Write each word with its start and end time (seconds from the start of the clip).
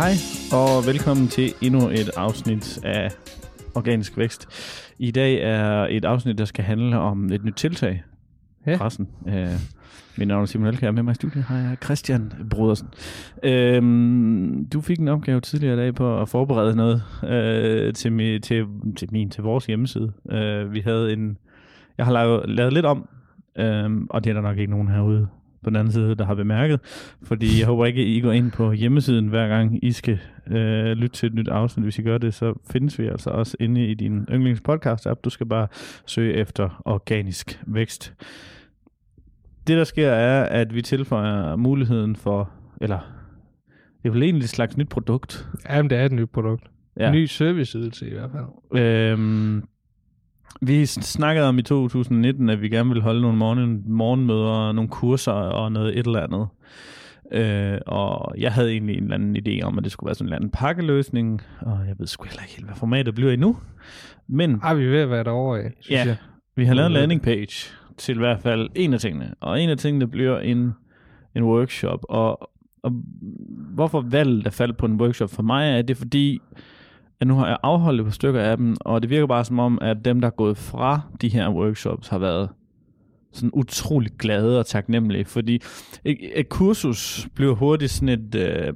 Hej 0.00 0.14
og 0.52 0.86
velkommen 0.86 1.28
til 1.28 1.52
endnu 1.62 1.88
et 1.88 2.10
afsnit 2.16 2.84
af 2.84 3.10
Organisk 3.74 4.16
Vækst. 4.16 4.48
I 4.98 5.10
dag 5.10 5.42
er 5.42 5.86
et 5.90 6.04
afsnit, 6.04 6.38
der 6.38 6.44
skal 6.44 6.64
handle 6.64 6.98
om 6.98 7.32
et 7.32 7.44
nyt 7.44 7.54
tiltag. 7.54 8.02
Ja. 8.66 8.76
Pressen. 8.76 9.08
Øh, 9.28 9.48
mit 10.18 10.28
navn 10.28 10.42
er 10.42 10.46
Simon 10.46 10.66
Elkær, 10.66 10.90
med 10.90 11.02
mig 11.02 11.12
i 11.12 11.14
studiet 11.14 11.44
har 11.44 11.58
jeg 11.58 11.76
Christian 11.84 12.32
Brodersen. 12.50 12.88
Øhm, 13.42 14.68
du 14.72 14.80
fik 14.80 14.98
en 14.98 15.08
opgave 15.08 15.40
tidligere 15.40 15.74
i 15.74 15.78
dag 15.78 15.94
på 15.94 16.20
at 16.20 16.28
forberede 16.28 16.76
noget 16.76 17.02
øh, 17.24 17.94
til, 17.94 18.12
mi, 18.12 18.38
til, 18.38 18.66
til 18.96 19.08
min, 19.12 19.30
til 19.30 19.42
vores 19.42 19.66
hjemmeside. 19.66 20.12
Øh, 20.30 20.72
vi 20.72 20.80
havde 20.80 21.12
en, 21.12 21.38
jeg 21.98 22.06
har 22.06 22.12
lavet, 22.12 22.50
lavet 22.50 22.72
lidt 22.72 22.86
om, 22.86 23.08
øh, 23.56 23.90
og 24.10 24.24
det 24.24 24.30
er 24.30 24.34
der 24.34 24.42
nok 24.42 24.58
ikke 24.58 24.70
nogen 24.70 24.88
herude 24.88 25.28
på 25.64 25.70
den 25.70 25.76
anden 25.76 25.92
side, 25.92 26.14
der 26.14 26.24
har 26.24 26.34
bemærket. 26.34 26.80
Fordi 27.22 27.58
jeg 27.58 27.66
håber 27.66 27.86
ikke, 27.86 28.04
I 28.06 28.20
går 28.20 28.32
ind 28.32 28.50
på 28.50 28.72
hjemmesiden 28.72 29.28
hver 29.28 29.48
gang, 29.48 29.84
I 29.84 29.92
skal 29.92 30.18
øh, 30.46 30.92
lytte 30.92 31.16
til 31.16 31.26
et 31.26 31.34
nyt 31.34 31.48
afsnit. 31.48 31.84
Hvis 31.84 31.98
I 31.98 32.02
gør 32.02 32.18
det, 32.18 32.34
så 32.34 32.54
findes 32.70 32.98
vi 32.98 33.06
altså 33.06 33.30
også 33.30 33.56
inde 33.60 33.86
i 33.86 33.94
din 33.94 34.26
yndlingspodcast-app. 34.32 35.20
Du 35.24 35.30
skal 35.30 35.46
bare 35.46 35.68
søge 36.06 36.34
efter 36.34 36.82
organisk 36.84 37.62
vækst. 37.66 38.14
Det, 39.66 39.76
der 39.76 39.84
sker, 39.84 40.08
er, 40.08 40.44
at 40.44 40.74
vi 40.74 40.82
tilføjer 40.82 41.56
muligheden 41.56 42.16
for, 42.16 42.50
eller 42.80 42.98
det 44.02 44.08
er 44.08 44.12
vel 44.12 44.22
egentlig 44.22 44.44
et 44.44 44.50
slags 44.50 44.76
nyt 44.76 44.88
produkt. 44.88 45.48
Jamen, 45.70 45.90
det 45.90 45.98
er 45.98 46.04
et 46.04 46.12
nyt 46.12 46.30
produkt. 46.30 46.64
Ja. 46.96 47.12
Ny 47.12 47.24
serviceydelse 47.24 48.10
i 48.10 48.12
hvert 48.12 48.30
fald. 48.30 48.82
Øhm, 48.82 49.64
vi 50.60 50.86
snakkede 50.86 51.48
om 51.48 51.58
i 51.58 51.62
2019, 51.62 52.50
at 52.50 52.60
vi 52.62 52.68
gerne 52.68 52.88
ville 52.88 53.02
holde 53.02 53.20
nogle 53.20 53.38
morgen, 53.38 53.82
morgenmøder, 53.86 54.72
nogle 54.72 54.88
kurser 54.90 55.32
og 55.32 55.72
noget 55.72 55.98
et 55.98 56.06
eller 56.06 56.20
andet. 56.20 56.46
Øh, 57.32 57.78
og 57.86 58.34
jeg 58.38 58.52
havde 58.52 58.70
egentlig 58.70 58.96
en 58.96 59.02
eller 59.02 59.14
anden 59.14 59.36
idé 59.36 59.62
om, 59.62 59.78
at 59.78 59.84
det 59.84 59.92
skulle 59.92 60.06
være 60.08 60.14
sådan 60.14 60.24
en 60.24 60.28
eller 60.28 60.36
anden 60.36 60.50
pakkeløsning, 60.50 61.42
og 61.60 61.78
jeg 61.88 61.94
ved 61.98 62.06
sgu 62.06 62.24
heller 62.24 62.42
ikke 62.42 62.54
helt, 62.54 62.66
hvad 62.66 62.76
formatet 62.76 63.14
bliver 63.14 63.32
endnu. 63.32 63.56
Men 64.28 64.54
Ej, 64.62 64.74
vi 64.74 64.86
ved 64.86 64.98
at 65.00 65.10
være 65.10 65.24
derovre 65.24 65.60
af, 65.60 65.72
synes 65.80 65.90
Ja. 65.90 66.04
jeg. 66.06 66.16
vi 66.56 66.64
har 66.64 66.74
lavet 66.74 66.86
en 66.86 66.92
landing 66.92 67.22
page 67.22 67.70
til 67.98 68.14
i 68.14 68.18
hvert 68.18 68.40
fald 68.40 68.68
en 68.74 68.94
af 68.94 69.00
tingene, 69.00 69.34
og 69.40 69.60
en 69.62 69.70
af 69.70 69.76
tingene 69.78 70.06
bliver 70.08 70.38
en, 70.40 70.72
en 71.36 71.42
workshop, 71.44 72.00
og, 72.08 72.50
og 72.82 72.92
hvorfor 73.74 74.00
valget 74.00 74.46
er 74.46 74.50
faldet 74.50 74.76
på 74.76 74.86
en 74.86 75.00
workshop 75.00 75.30
for 75.30 75.42
mig, 75.42 75.70
er 75.78 75.82
det 75.82 75.96
fordi, 75.96 76.40
Ja, 77.20 77.24
nu 77.24 77.34
har 77.34 77.46
jeg 77.46 77.56
afholdt 77.62 78.00
et 78.00 78.06
par 78.06 78.12
stykker 78.12 78.40
af 78.40 78.56
dem, 78.56 78.76
og 78.80 79.02
det 79.02 79.10
virker 79.10 79.26
bare 79.26 79.44
som 79.44 79.58
om, 79.58 79.78
at 79.82 80.04
dem, 80.04 80.20
der 80.20 80.28
er 80.28 80.32
gået 80.32 80.56
fra 80.56 81.00
de 81.20 81.28
her 81.28 81.48
workshops, 81.48 82.08
har 82.08 82.18
været 82.18 82.48
sådan 83.32 83.50
utrolig 83.52 84.12
glade 84.18 84.58
og 84.58 84.66
taknemmelige, 84.66 85.24
fordi 85.24 85.54
et, 86.04 86.18
et 86.34 86.48
kursus 86.48 87.28
bliver 87.34 87.54
hurtigt 87.54 87.90
sådan 87.90 88.08
et 88.08 88.34
øh, 88.34 88.74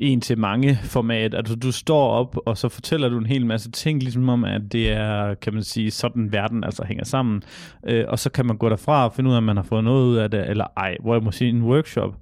en 0.00 0.20
til 0.20 0.38
mange 0.38 0.78
format. 0.82 1.34
Altså 1.34 1.54
du 1.54 1.72
står 1.72 2.08
op, 2.10 2.36
og 2.46 2.58
så 2.58 2.68
fortæller 2.68 3.08
du 3.08 3.18
en 3.18 3.26
hel 3.26 3.46
masse 3.46 3.70
ting, 3.70 4.02
ligesom 4.02 4.28
om, 4.28 4.44
at 4.44 4.62
det 4.72 4.92
er, 4.92 5.34
kan 5.34 5.54
man 5.54 5.62
sige, 5.62 5.90
sådan 5.90 6.32
verden 6.32 6.64
altså 6.64 6.84
hænger 6.84 7.04
sammen. 7.04 7.42
Øh, 7.86 8.04
og 8.08 8.18
så 8.18 8.30
kan 8.30 8.46
man 8.46 8.56
gå 8.56 8.68
derfra 8.68 9.04
og 9.04 9.12
finde 9.12 9.30
ud 9.30 9.34
af, 9.34 9.38
om 9.38 9.44
man 9.44 9.56
har 9.56 9.64
fået 9.64 9.84
noget 9.84 10.06
ud 10.06 10.16
af 10.16 10.30
det, 10.30 10.50
eller 10.50 10.64
ej. 10.76 10.96
Hvor 11.00 11.14
jeg 11.14 11.22
må 11.22 11.30
sige, 11.30 11.50
en 11.50 11.62
workshop, 11.62 12.16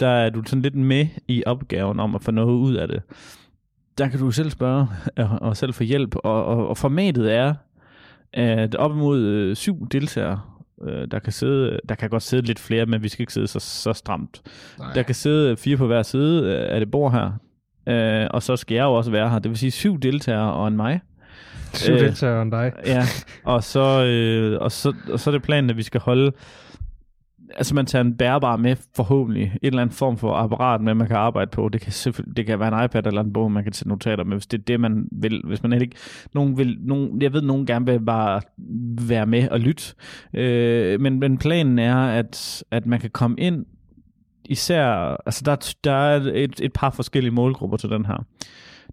der 0.00 0.08
er 0.08 0.30
du 0.30 0.42
sådan 0.46 0.62
lidt 0.62 0.74
med 0.74 1.06
i 1.28 1.42
opgaven 1.46 2.00
om 2.00 2.14
at 2.14 2.22
få 2.22 2.30
noget 2.30 2.54
ud 2.54 2.74
af 2.74 2.88
det. 2.88 3.02
Der 3.98 4.08
kan 4.08 4.20
du 4.20 4.30
selv 4.30 4.50
spørge 4.50 4.88
og, 5.16 5.38
og 5.40 5.56
selv 5.56 5.72
få 5.72 5.82
hjælp, 5.82 6.16
og, 6.16 6.44
og, 6.44 6.68
og 6.68 6.78
formatet 6.78 7.34
er, 7.34 7.54
at 8.32 8.74
op 8.74 8.90
imod 8.90 9.20
øh, 9.20 9.56
syv 9.56 9.88
deltagere, 9.88 10.40
øh, 10.82 11.08
der 11.10 11.18
kan 11.18 11.32
sidde, 11.32 11.80
der 11.88 11.94
kan 11.94 12.10
godt 12.10 12.22
sidde 12.22 12.46
lidt 12.46 12.58
flere, 12.58 12.86
men 12.86 13.02
vi 13.02 13.08
skal 13.08 13.22
ikke 13.22 13.32
sidde 13.32 13.46
så, 13.46 13.58
så 13.58 13.92
stramt. 13.92 14.42
Nej. 14.78 14.92
Der 14.92 15.02
kan 15.02 15.14
sidde 15.14 15.56
fire 15.56 15.76
på 15.76 15.86
hver 15.86 16.02
side 16.02 16.44
øh, 16.44 16.74
af 16.74 16.80
det 16.80 16.90
bord 16.90 17.12
her, 17.12 17.32
øh, 17.88 18.26
og 18.30 18.42
så 18.42 18.56
skal 18.56 18.74
jeg 18.74 18.82
jo 18.82 18.92
også 18.92 19.10
være 19.10 19.30
her. 19.30 19.38
Det 19.38 19.48
vil 19.48 19.58
sige 19.58 19.70
syv 19.70 19.98
deltagere 19.98 20.52
og 20.52 20.68
en 20.68 20.76
mig. 20.76 21.00
Syv 21.72 21.92
øh, 21.92 22.00
deltagere 22.00 22.42
end 22.42 22.50
dig. 22.50 22.72
Ja, 22.86 23.02
og 23.44 23.64
så, 23.64 24.04
øh, 24.04 24.60
og, 24.60 24.72
så, 24.72 24.94
og 25.12 25.20
så 25.20 25.30
er 25.30 25.32
det 25.32 25.42
planen, 25.42 25.70
at 25.70 25.76
vi 25.76 25.82
skal 25.82 26.00
holde... 26.00 26.32
Altså 27.58 27.74
man 27.74 27.86
tager 27.86 28.04
en 28.04 28.16
bærbar 28.16 28.56
med 28.56 28.76
forhåbentlig. 28.96 29.42
En 29.42 29.58
eller 29.62 29.82
anden 29.82 29.94
form 29.94 30.16
for 30.16 30.34
apparat 30.34 30.80
med, 30.80 30.94
man 30.94 31.06
kan 31.06 31.16
arbejde 31.16 31.50
på. 31.50 31.68
Det 31.68 31.80
kan, 31.80 32.14
det 32.36 32.46
kan 32.46 32.60
være 32.60 32.78
en 32.78 32.84
iPad 32.84 33.06
eller 33.06 33.20
en 33.20 33.32
bog, 33.32 33.52
man 33.52 33.62
kan 33.62 33.72
tage 33.72 33.88
notater 33.88 34.24
med, 34.24 34.36
hvis 34.36 34.46
det 34.46 34.58
er 34.58 34.62
det, 34.62 34.80
man 34.80 35.08
vil. 35.12 35.42
Hvis 35.44 35.62
man 35.62 35.72
ikke... 35.72 35.96
Nogen 36.34 36.58
vil, 36.58 36.78
nogen, 36.80 37.22
jeg 37.22 37.32
ved, 37.32 37.42
nogen 37.42 37.66
gerne 37.66 37.86
vil 37.86 38.00
bare 38.00 38.40
være 39.08 39.26
med 39.26 39.48
og 39.48 39.60
lytte. 39.60 39.94
Øh, 40.34 41.00
men, 41.00 41.20
men 41.20 41.38
planen 41.38 41.78
er, 41.78 41.96
at, 41.96 42.64
at 42.70 42.86
man 42.86 43.00
kan 43.00 43.10
komme 43.10 43.36
ind 43.38 43.66
især... 44.44 44.86
Altså 45.26 45.42
der, 45.44 45.74
der 45.84 45.92
er 45.92 46.16
et, 46.34 46.60
et 46.60 46.72
par 46.72 46.90
forskellige 46.90 47.34
målgrupper 47.34 47.76
til 47.76 47.90
den 47.90 48.06
her. 48.06 48.24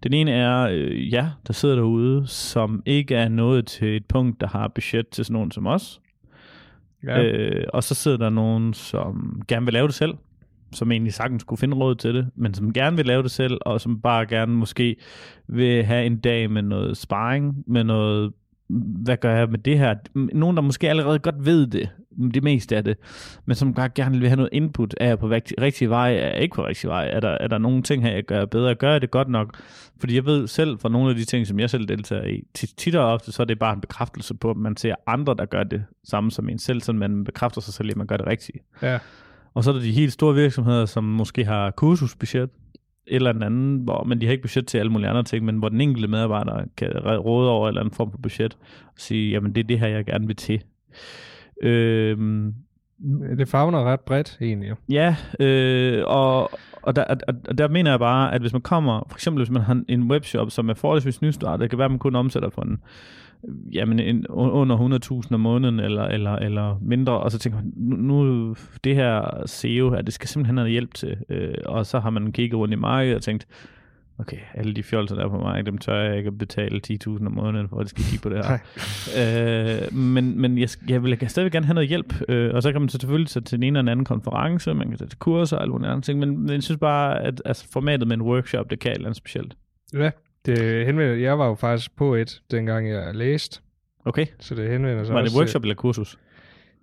Den 0.03 0.13
ene 0.13 0.31
er 0.31 0.67
øh, 0.71 1.13
ja, 1.13 1.29
der 1.47 1.53
sidder 1.53 1.75
derude, 1.75 2.27
som 2.27 2.83
ikke 2.85 3.15
er 3.15 3.29
nået 3.29 3.67
til 3.67 3.95
et 3.95 4.05
punkt, 4.05 4.41
der 4.41 4.47
har 4.47 4.67
budget 4.67 5.07
til 5.07 5.25
sådan 5.25 5.33
nogen 5.33 5.51
som 5.51 5.67
os. 5.67 5.99
Ja. 7.03 7.23
Øh, 7.23 7.63
og 7.73 7.83
så 7.83 7.95
sidder 7.95 8.17
der 8.17 8.29
nogen, 8.29 8.73
som 8.73 9.41
gerne 9.47 9.65
vil 9.65 9.73
lave 9.73 9.87
det 9.87 9.95
selv, 9.95 10.13
som 10.71 10.91
egentlig 10.91 11.13
sagtens 11.13 11.41
skulle 11.41 11.59
finde 11.59 11.77
råd 11.77 11.95
til 11.95 12.15
det, 12.15 12.29
men 12.35 12.53
som 12.53 12.73
gerne 12.73 12.97
vil 12.97 13.05
lave 13.05 13.23
det 13.23 13.31
selv, 13.31 13.57
og 13.61 13.81
som 13.81 14.01
bare 14.01 14.25
gerne 14.25 14.53
måske 14.53 14.95
vil 15.47 15.83
have 15.83 16.05
en 16.05 16.19
dag 16.19 16.51
med 16.51 16.61
noget 16.61 16.97
sparring, 16.97 17.63
med 17.67 17.83
noget, 17.83 18.33
hvad 18.79 19.17
gør 19.17 19.35
jeg 19.35 19.49
med 19.49 19.59
det 19.59 19.79
her? 19.79 19.95
Nogen, 20.13 20.57
der 20.57 20.63
måske 20.63 20.89
allerede 20.89 21.19
godt 21.19 21.45
ved 21.45 21.67
det, 21.67 21.89
det 22.33 22.43
meste 22.43 22.77
af 22.77 22.83
det, 22.83 22.97
men 23.45 23.55
som 23.55 23.73
bare 23.73 23.89
gerne 23.89 24.19
vil 24.19 24.27
have 24.27 24.35
noget 24.35 24.49
input. 24.51 24.95
Er 24.97 25.07
jeg 25.07 25.19
på 25.19 25.27
rigtig, 25.29 25.61
rigtig 25.61 25.89
vej? 25.89 26.13
Er 26.13 26.27
jeg 26.27 26.41
ikke 26.41 26.55
på 26.55 26.65
rigtig 26.65 26.89
vej? 26.89 27.09
Er 27.13 27.19
der, 27.19 27.29
er 27.29 27.47
der 27.47 27.57
nogle 27.57 27.83
ting 27.83 28.03
her, 28.03 28.11
jeg 28.11 28.23
gør 28.23 28.45
bedre? 28.45 28.75
Gør 28.75 28.91
jeg 28.91 29.01
det 29.01 29.11
godt 29.11 29.29
nok? 29.29 29.57
Fordi 29.99 30.15
jeg 30.15 30.25
ved 30.25 30.47
selv 30.47 30.79
fra 30.79 30.89
nogle 30.89 31.09
af 31.09 31.15
de 31.15 31.25
ting, 31.25 31.47
som 31.47 31.59
jeg 31.59 31.69
selv 31.69 31.87
deltager 31.87 32.23
i, 32.23 32.43
tit, 32.53 32.95
og 32.95 33.13
ofte, 33.13 33.31
så 33.31 33.43
er 33.43 33.45
det 33.45 33.59
bare 33.59 33.73
en 33.73 33.81
bekræftelse 33.81 34.33
på, 34.33 34.49
at 34.49 34.57
man 34.57 34.77
ser 34.77 34.95
andre, 35.07 35.35
der 35.37 35.45
gør 35.45 35.63
det 35.63 35.83
samme 36.03 36.31
som 36.31 36.49
en 36.49 36.59
selv, 36.59 36.81
så 36.81 36.93
man 36.93 37.23
bekræfter 37.23 37.61
sig 37.61 37.73
selv, 37.73 37.89
at 37.89 37.97
man 37.97 38.07
gør 38.07 38.17
det 38.17 38.27
rigtigt. 38.27 38.57
ja. 38.81 38.99
Og 39.55 39.63
så 39.63 39.69
er 39.69 39.73
der 39.73 39.81
de 39.81 39.91
helt 39.91 40.13
store 40.13 40.35
virksomheder, 40.35 40.85
som 40.85 41.03
måske 41.03 41.45
har 41.45 41.71
kursusbudget, 41.71 42.49
eller 43.07 43.33
en 43.33 43.43
anden, 43.43 43.77
hvor, 43.77 44.03
men 44.03 44.21
de 44.21 44.25
har 44.25 44.31
ikke 44.31 44.41
budget 44.41 44.67
til 44.67 44.77
alle 44.77 44.91
mulige 44.91 45.09
andre 45.09 45.23
ting, 45.23 45.45
men 45.45 45.57
hvor 45.57 45.69
den 45.69 45.81
enkelte 45.81 46.07
medarbejder 46.07 46.63
kan 46.77 46.89
råde 47.05 47.49
over 47.49 47.67
en 47.67 47.69
eller 47.71 47.81
anden 47.81 47.95
form 47.95 48.11
for 48.11 48.17
budget, 48.17 48.57
og 48.87 48.93
sige, 48.97 49.31
jamen 49.31 49.55
det 49.55 49.63
er 49.63 49.67
det 49.67 49.79
her, 49.79 49.87
jeg 49.87 50.05
gerne 50.05 50.27
vil 50.27 50.35
til. 50.35 50.63
Øhm, 51.63 52.53
Det 53.37 53.47
favner 53.47 53.83
ret 53.83 53.99
bredt, 53.99 54.37
egentlig. 54.41 54.71
Ja, 54.89 55.15
øh, 55.39 56.03
og, 56.07 56.51
og, 56.81 56.95
der, 56.95 57.03
og, 57.03 57.33
og 57.49 57.57
der 57.57 57.67
mener 57.67 57.91
jeg 57.91 57.99
bare, 57.99 58.33
at 58.33 58.41
hvis 58.41 58.53
man 58.53 58.61
kommer, 58.61 59.03
for 59.09 59.15
eksempel 59.15 59.43
hvis 59.43 59.51
man 59.51 59.61
har 59.61 59.83
en 59.87 60.11
webshop, 60.11 60.51
som 60.51 60.69
er 60.69 60.73
forholdsvis 60.73 61.21
nystartet, 61.21 61.59
det 61.61 61.69
kan 61.69 61.79
være, 61.79 61.85
at 61.85 61.91
man 61.91 61.99
kun 61.99 62.15
omsætter 62.15 62.49
for 62.49 62.61
en, 62.61 62.77
jamen 63.73 63.99
en, 63.99 64.27
under 64.27 64.99
100.000 65.27 65.33
om 65.33 65.39
måneden, 65.39 65.79
eller, 65.79 66.03
eller, 66.03 66.31
eller 66.31 66.77
mindre, 66.81 67.19
og 67.19 67.31
så 67.31 67.39
tænker 67.39 67.59
man, 67.59 67.73
nu, 67.75 67.95
nu 67.95 68.55
det 68.83 68.95
her 68.95 69.43
SEO 69.45 69.89
her, 69.89 70.01
det 70.01 70.13
skal 70.13 70.29
simpelthen 70.29 70.57
have 70.57 70.69
hjælp 70.69 70.93
til, 70.93 71.17
øh, 71.29 71.53
og 71.65 71.85
så 71.85 71.99
har 71.99 72.09
man 72.09 72.31
kigget 72.31 72.59
rundt 72.59 72.73
i 72.73 72.77
markedet 72.77 73.15
og 73.15 73.21
tænkt, 73.21 73.47
okay, 74.19 74.37
alle 74.53 74.73
de 74.73 74.83
fjolser, 74.83 75.15
der 75.15 75.25
er 75.25 75.29
på 75.29 75.37
mig, 75.37 75.65
dem 75.65 75.77
tør 75.77 76.01
jeg 76.01 76.17
ikke 76.17 76.27
at 76.27 76.37
betale 76.37 76.81
10.000 76.87 77.25
om 77.25 77.31
måneden, 77.31 77.69
for 77.69 77.79
at 77.79 77.83
de 77.83 77.89
skal 77.89 78.03
kigge 78.03 78.23
på 78.23 78.29
det 78.29 78.45
her. 78.45 78.57
Øh, 79.19 79.93
men, 79.97 80.41
men 80.41 80.57
jeg, 80.57 80.69
jeg 80.89 81.03
vil 81.03 81.29
stadig 81.29 81.51
gerne 81.51 81.65
have 81.65 81.73
noget 81.73 81.89
hjælp, 81.89 82.29
øh, 82.29 82.53
og 82.53 82.63
så 82.63 82.71
kan 82.71 82.81
man 82.81 82.89
så 82.89 82.97
selvfølgelig 83.01 83.29
tage 83.29 83.43
til 83.43 83.57
den 83.57 83.63
ene 83.63 83.79
eller 83.79 83.91
anden 83.91 84.05
konference, 84.05 84.73
man 84.73 84.89
kan 84.89 84.97
tage 84.97 85.09
til 85.09 85.19
kurser 85.19 85.57
og 85.57 85.63
alle 85.63 85.71
mulige 85.71 85.89
andre 85.89 86.01
ting, 86.01 86.19
men, 86.19 86.39
men 86.39 86.49
jeg 86.49 86.63
synes 86.63 86.79
bare, 86.79 87.21
at 87.21 87.41
altså, 87.45 87.67
formatet 87.73 88.07
med 88.07 88.15
en 88.15 88.21
workshop, 88.21 88.69
det 88.69 88.79
kan 88.79 88.91
et 88.91 88.95
eller 88.95 89.07
andet 89.07 89.17
specielt. 89.17 89.57
Ja, 89.93 90.09
det 90.45 90.85
henvender, 90.85 91.15
jeg 91.15 91.39
var 91.39 91.47
jo 91.47 91.55
faktisk 91.55 91.95
på 91.95 92.15
et, 92.15 92.41
dengang 92.51 92.89
jeg 92.89 93.15
læste, 93.15 93.59
Okay, 94.05 94.25
så 94.39 94.55
det 94.55 94.69
henvender 94.71 95.03
sig 95.03 95.15
var 95.15 95.21
det 95.21 95.31
workshop 95.37 95.61
eller 95.61 95.75
kursus? 95.75 96.17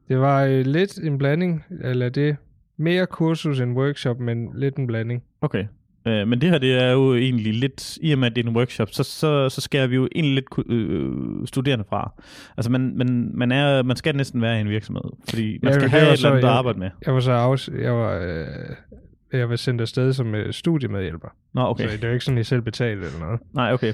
Det 0.08 0.18
var 0.18 0.44
øh, 0.44 0.66
lidt 0.66 0.98
en 0.98 1.18
blanding, 1.18 1.64
eller 1.84 2.08
det 2.08 2.36
mere 2.76 3.06
kursus 3.06 3.60
end 3.60 3.76
workshop, 3.78 4.20
men 4.20 4.48
lidt 4.54 4.76
en 4.76 4.86
blanding. 4.86 5.22
Okay. 5.40 5.64
Øh, 6.06 6.28
men 6.28 6.40
det 6.40 6.50
her, 6.50 6.58
det 6.58 6.82
er 6.82 6.90
jo 6.92 7.14
egentlig 7.14 7.54
lidt, 7.54 7.98
i 8.02 8.12
og 8.12 8.18
med 8.18 8.26
at 8.30 8.36
det 8.36 8.44
er 8.44 8.48
en 8.50 8.56
workshop, 8.56 8.88
så, 8.90 9.02
så, 9.02 9.48
så 9.48 9.60
skærer 9.60 9.86
vi 9.86 9.94
jo 9.94 10.08
egentlig 10.14 10.34
lidt 10.34 10.50
ku- 10.50 10.62
øh, 10.72 11.46
studerende 11.46 11.84
fra. 11.88 12.12
Altså 12.56 12.70
man, 12.70 12.92
man, 12.96 13.30
man, 13.34 13.52
er, 13.52 13.82
man 13.82 13.96
skal 13.96 14.16
næsten 14.16 14.42
være 14.42 14.58
i 14.58 14.60
en 14.60 14.68
virksomhed, 14.68 15.02
fordi 15.30 15.58
man 15.62 15.72
Ja, 15.72 15.78
skal 15.78 15.88
have 15.88 16.02
et 16.02 16.12
eller 16.12 16.30
andet 16.30 16.44
at 16.44 16.50
arbejde 16.50 16.78
med. 16.78 16.90
Jeg 17.06 17.14
var 17.14 17.20
så 17.20 17.32
afs- 17.32 17.82
jeg 17.82 17.92
var, 17.94 18.18
øh, 18.18 18.46
jeg 19.32 19.49
var 19.50 19.56
sendt 19.56 19.81
afsted 19.81 20.12
som 20.12 20.35
øh, 20.35 20.53
studiemedhjælper. 20.53 21.29
Nå, 21.53 21.61
okay. 21.61 21.88
Så 21.88 21.97
det 21.97 22.05
er 22.05 22.09
jo 22.09 22.12
ikke 22.15 22.25
sådan, 22.25 22.38
I 22.38 22.44
selv 22.44 22.62
betalte 22.62 23.06
eller 23.06 23.19
noget. 23.21 23.41
Nej, 23.53 23.73
okay. 23.73 23.93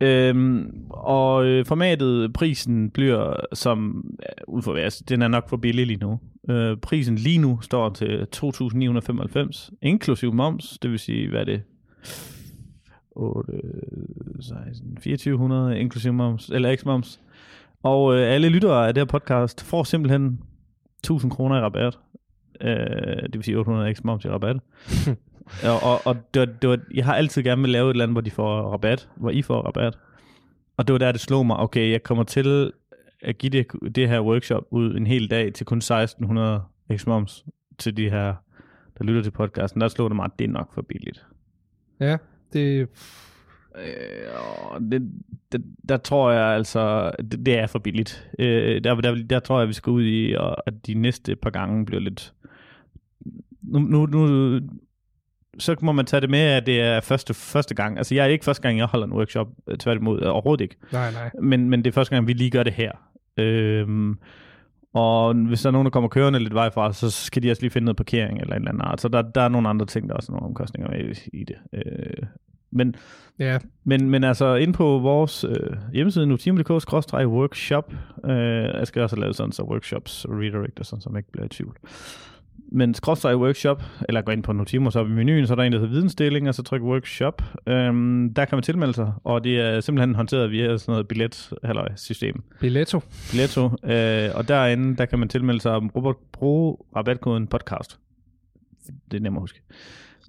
Øhm, 0.00 0.70
og 0.90 1.46
øh, 1.46 1.66
formatet, 1.66 2.32
prisen 2.32 2.90
bliver 2.90 3.34
som, 3.52 4.04
ja, 4.22 4.42
ud 4.48 4.62
for 4.62 4.76
jeg- 4.76 4.92
den 5.08 5.22
er 5.22 5.28
nok 5.28 5.48
for 5.48 5.56
billig 5.56 5.86
lige 5.86 5.98
nu. 6.00 6.20
Øh, 6.50 6.76
prisen 6.76 7.14
lige 7.14 7.38
nu 7.38 7.60
står 7.60 7.90
til 7.90 8.26
2.995, 8.36 9.70
inklusiv 9.82 10.32
moms, 10.34 10.78
det 10.82 10.90
vil 10.90 10.98
sige, 10.98 11.28
hvad 11.30 11.40
er 11.40 11.44
det? 11.44 11.62
8, 13.10 13.52
16, 14.40 14.96
2400 14.96 15.78
inklusiv 15.80 16.12
moms, 16.12 16.48
eller 16.48 16.70
ikke 16.70 16.82
moms. 16.86 17.20
Og 17.82 18.14
øh, 18.14 18.34
alle 18.34 18.48
lyttere 18.48 18.88
af 18.88 18.94
det 18.94 19.00
her 19.00 19.04
podcast 19.06 19.64
får 19.64 19.84
simpelthen 19.84 20.40
1000 20.98 21.30
kroner 21.30 21.56
i 21.56 21.60
rabat. 21.60 21.98
Øh, 22.60 23.22
det 23.22 23.34
vil 23.34 23.42
sige 23.44 23.58
800 23.58 23.90
ekstra 23.90 24.06
moms 24.06 24.24
i 24.24 24.28
rabat. 24.28 24.56
Og, 25.64 25.82
og, 25.82 26.06
og 26.06 26.16
det 26.34 26.40
var, 26.40 26.46
det 26.46 26.70
var, 26.70 26.78
jeg 26.94 27.04
har 27.04 27.14
altid 27.14 27.42
gerne 27.42 27.62
vil 27.62 27.70
lave 27.70 27.90
et 27.90 27.94
eller 27.94 28.04
andet, 28.04 28.14
hvor 28.14 28.20
de 28.20 28.30
får 28.30 28.72
rabat, 28.72 29.08
hvor 29.16 29.30
I 29.30 29.42
får 29.42 29.62
rabat. 29.62 29.98
Og 30.76 30.86
det 30.86 30.92
var 30.92 30.98
der, 30.98 31.12
det 31.12 31.20
slog 31.20 31.46
mig, 31.46 31.56
okay, 31.56 31.90
jeg 31.90 32.02
kommer 32.02 32.24
til 32.24 32.72
at 33.22 33.38
give 33.38 33.50
det, 33.50 33.66
det 33.94 34.08
her 34.08 34.20
workshop 34.20 34.64
ud 34.70 34.96
en 34.96 35.06
hel 35.06 35.30
dag 35.30 35.52
til 35.52 35.66
kun 35.66 35.78
1600 35.78 36.62
eksmoms 36.90 37.44
til 37.78 37.96
de 37.96 38.10
her, 38.10 38.34
der 38.98 39.04
lytter 39.04 39.22
til 39.22 39.30
podcasten. 39.30 39.80
Der 39.80 39.88
slog 39.88 40.10
det 40.10 40.16
mig, 40.16 40.24
at 40.24 40.38
det 40.38 40.44
er 40.44 40.48
nok 40.48 40.74
for 40.74 40.82
billigt. 40.82 41.26
Ja, 42.00 42.16
det... 42.52 42.88
Øh, 43.76 44.80
det, 44.90 45.12
det, 45.52 45.64
der 45.88 45.96
tror 45.96 46.30
jeg 46.30 46.46
altså, 46.56 47.10
det, 47.30 47.46
det 47.46 47.58
er 47.58 47.66
for 47.66 47.78
billigt. 47.78 48.30
Øh, 48.38 48.84
der, 48.84 48.94
der, 48.94 49.14
der 49.30 49.40
tror 49.40 49.58
jeg, 49.58 49.68
vi 49.68 49.72
skal 49.72 49.90
ud 49.90 50.04
i, 50.04 50.34
og 50.34 50.66
at 50.66 50.86
de 50.86 50.94
næste 50.94 51.36
par 51.36 51.50
gange 51.50 51.86
bliver 51.86 52.00
lidt... 52.00 52.34
Nu, 53.62 53.78
nu, 53.78 54.06
nu, 54.06 54.60
så 55.58 55.76
må 55.82 55.92
man 55.92 56.06
tage 56.06 56.20
det 56.20 56.30
med, 56.30 56.38
at 56.38 56.66
det 56.66 56.80
er 56.80 57.00
første, 57.00 57.34
første 57.34 57.74
gang. 57.74 57.98
Altså, 57.98 58.14
jeg 58.14 58.24
er 58.24 58.28
ikke 58.28 58.44
første 58.44 58.62
gang, 58.62 58.78
jeg 58.78 58.86
holder 58.86 59.06
en 59.06 59.12
workshop, 59.12 59.48
øh, 59.66 59.76
tværtimod, 59.76 60.22
øh, 60.22 60.28
overhovedet 60.32 60.62
ikke. 60.62 60.76
Nej, 60.92 61.12
nej. 61.12 61.30
Men, 61.42 61.70
men 61.70 61.84
det 61.84 61.90
er 61.90 61.94
første 61.94 62.14
gang, 62.14 62.26
vi 62.26 62.32
lige 62.32 62.50
gør 62.50 62.62
det 62.62 62.72
her. 62.72 62.92
Øhm, 63.36 64.18
og 64.94 65.34
hvis 65.34 65.62
der 65.62 65.66
er 65.66 65.72
nogen, 65.72 65.86
der 65.86 65.90
kommer 65.90 66.08
kørende 66.08 66.38
lidt 66.38 66.54
vej 66.54 66.70
fra, 66.70 66.92
så 66.92 67.10
skal 67.10 67.42
de 67.42 67.50
også 67.50 67.62
lige 67.62 67.70
finde 67.70 67.84
noget 67.84 67.96
parkering 67.96 68.40
eller 68.40 68.54
en 68.54 68.62
eller 68.62 68.70
anden 68.70 68.84
art. 68.84 69.00
Så 69.00 69.08
der, 69.08 69.22
der 69.22 69.40
er 69.40 69.48
nogle 69.48 69.68
andre 69.68 69.86
ting, 69.86 70.08
der 70.08 70.14
er 70.14 70.16
også 70.16 70.32
nogle 70.32 70.46
omkostninger 70.46 70.90
med 70.90 71.16
i 71.32 71.44
det. 71.44 71.56
Øh, 71.72 72.26
men, 72.78 72.94
Ja, 73.38 73.58
men, 73.84 74.10
men 74.10 74.24
altså, 74.24 74.54
ind 74.54 74.74
på 74.74 74.98
vores 74.98 75.44
øh, 75.44 75.76
hjemmeside, 75.92 76.26
nutime.dk-workshop, 76.26 77.92
øh, 78.24 78.78
jeg 78.78 78.86
skal 78.86 79.02
også 79.02 79.16
lavet 79.16 79.36
sådan, 79.36 79.52
så 79.52 79.62
workshops 79.62 80.26
redirector, 80.28 80.84
sådan, 80.84 81.00
så 81.00 81.10
man 81.10 81.18
ikke 81.20 81.32
bliver 81.32 81.44
i 81.44 81.48
tvivl. 81.48 81.76
Men 82.72 82.94
skrådstræk 82.94 83.36
workshop, 83.36 83.82
eller 84.08 84.22
gå 84.22 84.32
ind 84.32 84.42
på 84.42 84.52
Notimo, 84.52 84.90
så 84.90 85.00
op 85.00 85.06
i 85.06 85.10
menuen, 85.10 85.46
så 85.46 85.52
er 85.52 85.56
der 85.56 85.62
en, 85.62 85.72
der 85.72 85.78
hedder 85.78 85.92
vidensdeling, 85.92 86.48
og 86.48 86.54
så 86.54 86.62
tryk 86.62 86.82
workshop. 86.82 87.42
Øhm, 87.66 88.34
der 88.34 88.44
kan 88.44 88.56
man 88.56 88.62
tilmelde 88.62 88.94
sig, 88.94 89.12
og 89.24 89.44
det 89.44 89.60
er 89.60 89.80
simpelthen 89.80 90.14
håndteret 90.14 90.50
via 90.50 90.76
sådan 90.78 90.92
noget 90.92 91.08
billet 91.08 91.50
system 91.96 92.42
Billetto. 92.60 93.00
Billetto, 93.30 93.64
øh, 93.64 94.30
og 94.34 94.48
derinde, 94.48 94.96
der 94.96 95.06
kan 95.06 95.18
man 95.18 95.28
tilmelde 95.28 95.60
sig 95.60 95.72
og 95.72 96.14
bruge 96.32 96.76
rabatkoden 96.96 97.46
podcast. 97.46 97.98
Det 99.10 99.16
er 99.16 99.22
nemmere 99.22 99.40
at 99.40 99.42
huske. 99.42 99.60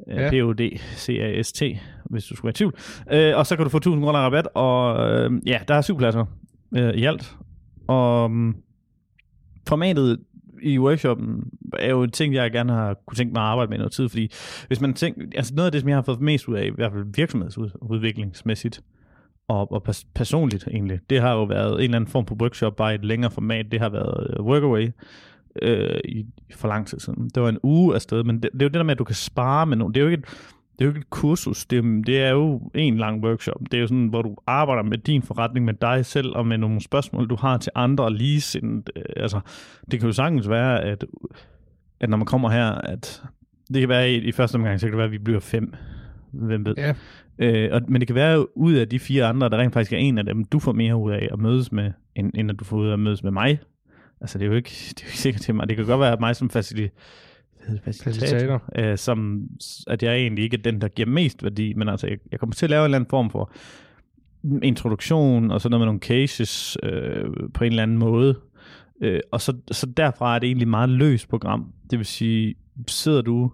Ja. 0.07 0.21
Ja. 0.23 0.29
P-O-D-C-A-S-T, 0.29 1.61
hvis 2.09 2.25
du 2.25 2.35
skulle 2.35 2.47
være 2.47 2.51
i 2.51 2.53
tvivl. 2.53 2.73
Øh, 3.11 3.37
og 3.37 3.45
så 3.45 3.55
kan 3.55 3.63
du 3.65 3.69
få 3.69 3.77
1000 3.77 4.03
kroner 4.03 4.19
rabat, 4.19 4.47
og 4.53 5.09
øh, 5.11 5.31
ja, 5.45 5.59
der 5.67 5.73
er 5.73 5.81
syv 5.81 5.97
pladser 5.97 6.25
øh, 6.77 6.93
i 6.93 7.05
alt. 7.05 7.35
Og 7.87 8.25
um, 8.25 8.55
formatet 9.67 10.19
i 10.61 10.79
workshoppen 10.79 11.43
er 11.79 11.89
jo 11.89 12.03
en 12.03 12.11
ting, 12.11 12.33
jeg 12.33 12.51
gerne 12.51 12.73
har 12.73 12.95
kunne 13.07 13.15
tænke 13.15 13.33
mig 13.33 13.41
at 13.41 13.47
arbejde 13.47 13.69
med 13.69 13.77
i 13.77 13.79
noget 13.79 13.91
tid, 13.91 14.09
fordi 14.09 14.31
hvis 14.67 14.81
man 14.81 14.93
tænker, 14.93 15.21
altså 15.35 15.53
noget 15.55 15.65
af 15.65 15.71
det, 15.71 15.81
som 15.81 15.89
jeg 15.89 15.97
har 15.97 16.01
fået 16.01 16.21
mest 16.21 16.47
ud 16.47 16.55
af, 16.55 16.65
i 16.65 16.71
hvert 16.75 16.91
fald 16.91 17.05
virksomhedsudviklingsmæssigt, 17.15 18.81
og, 19.47 19.71
og 19.71 19.89
pers- 19.89 20.07
personligt 20.15 20.67
egentlig, 20.67 20.99
det 21.09 21.21
har 21.21 21.33
jo 21.33 21.43
været 21.43 21.73
en 21.73 21.81
eller 21.81 21.95
anden 21.95 22.11
form 22.11 22.25
for 22.27 22.35
workshop, 22.41 22.75
bare 22.75 22.91
i 22.91 22.95
et 22.95 23.05
længere 23.05 23.31
format, 23.31 23.65
det 23.71 23.79
har 23.79 23.89
været 23.89 24.39
uh, 24.39 24.45
Workaway, 24.45 24.89
øh, 25.61 25.99
i, 26.05 26.25
for 26.55 26.67
lang 26.67 26.87
tid 26.87 26.99
siden. 26.99 27.29
Det 27.35 27.43
var 27.43 27.49
en 27.49 27.59
uge 27.63 27.95
afsted, 27.95 28.23
men 28.23 28.35
det, 28.43 28.49
det 28.53 28.61
er 28.61 28.65
jo 28.65 28.69
det 28.69 28.73
der 28.73 28.83
med, 28.83 28.91
at 28.91 28.99
du 28.99 29.03
kan 29.03 29.15
spare 29.15 29.65
med 29.65 29.77
nogen. 29.77 29.93
Det 29.93 29.99
er 29.99 30.03
jo 30.03 30.09
ikke 30.09 30.19
et, 30.19 30.25
det 30.79 30.81
er 30.81 30.85
jo 30.85 30.89
ikke 30.89 30.99
et 30.99 31.09
kursus, 31.09 31.65
det 31.65 31.77
er, 31.77 32.01
det 32.05 32.21
er 32.21 32.29
jo 32.29 32.71
en 32.75 32.97
lang 32.97 33.23
workshop. 33.23 33.61
Det 33.71 33.73
er 33.73 33.81
jo 33.81 33.87
sådan, 33.87 34.07
hvor 34.07 34.21
du 34.21 34.35
arbejder 34.47 34.83
med 34.83 34.97
din 34.97 35.21
forretning, 35.23 35.65
med 35.65 35.73
dig 35.73 36.05
selv, 36.05 36.35
og 36.35 36.47
med 36.47 36.57
nogle 36.57 36.81
spørgsmål, 36.81 37.27
du 37.29 37.35
har 37.35 37.57
til 37.57 37.71
andre 37.75 38.03
og 38.03 38.11
ligesindet. 38.11 38.89
Øh, 38.95 39.03
Altså, 39.15 39.39
det 39.91 39.99
kan 39.99 40.07
jo 40.07 40.13
sagtens 40.13 40.49
være, 40.49 40.83
at, 40.83 41.05
at 41.99 42.09
når 42.09 42.17
man 42.17 42.25
kommer 42.25 42.49
her, 42.49 42.71
at 42.71 43.23
det 43.73 43.79
kan 43.79 43.89
være 43.89 44.11
i, 44.11 44.15
i 44.15 44.31
første 44.31 44.55
omgang, 44.55 44.79
så 44.79 44.85
kan 44.85 44.91
det 44.91 44.97
være, 44.97 45.05
at 45.05 45.11
vi 45.11 45.17
bliver 45.17 45.39
fem. 45.39 45.73
Hvem 46.31 46.65
ved? 46.65 46.73
Ja, 46.77 46.93
Øh, 47.41 47.69
og, 47.71 47.81
men 47.87 48.01
det 48.01 48.07
kan 48.07 48.15
være 48.15 48.57
ud 48.57 48.73
af 48.73 48.89
de 48.89 48.99
fire 48.99 49.25
andre, 49.25 49.49
der 49.49 49.57
rent 49.57 49.73
faktisk 49.73 49.93
er 49.93 49.97
en 49.97 50.17
af 50.17 50.25
dem, 50.25 50.45
du 50.45 50.59
får 50.59 50.71
mere 50.73 50.95
ud 50.95 51.11
af 51.11 51.29
at 51.31 51.39
mødes 51.39 51.71
med, 51.71 51.91
end, 52.15 52.31
end 52.35 52.51
at 52.51 52.59
du 52.59 52.63
får 52.63 52.77
ud 52.77 52.87
af 52.87 52.93
at 52.93 52.99
mødes 52.99 53.23
med 53.23 53.31
mig. 53.31 53.59
Altså 54.21 54.37
det 54.37 54.45
er 54.45 54.49
jo 54.49 54.55
ikke, 54.55 54.69
det 54.89 55.01
er 55.01 55.05
jo 55.05 55.09
ikke 55.09 55.19
sikkert 55.19 55.41
til 55.41 55.55
mig. 55.55 55.69
Det 55.69 55.77
kan 55.77 55.85
godt 55.85 55.99
være 55.99 56.11
at 56.13 56.19
mig 56.19 56.35
som 56.35 56.49
facili, 56.49 56.89
facilitator, 57.85 58.11
Facilitator. 58.19 58.61
øh, 58.91 58.97
som, 58.97 59.43
at 59.87 60.03
jeg 60.03 60.15
egentlig 60.15 60.43
ikke 60.43 60.57
er 60.57 60.61
den, 60.61 60.81
der 60.81 60.87
giver 60.87 61.07
mest 61.09 61.43
værdi, 61.43 61.73
men 61.73 61.89
altså 61.89 62.07
jeg, 62.07 62.17
jeg 62.31 62.39
kommer 62.39 62.53
til 62.53 62.65
at 62.65 62.69
lave 62.69 62.81
en 62.81 62.85
eller 62.85 62.97
anden 62.97 63.09
form 63.09 63.29
for 63.29 63.51
introduktion, 64.63 65.51
og 65.51 65.61
så 65.61 65.69
noget 65.69 65.79
med 65.81 65.85
nogle 65.85 65.99
cases 65.99 66.77
øh, 66.83 67.25
på 67.53 67.63
en 67.63 67.69
eller 67.71 67.83
anden 67.83 67.97
måde. 67.97 68.39
Øh, 69.01 69.19
og 69.31 69.41
så, 69.41 69.53
så 69.71 69.85
derfra 69.85 70.35
er 70.35 70.39
det 70.39 70.47
egentlig 70.47 70.67
meget 70.67 70.89
løst 70.89 71.29
program. 71.29 71.73
Det 71.91 71.99
vil 71.99 72.05
sige, 72.05 72.55
sidder 72.87 73.21
du 73.21 73.51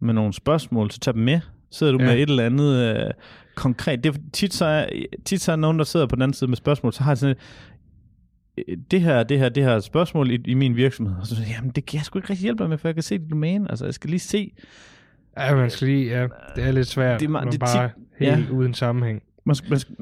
med 0.00 0.14
nogle 0.14 0.32
spørgsmål, 0.32 0.90
så 0.90 1.00
tag 1.00 1.14
dem 1.14 1.22
med. 1.22 1.40
Sidder 1.70 1.92
du 1.92 1.98
Ja. 1.98 2.04
med 2.04 2.14
et 2.14 2.28
eller 2.30 2.46
andet 2.46 2.96
øh, 2.96 3.10
konkret. 3.54 4.04
Det 4.04 4.20
tit 4.32 4.54
så, 4.54 4.64
er, 4.64 4.86
tit 5.24 5.40
så 5.40 5.52
er 5.52 5.56
nogen, 5.56 5.78
der 5.78 5.84
sidder 5.84 6.06
på 6.06 6.16
den 6.16 6.22
anden 6.22 6.34
side 6.34 6.48
med 6.50 6.56
spørgsmål, 6.56 6.92
så 6.92 7.02
har 7.02 7.10
jeg 7.10 7.18
sådan 7.18 7.36
et, 7.36 7.42
det 8.90 9.00
her, 9.00 9.22
det 9.22 9.38
her, 9.38 9.48
det 9.48 9.62
her 9.64 9.80
spørgsmål 9.80 10.30
i, 10.30 10.38
i 10.46 10.54
min 10.54 10.76
virksomhed. 10.76 11.14
Og 11.20 11.26
så 11.26 11.34
siger 11.36 11.46
jeg, 11.48 11.56
jamen 11.58 11.70
det 11.70 11.86
kan 11.86 11.96
jeg 11.96 12.04
sgu 12.04 12.18
ikke 12.18 12.30
rigtig 12.30 12.42
hjælpe 12.42 12.62
dig 12.62 12.68
med, 12.70 12.78
for 12.78 12.88
jeg 12.88 12.94
kan 12.94 13.02
se 13.02 13.18
dit 13.18 13.30
domæne. 13.30 13.70
Altså 13.70 13.84
jeg 13.84 13.94
skal 13.94 14.10
lige 14.10 14.20
se, 14.20 14.52
ja 15.38 15.54
man 15.54 15.70
skal 15.70 15.88
lige, 15.88 16.08
ja, 16.18 16.26
det 16.56 16.64
er 16.64 16.72
lidt 16.72 16.86
svært, 16.86 17.20
Det 17.20 17.30
er 17.30 17.44
det 17.50 17.60
bare 17.60 17.88
tit- 17.88 17.94
helt 18.18 18.48
ja. 18.48 18.52
uden 18.54 18.74
sammenhæng. 18.74 19.22
man, 19.44 19.54
skal- 19.56 19.70
man, 19.70 19.78
skal- 19.78 19.96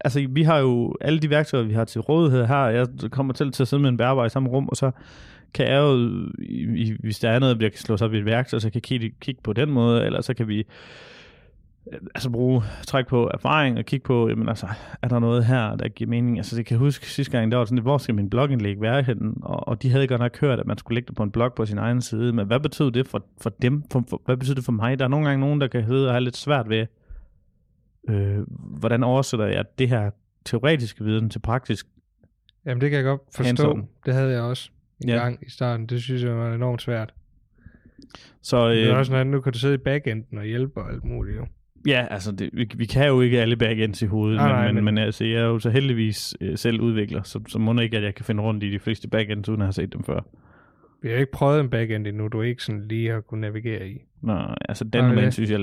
altså 0.00 0.26
vi 0.30 0.42
har 0.42 0.58
jo 0.58 0.94
alle 1.00 1.18
de 1.18 1.30
værktøjer, 1.30 1.64
vi 1.64 1.72
har 1.74 1.84
til 1.84 2.00
rådighed 2.00 2.46
her. 2.46 2.56
Jeg 2.64 2.86
kommer 3.10 3.32
til, 3.32 3.52
til 3.52 3.62
at 3.62 3.68
sidde 3.68 3.82
med 3.82 3.90
en 3.90 3.96
bærbar 3.96 4.24
i 4.26 4.28
samme 4.28 4.48
rum, 4.48 4.68
og 4.68 4.76
så 4.76 4.90
kan 5.54 5.66
jeg 5.66 5.78
jo, 5.80 6.10
hvis 7.00 7.18
der 7.18 7.30
er 7.30 7.38
noget, 7.38 7.60
der 7.60 7.68
kan 7.68 7.78
slås 7.78 8.02
op 8.02 8.14
i 8.14 8.18
et 8.18 8.24
værktøj, 8.24 8.58
så 8.60 8.66
kan 8.70 8.74
jeg 8.74 8.82
kigge, 8.82 9.10
kigge 9.20 9.40
på 9.44 9.52
den 9.52 9.70
måde, 9.70 10.04
eller 10.04 10.20
så 10.20 10.34
kan 10.34 10.48
vi 10.48 10.64
altså 12.14 12.30
bruge, 12.30 12.62
træk 12.86 13.06
på 13.06 13.30
erfaring 13.34 13.78
og 13.78 13.84
kigge 13.84 14.04
på, 14.04 14.28
jamen 14.28 14.48
altså, 14.48 14.66
er 15.02 15.08
der 15.08 15.18
noget 15.18 15.44
her, 15.44 15.76
der 15.76 15.88
giver 15.88 16.10
mening? 16.10 16.38
Altså, 16.38 16.56
det 16.56 16.66
kan 16.66 16.74
jeg 16.74 16.78
huske 16.78 17.10
sidste 17.10 17.38
gang, 17.38 17.52
der 17.52 17.58
var 17.58 17.64
sådan 17.64 17.82
hvor 17.82 17.98
skal 17.98 18.14
min 18.14 18.30
blogindlæg 18.30 18.80
være 18.80 19.02
henne? 19.02 19.34
Og, 19.42 19.68
og 19.68 19.82
de 19.82 19.90
havde 19.90 20.06
godt 20.06 20.20
nok 20.20 20.40
hørt, 20.40 20.60
at 20.60 20.66
man 20.66 20.78
skulle 20.78 20.94
lægge 20.94 21.06
det 21.06 21.16
på 21.16 21.22
en 21.22 21.30
blog 21.30 21.54
på 21.54 21.66
sin 21.66 21.78
egen 21.78 22.00
side, 22.02 22.32
men 22.32 22.46
hvad 22.46 22.60
betød 22.60 22.90
det 22.90 23.08
for, 23.08 23.24
for 23.40 23.50
dem? 23.50 23.82
For, 23.92 24.04
for, 24.10 24.22
hvad 24.24 24.36
betyder 24.36 24.54
det 24.54 24.64
for 24.64 24.72
mig? 24.72 24.98
Der 24.98 25.04
er 25.04 25.08
nogle 25.08 25.28
gange 25.28 25.40
nogen, 25.40 25.60
der 25.60 25.68
kan 25.68 25.84
hedde 25.84 26.06
og 26.08 26.12
have 26.14 26.24
lidt 26.24 26.36
svært 26.36 26.68
ved, 26.68 26.86
øh, 28.08 28.38
hvordan 28.78 29.02
oversætter 29.04 29.46
jeg 29.46 29.64
det 29.78 29.88
her 29.88 30.10
teoretiske 30.44 31.04
viden 31.04 31.30
til 31.30 31.38
praktisk? 31.38 31.86
Jamen 32.66 32.80
det 32.80 32.90
kan 32.90 32.96
jeg 32.96 33.04
godt 33.04 33.20
forstå. 33.34 33.72
Hands-on. 33.72 33.86
Det 34.06 34.14
havde 34.14 34.30
jeg 34.30 34.42
også 34.42 34.70
en 35.02 35.08
Ja. 35.08 35.14
gang 35.16 35.46
i 35.46 35.50
starten. 35.50 35.86
Det 35.86 36.02
synes 36.02 36.22
jeg 36.22 36.36
var 36.36 36.54
enormt 36.54 36.82
svært. 36.82 37.14
Så 38.42 38.68
Det 38.70 38.84
er 38.84 38.92
øh, 38.92 38.98
også 38.98 39.10
sådan, 39.10 39.26
at 39.26 39.30
nu 39.32 39.40
kan 39.40 39.52
du 39.52 39.58
sidde 39.58 39.74
i 39.74 39.78
backenden 39.78 40.38
og 40.38 40.44
hjælpe 40.44 40.80
og 40.80 40.90
alt 40.92 41.04
muligt 41.04 41.36
jo. 41.36 41.46
Ja, 41.88 42.06
altså, 42.10 42.32
det, 42.32 42.50
vi, 42.52 42.68
vi 42.76 42.84
kan 42.86 43.06
jo 43.08 43.20
ikke 43.20 43.40
alle 43.40 43.56
backends 43.56 44.02
i 44.02 44.06
hovedet, 44.06 44.36
Nej, 44.36 44.46
men, 44.48 44.56
nej, 44.56 44.72
men, 44.72 44.84
men- 44.84 44.98
altså, 44.98 45.24
jeg 45.24 45.40
er 45.40 45.44
jo 45.46 45.58
så 45.58 45.70
heldigvis 45.70 46.36
øh, 46.40 46.58
selv 46.58 46.80
udvikler, 46.80 47.22
så, 47.22 47.40
så 47.48 47.58
må 47.58 47.72
det 47.72 47.82
ikke, 47.82 47.96
at 47.96 48.02
jeg 48.02 48.14
kan 48.14 48.24
finde 48.24 48.42
rundt 48.42 48.62
i 48.64 48.70
de 48.70 48.78
fleste 48.78 49.08
backends, 49.08 49.48
uden 49.48 49.60
at 49.60 49.66
have 49.66 49.72
set 49.72 49.92
dem 49.92 50.04
før. 50.04 50.20
Vi 51.02 51.08
har 51.08 51.16
ikke 51.16 51.32
prøvet 51.32 51.60
en 51.60 51.70
backend 51.70 52.06
endnu, 52.06 52.28
du 52.28 52.42
ikke 52.42 52.62
sådan 52.62 52.88
lige 52.88 53.10
har 53.10 53.20
kunnet 53.20 53.40
navigere 53.40 53.88
i. 53.88 53.98
Nå, 54.22 54.38
altså 54.68 54.84
den 54.84 55.04
domæne, 55.04 55.22
det- 55.22 55.34
synes 55.34 55.50
jeg 55.50 55.60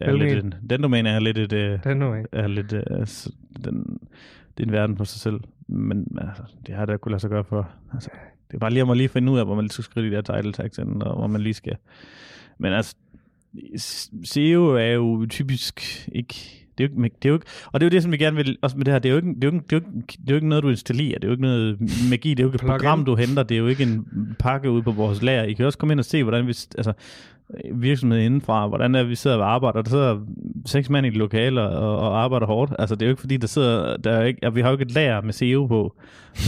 er 0.00 0.10
Vel 0.10 0.18
lidt, 0.18 0.44
en, 0.44 0.54
den 0.70 0.82
domæne 0.82 1.08
er 1.08 1.18
lidt 1.18 1.38
et, 1.38 1.52
øh, 1.52 1.78
Den 1.84 2.02
ikke. 2.02 2.28
er 2.32 2.46
lidt, 2.46 2.72
øh, 2.72 3.06
s- 3.06 3.28
den, 3.64 3.98
det 4.58 4.64
er 4.64 4.66
en 4.68 4.72
verden 4.72 4.96
for 4.96 5.04
sig 5.04 5.20
selv, 5.20 5.40
men 5.68 6.06
altså, 6.20 6.42
det 6.66 6.74
har 6.74 6.86
da 6.86 6.96
kunne 6.96 7.10
lade 7.12 7.20
sig 7.20 7.30
gøre 7.30 7.44
for, 7.44 7.70
altså, 7.94 8.10
det 8.48 8.54
er 8.54 8.58
bare 8.58 8.70
lige 8.70 8.82
om 8.82 8.90
at 8.90 8.96
lige 8.96 9.08
finde 9.08 9.32
ud 9.32 9.38
af, 9.38 9.44
hvor 9.46 9.54
man 9.54 9.62
lige 9.64 9.72
skal 9.72 9.84
skrive 9.84 10.10
de 10.10 10.16
der 10.16 10.36
title 10.36 10.52
tags 10.52 10.78
ind, 10.78 11.02
og 11.02 11.16
hvor 11.18 11.26
man 11.26 11.40
lige 11.40 11.54
skal, 11.54 11.76
men 12.58 12.72
altså, 12.72 12.96
SEO 14.24 14.64
er 14.76 14.92
jo 14.92 15.26
typisk 15.30 16.08
ikke, 16.12 16.34
det 16.78 16.84
er 16.84 16.88
jo 16.96 17.04
ikke, 17.04 17.16
det 17.22 17.28
er 17.28 17.30
jo 17.30 17.34
ikke, 17.34 17.46
og 17.72 17.80
det 17.80 17.86
er 17.86 17.90
jo 17.90 17.94
det, 17.94 18.02
som 18.02 18.12
vi 18.12 18.16
gerne 18.16 18.36
vil, 18.36 18.56
også 18.62 18.76
med 18.76 18.84
det 18.84 18.92
her, 18.92 18.98
det 18.98 19.08
er 19.08 19.12
jo 19.12 19.16
ikke, 19.16 19.28
det 19.34 19.44
er 19.44 19.48
jo 19.48 19.52
ikke, 19.52 19.64
det 19.70 19.76
er 19.76 19.80
jo 19.80 19.86
ikke, 19.86 20.06
det 20.06 20.28
er 20.28 20.30
jo 20.30 20.34
ikke 20.34 20.48
noget, 20.48 20.64
du 20.64 20.68
installerer, 20.68 21.14
det 21.18 21.24
er 21.24 21.28
jo 21.28 21.32
ikke 21.32 21.42
noget 21.42 21.78
magi, 22.10 22.30
det 22.30 22.40
er 22.40 22.44
jo 22.44 22.48
ikke 22.48 22.64
et 22.64 22.70
program, 22.70 23.04
du 23.04 23.14
henter, 23.16 23.42
det 23.42 23.54
er 23.54 23.58
jo 23.58 23.66
ikke 23.66 23.82
en 23.82 24.06
pakke 24.38 24.70
ude 24.70 24.82
på 24.82 24.90
vores 24.92 25.22
lager. 25.22 25.42
I 25.42 25.52
kan 25.52 25.66
også 25.66 25.78
komme 25.78 25.92
ind 25.92 25.98
og 26.00 26.04
se, 26.04 26.22
hvordan 26.22 26.46
vi, 26.46 26.54
altså, 26.78 26.92
virksomheden 27.74 28.24
indenfra, 28.24 28.66
hvordan 28.68 28.94
er, 28.94 29.02
vi 29.02 29.14
sidder 29.14 29.36
og 29.36 29.54
arbejder. 29.54 29.82
Der 29.82 29.90
sidder 29.90 30.18
seks 30.66 30.90
mand 30.90 31.06
i 31.06 31.08
et 31.08 31.16
lokale 31.16 31.62
og, 31.62 31.98
og 31.98 32.22
arbejder 32.22 32.46
hårdt. 32.46 32.72
Altså, 32.78 32.94
det 32.94 33.02
er 33.02 33.06
jo 33.06 33.10
ikke 33.12 33.20
fordi, 33.20 33.36
der 33.36 33.46
sidder, 33.46 33.96
der 33.96 34.10
er 34.12 34.24
ikke, 34.24 34.54
vi 34.54 34.60
har 34.60 34.68
jo 34.68 34.74
ikke 34.74 34.84
et 34.84 34.94
lager 34.94 35.20
med 35.20 35.32
CEO 35.32 35.66
på, 35.66 35.94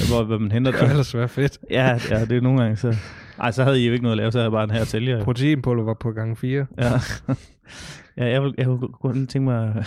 hvor, 0.09 0.23
hvor 0.25 0.38
man 0.38 0.52
henter 0.52 0.71
Det 0.71 0.78
kunne 0.80 0.87
det. 0.88 0.92
ellers 0.92 1.14
være 1.14 1.28
fedt. 1.28 1.59
Ja, 1.71 1.99
ja, 2.11 2.25
det 2.25 2.37
er 2.37 2.40
nogle 2.40 2.61
gange 2.62 2.76
så. 2.76 2.94
Ej, 3.39 3.51
så 3.51 3.65
havde 3.65 3.83
I 3.83 3.87
jo 3.87 3.93
ikke 3.93 4.03
noget 4.03 4.12
at 4.12 4.17
lave, 4.17 4.33
så 4.33 4.39
havde 4.39 4.45
jeg 4.45 4.53
bare 4.53 4.65
en 4.65 4.71
her 4.71 4.85
sælger. 4.85 5.25
Proteinpulver 5.25 5.85
var 5.85 5.95
på 5.95 6.11
gang 6.12 6.39
4. 6.39 6.67
Ja. 6.79 6.85
ja, 8.25 8.31
jeg 8.31 8.43
vil, 8.43 8.55
jeg 8.59 8.69
vil 8.69 8.79
godt 8.79 9.17
lige 9.17 9.27
tænke 9.27 9.45
mig 9.45 9.75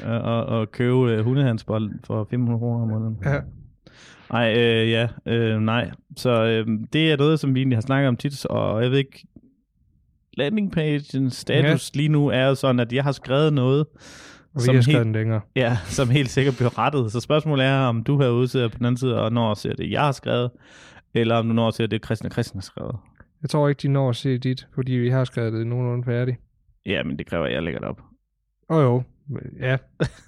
at, 0.00 0.60
at, 0.60 0.72
købe 0.72 1.12
øh, 1.12 1.24
hundehandsbold 1.24 1.90
for 2.04 2.26
500 2.30 2.58
kroner 2.58 2.82
om 2.82 2.88
måneden. 2.88 3.18
Ja. 3.24 3.40
Nej, 4.32 4.54
øh, 4.58 4.90
ja, 4.90 5.08
øh, 5.26 5.60
nej. 5.60 5.90
Så 6.16 6.44
øh, 6.44 6.66
det 6.92 7.12
er 7.12 7.16
noget, 7.16 7.40
som 7.40 7.54
vi 7.54 7.60
egentlig 7.60 7.76
har 7.76 7.82
snakket 7.82 8.08
om 8.08 8.16
tit, 8.16 8.46
og 8.46 8.82
jeg 8.82 8.90
ved 8.90 8.98
ikke, 8.98 9.26
landingpagens 10.36 11.36
status 11.36 11.90
ja. 11.94 11.98
lige 11.98 12.08
nu 12.08 12.28
er 12.28 12.46
jo 12.46 12.54
sådan, 12.54 12.80
at 12.80 12.92
jeg 12.92 13.04
har 13.04 13.12
skrevet 13.12 13.52
noget, 13.52 13.86
Og 14.54 14.60
vi 14.60 14.60
som 14.60 14.74
har 14.74 14.82
helt, 14.82 14.98
den 14.98 15.12
længere. 15.12 15.40
ja, 15.56 15.78
som 15.84 16.10
helt 16.10 16.30
sikkert 16.30 16.56
bliver 16.56 16.78
rettet. 16.78 17.12
Så 17.12 17.20
spørgsmålet 17.20 17.66
er, 17.66 17.78
om 17.78 18.04
du 18.04 18.20
herude 18.20 18.48
sidder 18.48 18.68
på 18.68 18.78
den 18.78 18.86
anden 18.86 18.98
side 18.98 19.22
og 19.22 19.32
når 19.32 19.50
at 19.50 19.58
se 19.58 19.68
det, 19.68 19.90
jeg 19.90 20.00
har 20.00 20.12
skrevet, 20.12 20.50
eller 21.16 21.34
om 21.36 21.48
du 21.48 21.54
når 21.54 21.68
at 21.68 21.74
se 21.74 21.86
det, 21.86 22.04
Christian 22.04 22.26
og 22.26 22.32
Christian 22.32 22.56
har 22.58 22.62
skrevet. 22.62 22.96
Jeg 23.42 23.50
tror 23.50 23.68
ikke, 23.68 23.78
de 23.82 23.88
når 23.88 24.08
at 24.08 24.16
se 24.16 24.38
dit, 24.38 24.66
fordi 24.74 24.92
vi 24.92 25.10
har 25.10 25.24
skrevet 25.24 25.52
det 25.52 25.66
nogenlunde 25.66 26.04
færdigt. 26.04 26.36
Ja, 26.86 27.02
men 27.02 27.18
det 27.18 27.26
kræver, 27.26 27.44
at 27.46 27.52
jeg 27.52 27.62
lægger 27.62 27.80
det 27.80 27.88
op. 27.88 28.00
Åh 28.70 28.76
oh, 28.76 28.82
jo, 28.82 29.02
ja. 29.60 29.76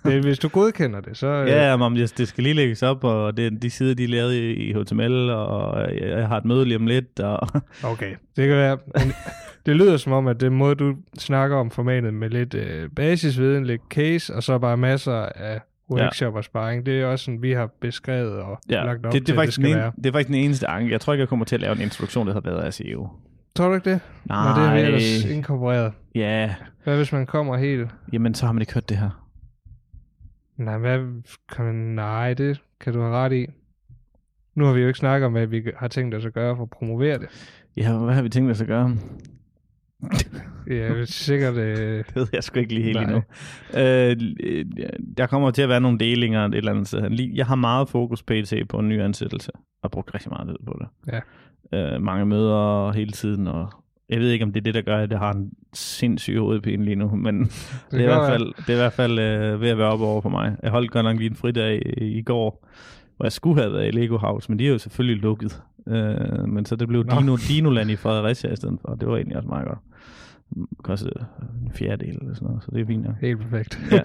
Det, 0.04 0.22
hvis 0.24 0.38
du 0.38 0.48
godkender 0.48 1.00
det, 1.00 1.16
så... 1.16 1.26
øh, 1.26 1.48
Ja, 1.48 1.76
men 1.76 1.96
det, 1.96 2.18
det 2.18 2.28
skal 2.28 2.44
lige 2.44 2.54
lægges 2.54 2.82
op, 2.82 3.04
og 3.04 3.36
det, 3.36 3.62
de 3.62 3.70
sider, 3.70 3.94
de 3.94 4.04
er 4.04 4.08
lavet 4.08 4.34
i, 4.34 4.52
i 4.52 4.72
HTML, 4.72 5.30
og 5.30 5.80
jeg, 5.94 6.08
jeg 6.08 6.28
har 6.28 6.36
et 6.36 6.44
møde 6.44 6.64
lige 6.64 6.76
om 6.76 6.86
lidt, 6.86 7.20
og 7.20 7.48
Okay, 7.92 8.14
det 8.36 8.48
kan 8.48 8.56
være. 8.56 8.78
Men 8.94 9.12
det 9.66 9.76
lyder 9.76 9.96
som 9.96 10.12
om, 10.12 10.26
at 10.26 10.40
det 10.40 10.52
måde, 10.52 10.74
du 10.74 10.96
snakker 11.18 11.56
om 11.56 11.70
formatet 11.70 12.14
med 12.14 12.30
lidt 12.30 12.54
øh, 12.54 12.90
basisviden, 12.96 13.66
lidt 13.66 13.82
case, 13.90 14.34
og 14.34 14.42
så 14.42 14.58
bare 14.58 14.76
masser 14.76 15.12
af 15.14 15.60
workshop 15.90 16.34
og 16.34 16.44
sparring, 16.44 16.86
det 16.86 17.00
er 17.00 17.06
også 17.06 17.24
sådan, 17.24 17.42
vi 17.42 17.52
har 17.52 17.70
beskrevet 17.80 18.32
og 18.32 18.58
ja, 18.70 18.84
lagt 18.84 19.06
op 19.06 19.12
det, 19.12 19.20
det, 19.20 19.26
til, 19.26 19.34
er 19.36 19.40
at 19.40 19.46
det 19.46 19.46
faktisk 19.46 19.54
skal 19.56 19.68
den 19.70 19.76
være. 19.78 19.92
det 19.96 20.06
er 20.06 20.12
faktisk 20.12 20.26
den 20.28 20.34
eneste 20.36 20.66
anke. 20.66 20.92
Jeg 20.92 21.00
tror 21.00 21.12
ikke, 21.12 21.20
jeg 21.20 21.28
kommer 21.28 21.44
til 21.44 21.54
at 21.56 21.60
lave 21.60 21.76
en 21.76 21.80
introduktion, 21.82 22.26
der 22.26 22.32
har 22.32 22.40
været 22.40 22.60
af 22.60 22.74
SEO. 22.74 23.08
Tror 23.54 23.68
du 23.68 23.74
ikke 23.74 23.90
det? 23.90 24.00
Nej, 24.24 24.48
Nå, 24.54 24.60
det 24.60 24.68
har 24.68 24.74
vi 24.74 24.80
ellers 24.80 25.24
inkorporeret. 25.24 25.92
ja, 26.14 26.54
Hvad 26.84 26.96
hvis 26.96 27.12
man 27.12 27.26
kommer 27.26 27.56
helt... 27.56 27.90
jamen 28.12 28.34
så 28.34 28.46
har 28.46 28.52
man 28.52 28.62
ikke 28.62 28.74
hørt 28.74 28.88
det 28.88 28.96
her. 28.96 29.24
Nej, 30.56 30.78
hvad 30.78 30.98
kan 31.54 31.64
man... 31.64 31.74
Nej, 31.74 32.34
det 32.34 32.60
kan 32.80 32.92
du 32.92 33.00
have 33.00 33.12
ret 33.14 33.32
i. 33.32 33.46
Nu 34.54 34.64
har 34.64 34.72
vi 34.72 34.80
jo 34.80 34.86
ikke 34.86 34.98
snakket 34.98 35.26
om, 35.26 35.32
hvad 35.32 35.46
vi 35.46 35.62
har 35.76 35.88
tænkt 35.88 36.14
os 36.14 36.24
at 36.26 36.32
gøre 36.34 36.56
for 36.56 36.62
at 36.62 36.70
promovere 36.70 37.18
det. 37.18 37.28
Ja, 37.76 37.98
hvad 37.98 38.14
har 38.14 38.22
vi 38.22 38.28
tænkt 38.28 38.50
os 38.50 38.60
at 38.60 38.66
gøre? 38.66 38.96
Ja, 40.70 41.04
sikkert... 41.04 41.54
Øh, 41.56 41.98
Det 41.98 42.16
ved 42.16 42.26
jeg 42.32 42.44
sgu 42.44 42.58
ikke 42.58 42.74
lige 42.74 42.84
helt 42.84 42.98
endnu. 42.98 43.22
Øh, 43.76 44.16
der 45.16 45.26
kommer 45.26 45.50
til 45.50 45.62
at 45.62 45.68
være 45.68 45.80
nogle 45.80 45.98
delinger 45.98 46.44
et 46.44 46.54
eller 46.54 46.72
andet 46.72 46.88
sted. 46.88 47.30
Jeg 47.34 47.46
har 47.46 47.54
meget 47.54 47.88
fokus 47.88 48.22
pt. 48.22 48.54
på 48.68 48.78
en 48.78 48.88
ny 48.88 49.02
ansættelse, 49.02 49.52
og 49.54 49.60
har 49.82 49.88
brugt 49.88 50.14
rigtig 50.14 50.30
meget 50.30 50.48
tid 50.48 50.66
på 50.66 50.80
det. 50.80 51.12
Ja. 51.72 51.94
Øh, 51.94 52.02
mange 52.02 52.26
møder 52.26 52.92
hele 52.92 53.12
tiden, 53.12 53.46
og 53.46 53.72
jeg 54.08 54.20
ved 54.20 54.30
ikke, 54.30 54.44
om 54.44 54.52
det 54.52 54.60
er 54.60 54.64
det, 54.64 54.74
der 54.74 54.80
gør, 54.82 54.96
at 54.98 55.10
jeg 55.10 55.18
har 55.18 55.32
en 55.32 55.50
sindssyg 55.74 56.38
hovedpine 56.38 56.84
lige 56.84 56.96
nu, 56.96 57.08
men 57.16 57.40
det, 57.40 57.50
det, 57.90 58.00
er, 58.00 58.02
i 58.02 58.06
hvert 58.06 58.30
fald, 58.30 58.54
det 58.56 58.68
er 58.68 58.74
i 58.74 58.76
hvert 58.76 58.92
fald 58.92 59.18
øh, 59.18 59.60
ved 59.60 59.68
at 59.68 59.78
være 59.78 59.88
op 59.92 60.00
over 60.00 60.20
for 60.20 60.28
mig. 60.28 60.56
Jeg 60.62 60.70
holdt 60.70 60.90
godt 60.90 61.04
nok 61.04 61.16
lige 61.16 61.30
en 61.30 61.36
fridag 61.36 61.82
i, 61.98 62.18
i 62.18 62.22
går, 62.22 62.66
hvor 63.18 63.24
jeg 63.24 63.32
skulle 63.32 63.62
have 63.62 63.72
været 63.72 63.88
i 63.88 63.90
Lego 63.90 64.18
House, 64.18 64.50
men 64.50 64.58
de 64.58 64.66
er 64.66 64.70
jo 64.70 64.78
selvfølgelig 64.78 65.22
lukket. 65.22 65.62
Øh, 65.86 66.48
men 66.48 66.66
så 66.66 66.76
det 66.76 66.88
blev 66.88 67.04
Nå. 67.04 67.20
Dino, 67.20 67.36
Dinoland 67.48 67.90
i 67.90 67.96
Fredericia 67.96 68.52
i 68.52 68.56
stedet 68.56 68.78
for. 68.80 68.94
Det 68.94 69.08
var 69.08 69.16
egentlig 69.16 69.36
også 69.36 69.48
meget 69.48 69.66
godt. 69.66 69.78
Det 70.54 70.66
kostede 70.82 71.26
en 71.64 71.72
fjerdedel 71.72 72.18
eller 72.20 72.34
sådan 72.34 72.48
noget, 72.48 72.62
så 72.62 72.70
det 72.70 72.80
er 72.80 72.86
fint. 72.86 73.06
Ja. 73.06 73.10
helt 73.20 73.38
perfekt. 73.40 73.80
ja. 73.92 74.00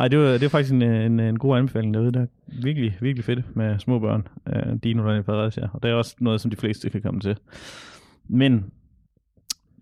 Ej, 0.00 0.08
det 0.08 0.18
var, 0.18 0.32
det 0.32 0.42
var 0.42 0.48
faktisk 0.48 0.72
en, 0.72 0.82
en, 0.82 1.20
en 1.20 1.38
god 1.38 1.58
anbefaling 1.58 1.94
derude. 1.94 2.12
Det 2.12 2.20
er 2.20 2.26
virkelig, 2.62 2.98
virkelig 3.00 3.24
fedt 3.24 3.56
med 3.56 3.78
små 3.78 3.98
børn. 3.98 4.28
Uh, 4.46 4.72
Dinoland 4.82 5.20
i 5.20 5.22
Fredericia. 5.22 5.68
Og 5.72 5.82
det 5.82 5.90
er 5.90 5.94
også 5.94 6.16
noget, 6.20 6.40
som 6.40 6.50
de 6.50 6.56
fleste 6.56 6.90
kan 6.90 7.02
komme 7.02 7.20
til. 7.20 7.36
Men 8.28 8.52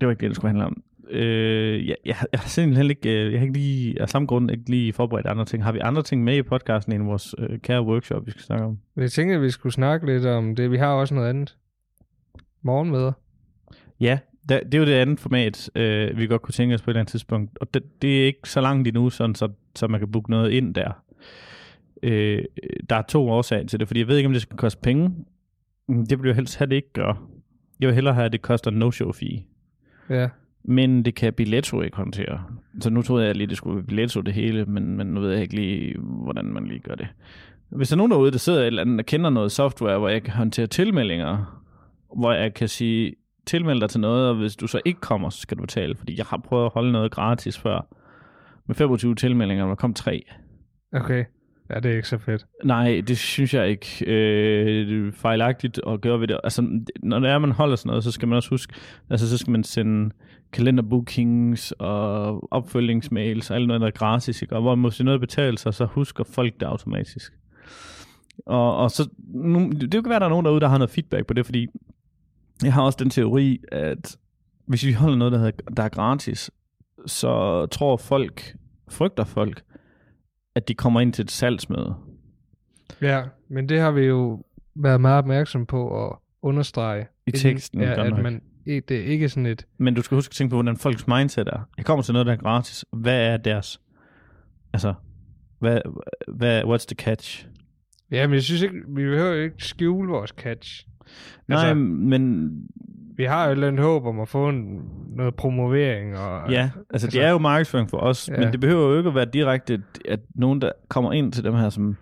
det 0.01 0.07
var 0.07 0.09
ikke 0.09 0.21
det, 0.21 0.29
det 0.29 0.35
skulle 0.35 0.49
handle 0.49 0.65
om. 0.65 0.83
Øh, 1.09 1.87
jeg, 1.87 1.95
jeg, 2.05 2.15
jeg 2.31 2.39
har 2.39 2.47
simpelthen 2.49 2.89
ikke, 2.89 3.25
øh, 3.25 3.31
jeg 3.31 3.39
har 3.39 3.45
ikke 3.45 3.57
lige, 3.59 4.01
af 4.01 4.09
samme 4.09 4.25
grund 4.25 4.51
ikke 4.51 4.69
lige 4.69 4.93
forberedt 4.93 5.25
andre 5.27 5.45
ting. 5.45 5.63
Har 5.63 5.71
vi 5.71 5.79
andre 5.79 6.03
ting 6.03 6.23
med 6.23 6.35
i 6.37 6.41
podcasten 6.41 6.93
end 6.93 7.03
vores 7.03 7.35
øh, 7.37 7.59
kære 7.59 7.81
workshop, 7.81 8.25
vi 8.25 8.31
skal 8.31 8.43
snakke 8.43 8.65
om? 8.65 8.79
Jeg 8.95 9.11
tænkte, 9.11 9.35
at 9.35 9.41
vi 9.41 9.49
skulle 9.49 9.73
snakke 9.73 10.05
lidt 10.05 10.25
om 10.25 10.55
det. 10.55 10.71
Vi 10.71 10.77
har 10.77 10.87
også 10.93 11.13
noget 11.13 11.29
andet. 11.29 11.57
Morgenmøder. 12.61 13.11
Ja, 13.99 14.19
det, 14.49 14.61
det 14.65 14.73
er 14.73 14.79
jo 14.79 14.85
det 14.85 14.93
andet 14.93 15.19
format, 15.19 15.69
øh, 15.75 16.17
vi 16.17 16.27
godt 16.27 16.41
kunne 16.41 16.51
tænke 16.53 16.75
os 16.75 16.81
på 16.81 16.89
et 16.89 16.93
eller 16.93 16.99
andet 16.99 17.11
tidspunkt. 17.11 17.57
Og 17.57 17.73
det, 17.73 17.83
det 18.01 18.21
er 18.21 18.25
ikke 18.25 18.49
så 18.49 18.61
langt 18.61 18.87
endnu, 18.87 19.09
sådan, 19.09 19.35
så, 19.35 19.49
så 19.75 19.87
man 19.87 19.99
kan 19.99 20.11
booke 20.11 20.31
noget 20.31 20.51
ind 20.51 20.75
der. 20.75 21.03
Øh, 22.03 22.43
der 22.89 22.95
er 22.95 23.01
to 23.01 23.29
årsager 23.29 23.67
til 23.67 23.79
det, 23.79 23.87
fordi 23.87 23.99
jeg 23.99 24.07
ved 24.07 24.17
ikke, 24.17 24.27
om 24.27 24.33
det 24.33 24.41
skal 24.41 24.57
koste 24.57 24.81
penge. 24.81 25.11
Mm, 25.87 26.05
Det 26.05 26.19
vil 26.21 26.27
jeg 26.27 26.35
helst 26.35 26.57
have, 26.57 26.69
det 26.69 26.75
ikke 26.75 26.93
gøre. 26.93 27.17
Jeg 27.79 27.87
vil 27.87 27.95
hellere 27.95 28.13
have, 28.13 28.25
at 28.25 28.31
det 28.31 28.41
koster 28.41 28.71
no-show 28.71 29.11
fee. 29.11 29.43
Ja. 30.09 30.29
Men 30.63 31.05
det 31.05 31.15
kan 31.15 31.33
Billetto 31.33 31.81
ikke 31.81 31.97
håndtere. 31.97 32.43
Så 32.79 32.89
nu 32.89 33.01
troede 33.01 33.25
jeg 33.25 33.35
lige, 33.35 33.47
det 33.47 33.57
skulle 33.57 33.75
være 33.75 33.85
Billetto 33.85 34.21
det 34.21 34.33
hele, 34.33 34.65
men, 34.65 34.97
men 34.97 35.07
nu 35.07 35.19
ved 35.19 35.31
jeg 35.31 35.41
ikke 35.41 35.55
lige, 35.55 35.95
hvordan 35.99 36.45
man 36.45 36.65
lige 36.65 36.79
gør 36.79 36.95
det. 36.95 37.07
Hvis 37.69 37.89
der 37.89 37.95
er 37.95 37.97
nogen 37.97 38.11
derude, 38.11 38.31
der 38.31 38.37
sidder 38.37 38.61
et 38.61 38.67
eller 38.67 38.81
andet, 38.81 38.97
der 38.97 39.03
kender 39.03 39.29
noget 39.29 39.51
software, 39.51 39.99
hvor 39.99 40.09
jeg 40.09 40.23
kan 40.23 40.33
håndtere 40.33 40.67
tilmeldinger, 40.67 41.61
hvor 42.15 42.33
jeg 42.33 42.53
kan 42.53 42.67
sige, 42.67 43.15
tilmeld 43.45 43.81
dig 43.81 43.89
til 43.89 43.99
noget, 43.99 44.29
og 44.29 44.35
hvis 44.35 44.55
du 44.55 44.67
så 44.67 44.81
ikke 44.85 44.99
kommer, 44.99 45.29
så 45.29 45.41
skal 45.41 45.57
du 45.57 45.61
betale. 45.61 45.95
Fordi 45.95 46.17
jeg 46.17 46.25
har 46.25 46.37
prøvet 46.37 46.65
at 46.65 46.71
holde 46.73 46.91
noget 46.91 47.11
gratis 47.11 47.57
før. 47.59 47.87
Med 48.67 48.75
25 48.75 49.15
tilmeldinger, 49.15 49.63
og 49.63 49.69
der 49.69 49.75
kom 49.75 49.93
tre. 49.93 50.25
Okay. 50.93 51.25
Ja, 51.69 51.79
det 51.79 51.91
er 51.91 51.95
ikke 51.95 52.07
så 52.07 52.17
fedt. 52.17 52.45
Nej, 52.63 53.01
det 53.07 53.17
synes 53.17 53.53
jeg 53.53 53.69
ikke. 53.69 54.05
Øh, 54.07 54.87
det 54.87 55.07
er 55.07 55.11
fejlagtigt 55.11 55.79
at 55.87 56.01
gøre 56.01 56.19
ved 56.19 56.27
det. 56.27 56.39
Altså, 56.43 56.81
når 57.03 57.19
det 57.19 57.29
er, 57.29 57.37
man 57.37 57.51
holder 57.51 57.75
sådan 57.75 57.89
noget, 57.89 58.03
så 58.03 58.11
skal 58.11 58.27
man 58.27 58.35
også 58.35 58.49
huske, 58.49 58.73
altså 59.09 59.29
så 59.29 59.37
skal 59.37 59.51
man 59.51 59.63
sende 59.63 60.11
kalenderbookings 60.51 61.71
og 61.71 62.53
opfølgningsmails 62.53 63.49
og 63.49 63.55
alt 63.55 63.67
noget, 63.67 63.81
der 63.81 63.87
er 63.87 63.91
gratis, 63.91 64.41
ikke? 64.41 64.55
og 64.55 64.61
hvor 64.61 64.75
måske 64.75 65.03
noget 65.03 65.19
betale 65.19 65.57
sig, 65.57 65.73
så 65.73 65.85
husker 65.85 66.23
folk 66.23 66.59
det 66.59 66.65
automatisk. 66.65 67.33
Og, 68.45 68.77
og 68.77 68.91
så, 68.91 69.09
nu, 69.27 69.69
det 69.69 69.91
kan 69.91 70.09
være, 70.09 70.19
der 70.19 70.25
er 70.25 70.29
nogen 70.29 70.45
derude, 70.45 70.59
der 70.59 70.67
har 70.67 70.77
noget 70.77 70.89
feedback 70.89 71.25
på 71.25 71.33
det, 71.33 71.45
fordi 71.45 71.67
jeg 72.63 72.73
har 72.73 72.81
også 72.81 72.97
den 73.01 73.09
teori, 73.09 73.59
at 73.71 74.17
hvis 74.65 74.85
vi 74.85 74.93
holder 74.93 75.17
noget, 75.17 75.31
der, 75.31 75.39
hedder, 75.39 75.71
der 75.77 75.83
er 75.83 75.89
gratis, 75.89 76.51
så 77.05 77.65
tror 77.65 77.97
folk, 77.97 78.55
frygter 78.89 79.23
folk, 79.23 79.63
at 80.55 80.67
de 80.67 80.73
kommer 80.73 81.01
ind 81.01 81.13
til 81.13 81.23
et 81.23 81.31
salgsmøde. 81.31 81.95
Ja, 83.01 83.23
men 83.49 83.69
det 83.69 83.79
har 83.79 83.91
vi 83.91 84.01
jo 84.01 84.43
været 84.75 85.01
meget 85.01 85.17
opmærksom 85.17 85.65
på 85.65 86.05
at 86.05 86.15
understrege. 86.41 87.07
I 87.27 87.31
teksten, 87.31 87.81
ja, 87.81 87.93
godt 87.93 88.13
at 88.13 88.23
man, 88.23 88.41
det 88.65 88.91
er 88.91 89.03
ikke 89.03 89.29
sådan 89.29 89.45
et... 89.45 89.65
Men 89.77 89.93
du 89.93 90.01
skal 90.01 90.15
huske 90.15 90.31
at 90.31 90.35
tænke 90.35 90.49
på, 90.49 90.55
hvordan 90.55 90.77
folks 90.77 91.07
mindset 91.07 91.47
er. 91.47 91.69
Jeg 91.77 91.85
kommer 91.85 92.03
til 92.03 92.13
noget, 92.13 92.25
der 92.25 92.33
er 92.33 92.37
gratis. 92.37 92.85
Hvad 92.93 93.27
er 93.27 93.37
deres... 93.37 93.81
Altså, 94.73 94.93
hvad, 95.59 95.81
hvad, 96.27 96.63
what's 96.63 96.85
the 96.87 96.95
catch? 96.95 97.47
Ja, 98.11 98.27
men 98.27 98.33
jeg 98.33 98.43
synes 98.43 98.61
ikke, 98.61 98.75
vi 98.87 99.03
behøver 99.03 99.33
ikke 99.33 99.55
skjule 99.57 100.09
vores 100.09 100.29
catch. 100.29 100.87
Nej, 101.47 101.59
Altså- 101.59 101.75
men 101.75 102.51
Vi 103.17 103.23
har 103.23 103.43
jo 103.45 103.49
et 103.49 103.51
eller 103.51 103.67
andet 103.67 103.81
håb 103.85 104.05
om 104.05 104.19
at 104.19 104.27
få 104.27 104.49
en, 104.49 104.81
noget 105.15 105.35
promovering. 105.35 106.17
Og, 106.17 106.51
ja, 106.51 106.61
altså, 106.63 106.79
altså 106.93 107.07
det 107.07 107.21
er 107.23 107.29
jo 107.31 107.37
markedsføring 107.37 107.89
for 107.89 107.97
os, 107.97 108.29
Ja. 108.33 108.39
men 108.39 108.51
det 108.51 108.59
behøver 108.59 108.89
jo 108.91 108.97
ikke 108.97 109.07
at 109.09 109.15
være 109.15 109.25
direkte, 109.25 109.81
at 110.09 110.19
nogen, 110.35 110.61
der 110.61 110.71
kommer 110.87 111.13
ind 111.13 111.31
til 111.31 111.43
dem 111.43 111.53
her, 111.53 111.69
som 111.69 111.97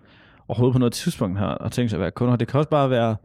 overhovedet 0.48 0.72
på 0.72 0.78
noget 0.78 0.92
tidspunkt 0.92 1.38
har 1.38 1.54
og 1.54 1.72
tænkt 1.72 1.90
sig 1.90 1.96
at 1.96 2.00
være 2.00 2.10
kunder. 2.10 2.36
Det 2.36 2.48
kan 2.48 2.58
også 2.58 2.70
bare 2.70 2.90
være 2.90 3.16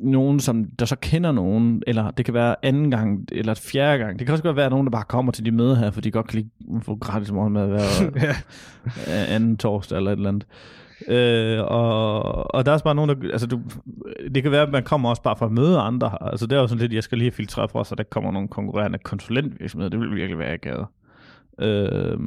nogen, 0.00 0.40
som 0.40 0.64
der 0.64 0.84
så 0.84 0.96
kender 0.96 1.32
nogen, 1.32 1.82
eller 1.86 2.10
det 2.10 2.24
kan 2.24 2.34
være 2.34 2.56
anden 2.62 2.90
gang, 2.90 3.28
eller 3.32 3.54
fjerde 3.54 3.98
gang. 3.98 4.18
Det 4.18 4.26
kan 4.26 4.32
også 4.32 4.44
godt 4.44 4.56
være 4.56 4.70
nogen, 4.70 4.86
der 4.86 4.90
bare 4.90 5.04
kommer 5.08 5.32
til 5.32 5.44
de 5.44 5.50
møder 5.50 5.74
her, 5.74 5.90
for 5.90 6.00
de 6.00 6.10
godt 6.10 6.26
kan 6.28 6.38
lide 6.38 6.50
at 6.76 6.84
få 6.84 6.96
gratis 6.96 7.32
morgenmad 7.32 7.68
hver, 7.68 7.80
ja. 8.16 8.34
anden 9.34 9.56
torsdag 9.56 9.96
eller 9.96 10.10
et 10.12 10.16
eller 10.16 10.28
andet. 10.28 10.46
Øh, 11.08 11.60
og, 11.64 12.54
og 12.54 12.66
der 12.66 12.72
er 12.72 12.74
også 12.74 12.84
bare 12.84 12.94
nogen, 12.94 13.10
der... 13.10 13.32
Altså, 13.32 13.46
du, 13.46 13.60
det 14.34 14.42
kan 14.42 14.52
være, 14.52 14.62
at 14.62 14.72
man 14.72 14.82
kommer 14.82 15.08
også 15.10 15.22
bare 15.22 15.36
for 15.36 15.46
at 15.46 15.52
møde 15.52 15.78
andre. 15.78 16.18
Altså, 16.20 16.46
det 16.46 16.56
er 16.56 16.60
jo 16.60 16.66
sådan 16.66 16.80
lidt, 16.80 16.92
jeg 16.92 17.02
skal 17.02 17.18
lige 17.18 17.32
filtrere 17.32 17.68
fra, 17.68 17.84
så 17.84 17.94
der 17.94 18.02
kommer 18.02 18.30
nogle 18.30 18.48
konkurrerende 18.48 18.98
konsulentvirksomheder. 18.98 19.90
Det 19.90 20.00
vil 20.00 20.14
virkelig 20.14 20.38
være 20.38 20.52
akavet. 20.52 20.86
Øh, 21.60 22.18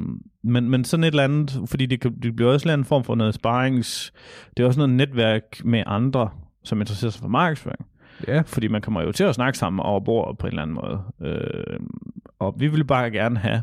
men, 0.43 0.69
men 0.69 0.83
sådan 0.83 1.03
et 1.03 1.07
eller 1.07 1.23
andet, 1.23 1.59
fordi 1.65 1.85
det, 1.85 2.01
kan, 2.01 2.15
det 2.23 2.35
bliver 2.35 2.51
også 2.51 2.63
en 2.63 2.67
eller 2.67 2.73
anden 2.73 2.85
form 2.85 3.03
for 3.03 3.15
noget 3.15 3.33
sparings... 3.33 4.13
Det 4.57 4.63
er 4.63 4.67
også 4.67 4.79
noget 4.79 4.93
netværk 4.93 5.43
med 5.65 5.83
andre, 5.85 6.29
som 6.63 6.81
interesserer 6.81 7.11
sig 7.11 7.21
for 7.21 7.27
markedsføring. 7.27 7.85
ja. 8.27 8.41
Fordi 8.45 8.67
man 8.67 8.81
kommer 8.81 9.01
jo 9.01 9.11
til 9.11 9.23
at 9.23 9.35
snakke 9.35 9.57
sammen 9.57 9.79
over 9.79 9.99
bordet 9.99 10.37
på 10.37 10.47
en 10.47 10.51
eller 10.51 10.61
anden 10.61 10.75
måde. 10.75 11.01
Øh, 11.21 11.79
og 12.39 12.55
vi 12.57 12.67
ville 12.67 12.85
bare 12.85 13.11
gerne 13.11 13.39
have, 13.39 13.61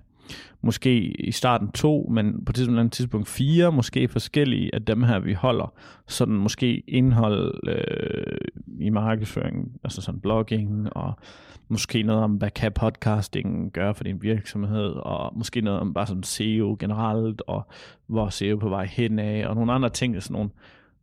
måske 0.62 1.00
i 1.00 1.32
starten 1.32 1.72
to, 1.72 2.08
men 2.10 2.44
på 2.44 2.50
et 2.50 2.54
tidspunkt, 2.54 2.92
tidspunkt 2.92 3.28
fire, 3.28 3.72
måske 3.72 4.08
forskellige 4.08 4.75
af 4.75 4.84
dem 4.84 5.02
her, 5.02 5.18
vi 5.18 5.32
holder. 5.32 5.72
Sådan 6.06 6.34
måske 6.34 6.82
indhold 6.88 7.60
øh, 7.68 8.38
i 8.78 8.90
markedsføring, 8.90 9.72
altså 9.84 10.02
sådan 10.02 10.20
blogging, 10.20 10.96
og 10.96 11.12
måske 11.68 12.02
noget 12.02 12.22
om, 12.22 12.32
hvad 12.32 12.50
kan 12.50 12.72
podcasting 12.72 13.72
gøre 13.72 13.94
for 13.94 14.04
din 14.04 14.22
virksomhed, 14.22 14.88
og 14.88 15.38
måske 15.38 15.60
noget 15.60 15.80
om 15.80 15.94
bare 15.94 16.06
sådan 16.06 16.22
SEO 16.22 16.76
generelt, 16.78 17.42
og 17.46 17.66
hvor 18.06 18.28
SEO 18.28 18.56
på 18.56 18.68
vej 18.68 18.87
hen 18.87 19.18
af, 19.18 19.46
og 19.49 19.54
nogle 19.54 19.72
andre 19.72 19.88
ting, 19.88 20.22
sådan 20.22 20.34
nogle 20.34 20.50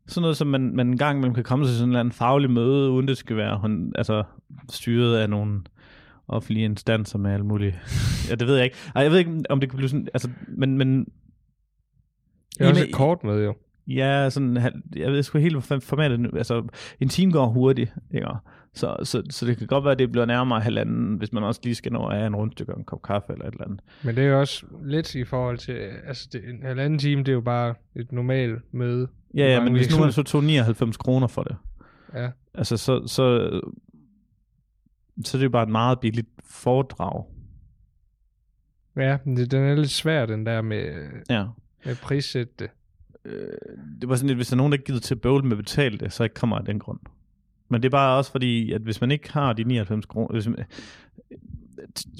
sådan 0.07 0.21
noget, 0.21 0.37
som 0.37 0.47
man, 0.47 0.75
man 0.75 0.87
en 0.87 0.97
gang 0.97 1.17
imellem 1.17 1.33
kan 1.33 1.43
komme 1.43 1.65
til 1.65 1.73
sådan 1.73 1.89
en 1.89 1.91
eller 1.91 1.99
anden 1.99 2.11
faglig 2.11 2.51
møde, 2.51 2.89
uden 2.89 3.07
det 3.07 3.17
skal 3.17 3.37
være 3.37 3.57
hun, 3.57 3.91
altså, 3.95 4.23
styret 4.69 5.17
af 5.17 5.29
nogle 5.29 5.61
offentlige 6.27 6.65
instanser 6.65 7.19
med 7.19 7.31
alt 7.31 7.45
muligt. 7.45 7.75
ja, 8.29 8.35
det 8.35 8.47
ved 8.47 8.55
jeg 8.55 8.65
ikke. 8.65 8.77
Ej, 8.95 9.01
jeg 9.03 9.11
ved 9.11 9.19
ikke, 9.19 9.43
om 9.49 9.59
det 9.59 9.69
kan 9.69 9.77
blive 9.77 9.89
sådan, 9.89 10.07
altså, 10.13 10.29
men, 10.47 10.77
men 10.77 10.99
Det 12.59 12.65
er 12.65 12.69
også 12.69 12.83
et 12.85 12.93
kort 12.93 13.23
med, 13.23 13.43
jo. 13.45 13.55
Ja, 13.87 14.29
sådan, 14.29 14.57
jeg 14.95 15.11
ved 15.11 15.23
sgu 15.23 15.37
helt, 15.37 15.67
hvad 15.67 15.81
formatet 15.81 16.19
nu- 16.19 16.29
altså, 16.37 16.67
en 16.99 17.09
time 17.09 17.31
går 17.31 17.47
hurtigt, 17.47 17.93
ikke? 18.13 18.27
Så, 18.73 18.95
så, 19.03 19.23
så 19.29 19.45
det 19.45 19.57
kan 19.57 19.67
godt 19.67 19.83
være, 19.83 19.91
at 19.91 19.99
det 19.99 20.11
bliver 20.11 20.25
nærmere 20.25 20.59
halvanden, 20.59 21.17
hvis 21.17 21.33
man 21.33 21.43
også 21.43 21.61
lige 21.63 21.75
skal 21.75 21.91
nå 21.93 22.07
at 22.07 22.15
have 22.15 22.27
en 22.27 22.35
rundstykke 22.35 22.73
og 22.73 22.79
en 22.79 22.85
kop 22.85 23.01
kaffe 23.01 23.33
eller 23.33 23.45
et 23.45 23.51
eller 23.51 23.65
andet. 23.65 23.79
Men 24.03 24.15
det 24.15 24.23
er 24.23 24.27
jo 24.27 24.39
også 24.39 24.65
lidt 24.83 25.15
i 25.15 25.23
forhold 25.23 25.57
til... 25.57 25.71
Altså, 26.07 26.29
det, 26.33 26.41
en 26.49 26.63
halvanden 26.63 26.99
time, 26.99 27.19
det 27.23 27.29
er 27.29 27.33
jo 27.33 27.41
bare 27.41 27.73
et 27.95 28.11
normalt 28.11 28.73
møde. 28.73 29.07
Ja, 29.33 29.45
ja, 29.53 29.63
men 29.63 29.73
hvis 29.73 29.95
nu 29.97 29.99
man 30.03 30.11
så 30.11 30.23
tog 30.23 30.43
99 30.43 30.97
kroner 30.97 31.27
for 31.27 31.43
det, 31.43 31.55
Ja. 32.15 32.29
altså 32.53 32.77
så, 32.77 33.07
så, 33.07 33.59
så 35.23 35.37
er 35.37 35.39
det 35.39 35.43
jo 35.45 35.49
bare 35.49 35.63
et 35.63 35.69
meget 35.69 35.99
billigt 35.99 36.27
foredrag. 36.45 37.25
Ja, 38.97 39.17
men 39.25 39.37
det, 39.37 39.51
den 39.51 39.63
er 39.63 39.75
lidt 39.75 39.89
svær, 39.91 40.25
den 40.25 40.45
der 40.45 40.61
med, 40.61 41.07
Ja. 41.29 41.45
med 41.85 41.95
prissætte 41.95 42.53
det. 42.59 42.69
Øh, 43.25 43.47
det 44.01 44.09
var 44.09 44.15
sådan 44.15 44.27
lidt, 44.27 44.37
hvis 44.37 44.47
der 44.47 44.53
er 44.53 44.57
nogen, 44.57 44.71
der 44.71 44.77
ikke 44.77 44.85
gider 44.85 44.99
til 44.99 45.15
at 45.15 45.21
bøvle 45.21 45.43
med 45.43 45.51
at 45.51 45.57
betale 45.57 45.97
det, 45.97 46.13
så 46.13 46.23
ikke 46.23 46.33
kommer 46.33 46.57
af 46.57 46.65
den 46.65 46.79
grund. 46.79 46.99
Men 47.69 47.81
det 47.83 47.87
er 47.89 47.91
bare 47.91 48.17
også 48.17 48.31
fordi, 48.31 48.71
at 48.71 48.81
hvis 48.81 49.01
man 49.01 49.11
ikke 49.11 49.33
har 49.33 49.53
de 49.53 49.63
99 49.63 50.05
kroner, 50.05 50.33
hvis 50.33 50.47
man, 50.47 50.55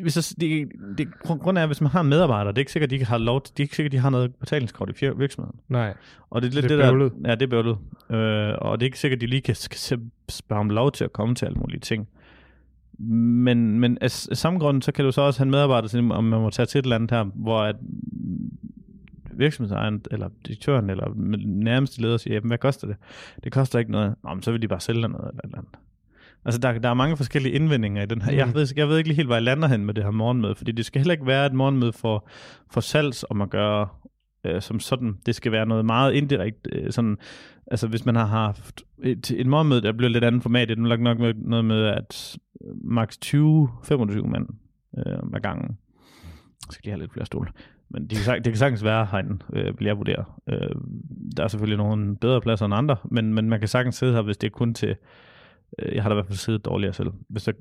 hvis 0.02 0.14
der, 0.14 0.36
det, 0.40 0.72
det, 0.98 1.20
grund 1.20 1.58
er, 1.58 1.62
at 1.62 1.68
hvis 1.70 1.82
man 1.82 1.92
har 1.92 2.02
en 2.02 2.08
medarbejder, 2.10 2.52
det 2.52 2.58
er 2.58 2.62
ikke 2.62 2.72
sikkert, 2.72 2.94
at 2.94 3.00
de 3.00 3.06
har 3.06 3.18
lov, 3.18 3.42
det 3.42 3.50
er 3.60 3.64
ikke 3.64 3.76
sikkert, 3.76 3.92
de 3.92 3.98
har 3.98 4.10
noget 4.10 4.36
betalingskort 4.36 5.02
i 5.02 5.06
virksomheden. 5.18 5.60
Nej, 5.68 5.94
Og 6.30 6.42
det 6.42 6.48
er 6.48 6.54
lidt 6.54 6.64
Det 6.64 6.70
det, 6.70 6.80
er 6.80 6.86
der, 6.86 6.92
bøvlet. 6.92 7.14
Ja, 7.26 7.32
det 7.32 7.42
er 7.42 7.48
bøvlet. 7.48 7.78
Øh, 8.10 8.56
og 8.62 8.80
det 8.80 8.86
er 8.86 8.88
ikke 8.88 9.00
sikkert, 9.00 9.18
at 9.18 9.22
de 9.22 9.28
lige 9.28 9.42
kan, 9.42 9.56
kan 9.72 10.12
spørge 10.30 10.60
om 10.60 10.70
lov 10.70 10.92
til 10.92 11.04
at 11.04 11.14
komme 11.14 11.36
til 11.36 11.46
alle 11.46 11.58
mulige 11.60 11.80
ting. 11.80 12.08
Men, 13.00 13.80
men 13.80 13.98
af, 14.02 14.12
samme 14.12 14.60
grund, 14.60 14.82
så 14.82 14.92
kan 14.92 15.06
du 15.06 15.12
så 15.12 15.22
også 15.22 15.40
have 15.40 15.46
en 15.46 15.52
medarbejder, 15.52 15.88
til, 15.88 16.12
om 16.12 16.24
man 16.24 16.42
må 16.42 16.50
tage 16.50 16.66
til 16.66 16.80
et 16.80 16.84
eller 16.84 16.96
andet 16.96 17.12
her, 17.12 17.24
hvor 17.24 17.62
at 17.62 17.76
virksomhedsejeren, 19.34 20.02
eller 20.12 20.30
direktøren, 20.46 20.90
eller 20.90 21.14
nærmeste 21.46 22.02
leder 22.02 22.18
siger, 22.18 22.34
"Jamen, 22.34 22.48
hvad 22.48 22.58
koster 22.58 22.88
det? 22.88 22.96
Det 23.44 23.52
koster 23.52 23.80
ikke 23.80 23.92
noget. 23.92 24.16
Nå, 24.24 24.34
men 24.34 24.44
så 24.44 24.52
vil 24.52 24.62
de 24.62 24.68
bare 24.68 24.80
sælge 24.80 25.02
noget 25.02 25.30
eller 25.30 25.40
et 25.40 25.46
eller 25.46 25.58
andet. 25.58 25.72
Altså, 26.46 26.60
der, 26.60 26.80
der 26.80 26.90
er 26.90 26.94
mange 26.94 27.18
forskellige 27.18 27.54
indvendinger 27.54 28.04
i 28.04 28.06
den 28.06 28.22
her. 28.22 28.32
Mm. 28.32 28.38
Jeg, 28.38 28.56
ved, 28.56 28.68
jeg 28.76 28.88
ved 28.90 28.98
ikke 28.98 29.10
lige 29.10 29.16
helt, 29.16 29.28
hvor 29.28 29.36
jeg 29.36 29.44
lander 29.44 29.68
hen 29.68 29.86
med 29.86 29.94
det 29.94 30.04
her 30.04 30.12
morgenmøde, 30.12 30.56
fordi 30.56 30.72
det 30.72 30.86
skal 30.86 31.00
heller 31.02 31.12
ikke 31.14 31.28
være 31.28 31.46
et 31.46 31.54
morgenmøde 31.54 31.94
for, 31.94 32.28
for 32.72 32.82
salgs 32.82 33.26
om 33.30 33.42
at 33.42 33.50
gøre 33.50 33.88
øh, 34.46 34.62
som 34.62 34.80
sådan. 34.80 35.18
Det 35.26 35.36
skal 35.36 35.52
være 35.52 35.66
noget 35.66 35.86
meget 35.86 36.14
indirekte. 36.14 36.70
Øh, 36.74 36.92
sådan, 36.92 37.18
altså, 37.68 37.88
hvis 37.88 38.06
man 38.06 38.16
har 38.16 38.26
haft 38.26 38.84
et, 39.04 39.32
et 39.32 39.48
morgenmøde, 39.48 39.82
der 39.82 39.92
bliver 39.92 40.10
lidt 40.10 40.24
andet 40.24 40.44
format, 40.44 40.68
det 40.70 40.78
er 40.78 40.82
nok, 40.82 41.00
nok 41.00 41.20
noget 41.36 41.66
med, 41.66 41.86
at 41.86 42.38
maks 42.84 43.20
20-25 43.26 43.36
mand 44.28 44.48
øh, 44.98 45.20
ad 45.34 45.42
gangen. 45.42 45.78
Jeg 46.68 46.74
skal 46.74 46.82
lige 46.84 46.92
have 46.92 47.00
lidt 47.00 47.14
flere 47.14 47.26
stole. 47.26 47.50
Men 47.90 48.08
det 48.08 48.18
kan, 48.26 48.36
det 48.36 48.44
kan 48.44 48.56
sagtens 48.56 48.84
være 48.84 49.06
herinde, 49.12 49.40
øh, 49.54 49.80
vil 49.80 49.86
jeg 49.86 49.98
vurdere. 49.98 50.26
Øh, 50.50 50.76
der 51.38 51.44
er 51.44 51.48
selvfølgelig 51.48 51.78
nogle 51.78 52.16
bedre 52.16 52.42
pladser 52.42 52.66
end 52.66 52.74
andre, 52.74 52.98
men, 53.12 53.34
men 53.34 53.50
man 53.50 53.60
kan 53.60 53.68
sagtens 53.68 53.96
sidde 53.96 54.14
her, 54.14 54.22
hvis 54.22 54.38
det 54.38 54.48
er 54.48 54.52
kun 54.52 54.74
til... 54.74 54.96
Øh, 55.80 55.96
jeg 55.96 56.04
har 56.04 56.10
da 56.10 56.14
i 56.14 56.16
hvert 56.18 56.26
fald 56.26 56.38
siddet 56.38 56.66
dårligere 56.66 56.94
selv. 56.94 57.12
Hvis 57.30 57.44
der, 57.44 57.52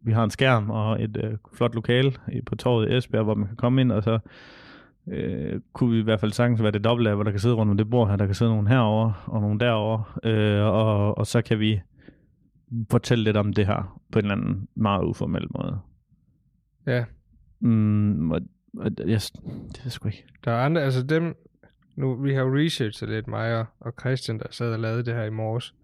vi 0.00 0.12
har 0.12 0.24
en 0.24 0.30
skærm 0.30 0.70
og 0.70 1.02
et 1.02 1.16
øh, 1.24 1.36
flot 1.54 1.74
lokale 1.74 2.12
på 2.46 2.54
torvet 2.54 2.88
i 2.88 2.96
Esbjerg, 2.96 3.24
hvor 3.24 3.34
man 3.34 3.46
kan 3.46 3.56
komme 3.56 3.80
ind, 3.80 3.92
og 3.92 4.02
så 4.02 4.18
øh, 5.08 5.60
kunne 5.72 5.90
vi 5.90 5.98
i 5.98 6.02
hvert 6.02 6.20
fald 6.20 6.32
sagtens 6.32 6.62
være 6.62 6.72
det 6.72 6.84
dobbelt 6.84 7.08
af, 7.08 7.14
hvor 7.14 7.24
der 7.24 7.30
kan 7.30 7.40
sidde 7.40 7.54
rundt 7.54 7.70
om 7.70 7.76
det 7.76 7.90
bord 7.90 8.08
her. 8.08 8.16
Der 8.16 8.26
kan 8.26 8.34
sidde 8.34 8.50
nogen 8.50 8.66
herover 8.66 9.24
og 9.26 9.40
nogen 9.40 9.60
derover, 9.60 10.18
øh, 10.24 10.64
og, 10.64 11.18
og 11.18 11.26
så 11.26 11.42
kan 11.42 11.58
vi 11.58 11.80
fortælle 12.90 13.24
lidt 13.24 13.36
om 13.36 13.52
det 13.52 13.66
her 13.66 14.00
på 14.12 14.18
en 14.18 14.24
eller 14.24 14.36
anden 14.36 14.68
meget 14.74 15.04
uformel 15.04 15.46
måde. 15.50 15.78
ja. 16.86 17.04
Mm, 17.60 18.30
og, 18.30 18.40
og, 18.78 18.90
jeg, 18.98 19.20
det 19.72 19.82
er 19.84 19.88
sgu 19.88 20.08
ikke. 20.08 20.24
Der 20.44 20.50
er 20.52 20.64
andre, 20.64 20.82
altså 20.82 21.02
dem, 21.02 21.36
nu, 21.96 22.14
vi 22.14 22.34
har 22.34 22.40
jo 22.42 22.56
researchet 22.56 23.08
lidt, 23.08 23.26
mig 23.26 23.66
og, 23.80 23.92
Christian, 24.00 24.38
der 24.38 24.46
sad 24.50 24.72
og 24.72 24.78
lavede 24.80 25.04
det 25.04 25.14
her 25.14 25.24
i 25.24 25.30
morges. 25.30 25.74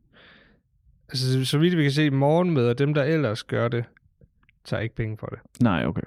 Altså, 1.08 1.44
så- 1.44 1.58
vidt 1.58 1.76
vi 1.76 1.82
kan 1.82 1.92
se, 1.92 2.10
morgenmøder, 2.10 2.72
dem 2.74 2.94
der 2.94 3.02
ellers 3.04 3.42
gør 3.44 3.68
det, 3.68 3.84
tager 4.64 4.80
ikke 4.80 4.94
penge 4.94 5.16
for 5.18 5.26
det. 5.26 5.38
Nej, 5.62 5.86
okay. 5.86 6.02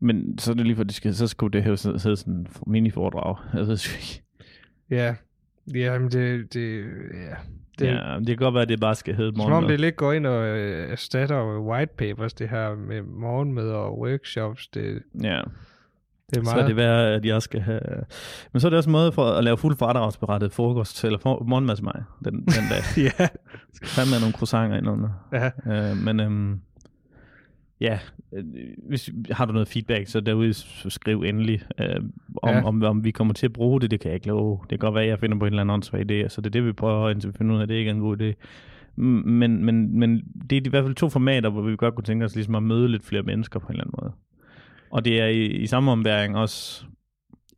Men 0.00 0.38
så 0.38 0.50
er 0.50 0.54
det 0.54 0.66
lige 0.66 0.76
for, 0.76 0.82
at 0.82 0.88
de 0.88 0.94
skal, 0.94 1.14
så 1.14 1.26
skulle 1.26 1.52
det 1.52 1.64
her 1.64 1.74
sidde 1.76 1.98
sådan 2.16 2.34
en 2.34 2.46
mini-foredrag. 2.66 3.36
Jeg 3.58 3.66
ved 3.66 3.78
ikke. 4.00 4.22
Ja, 4.90 5.16
jamen 5.74 6.10
det, 6.10 6.54
det, 6.54 6.84
ja. 7.14 7.34
Det, 7.78 7.86
ja, 7.86 8.16
det 8.18 8.26
kan 8.26 8.36
godt 8.36 8.54
være, 8.54 8.62
at 8.62 8.68
det 8.68 8.80
bare 8.80 8.94
skal 8.94 9.14
hedde 9.14 9.32
Som 9.36 9.52
om 9.52 9.66
det 9.66 9.80
lidt 9.80 9.96
går 9.96 10.12
ind 10.12 10.26
og 10.26 10.46
øh, 10.46 10.90
erstatter 10.90 11.60
white 11.60 11.92
papers, 11.98 12.34
det 12.34 12.48
her 12.48 12.74
med 12.74 13.02
morgenmøder 13.02 13.74
og 13.74 13.98
workshops. 13.98 14.68
Det, 14.68 15.02
Ja, 15.22 15.40
det 16.30 16.36
er 16.36 16.44
så 16.44 16.50
meget... 16.50 16.62
er 16.62 16.66
det 16.66 16.76
værd, 16.76 17.14
at 17.14 17.24
jeg 17.24 17.42
skal 17.42 17.60
have... 17.60 17.80
Men 18.52 18.60
så 18.60 18.68
er 18.68 18.70
det 18.70 18.76
også 18.76 18.90
en 18.90 18.92
måde 18.92 19.12
for 19.12 19.24
at 19.24 19.44
lave 19.44 19.58
fuld 19.58 19.76
fradragsberettet 19.76 20.52
frokost 20.52 21.04
eller 21.04 21.18
for, 21.18 21.44
morgenmad 21.46 21.76
til 21.76 21.84
mig 21.84 22.04
den, 22.24 22.34
den 22.34 22.64
dag. 22.70 22.82
ja. 23.06 23.10
Jeg 23.18 23.28
skal 23.72 23.88
fandme 23.88 24.12
have 24.12 24.20
nogle 24.20 24.34
croissanter 24.34 24.76
ind 24.76 24.88
under. 24.88 25.08
ja. 25.32 25.50
Øh, 25.90 25.96
men 25.96 26.20
øhm, 26.20 26.60
ja, 27.80 27.98
øh, 28.32 28.44
hvis 28.88 29.10
har 29.30 29.44
du 29.44 29.52
noget 29.52 29.68
feedback, 29.68 30.06
så 30.06 30.20
derude 30.20 30.52
så 30.54 30.90
skriv 30.90 31.22
endelig, 31.22 31.62
øh, 31.80 31.96
om, 32.42 32.54
Ja. 32.54 32.62
om, 32.64 32.82
om 32.82 33.04
vi 33.04 33.10
kommer 33.10 33.34
til 33.34 33.46
at 33.46 33.52
bruge 33.52 33.80
det, 33.80 33.90
det 33.90 34.00
kan 34.00 34.08
jeg 34.08 34.14
ikke 34.14 34.26
love. 34.28 34.58
Det 34.62 34.68
kan 34.68 34.78
godt 34.78 34.94
være, 34.94 35.04
at 35.04 35.10
jeg 35.10 35.18
finder 35.20 35.38
på 35.38 35.44
en 35.46 35.52
eller 35.52 35.60
anden 35.60 35.74
åndssvag 35.74 36.00
idé, 36.10 36.28
så 36.28 36.40
det 36.40 36.46
er 36.46 36.50
det, 36.50 36.66
vi 36.66 36.72
prøver, 36.72 37.10
indtil 37.10 37.32
vi 37.32 37.38
finder 37.38 37.54
ud 37.56 37.60
af, 37.60 37.68
det 37.68 37.74
ikke 37.74 37.90
er 37.90 37.94
en 37.94 38.00
god 38.00 38.20
idé. 38.20 38.32
Men, 38.96 39.64
men, 39.64 39.98
men 39.98 40.24
det 40.50 40.56
er 40.56 40.62
i 40.66 40.68
hvert 40.70 40.84
fald 40.84 40.94
to 40.94 41.08
formater, 41.08 41.50
hvor 41.50 41.62
vi 41.62 41.76
godt 41.76 41.94
kunne 41.94 42.04
tænke 42.04 42.24
os 42.24 42.34
ligesom 42.34 42.54
at 42.54 42.62
møde 42.62 42.88
lidt 42.88 43.02
flere 43.04 43.22
mennesker 43.22 43.60
på 43.60 43.66
en 43.66 43.72
eller 43.72 43.84
anden 43.84 43.94
måde. 44.02 44.12
Og 44.90 45.04
det 45.04 45.20
er 45.20 45.26
i, 45.26 45.46
i 45.46 45.66
samme 45.66 45.90
ombæring 45.90 46.36
også 46.36 46.84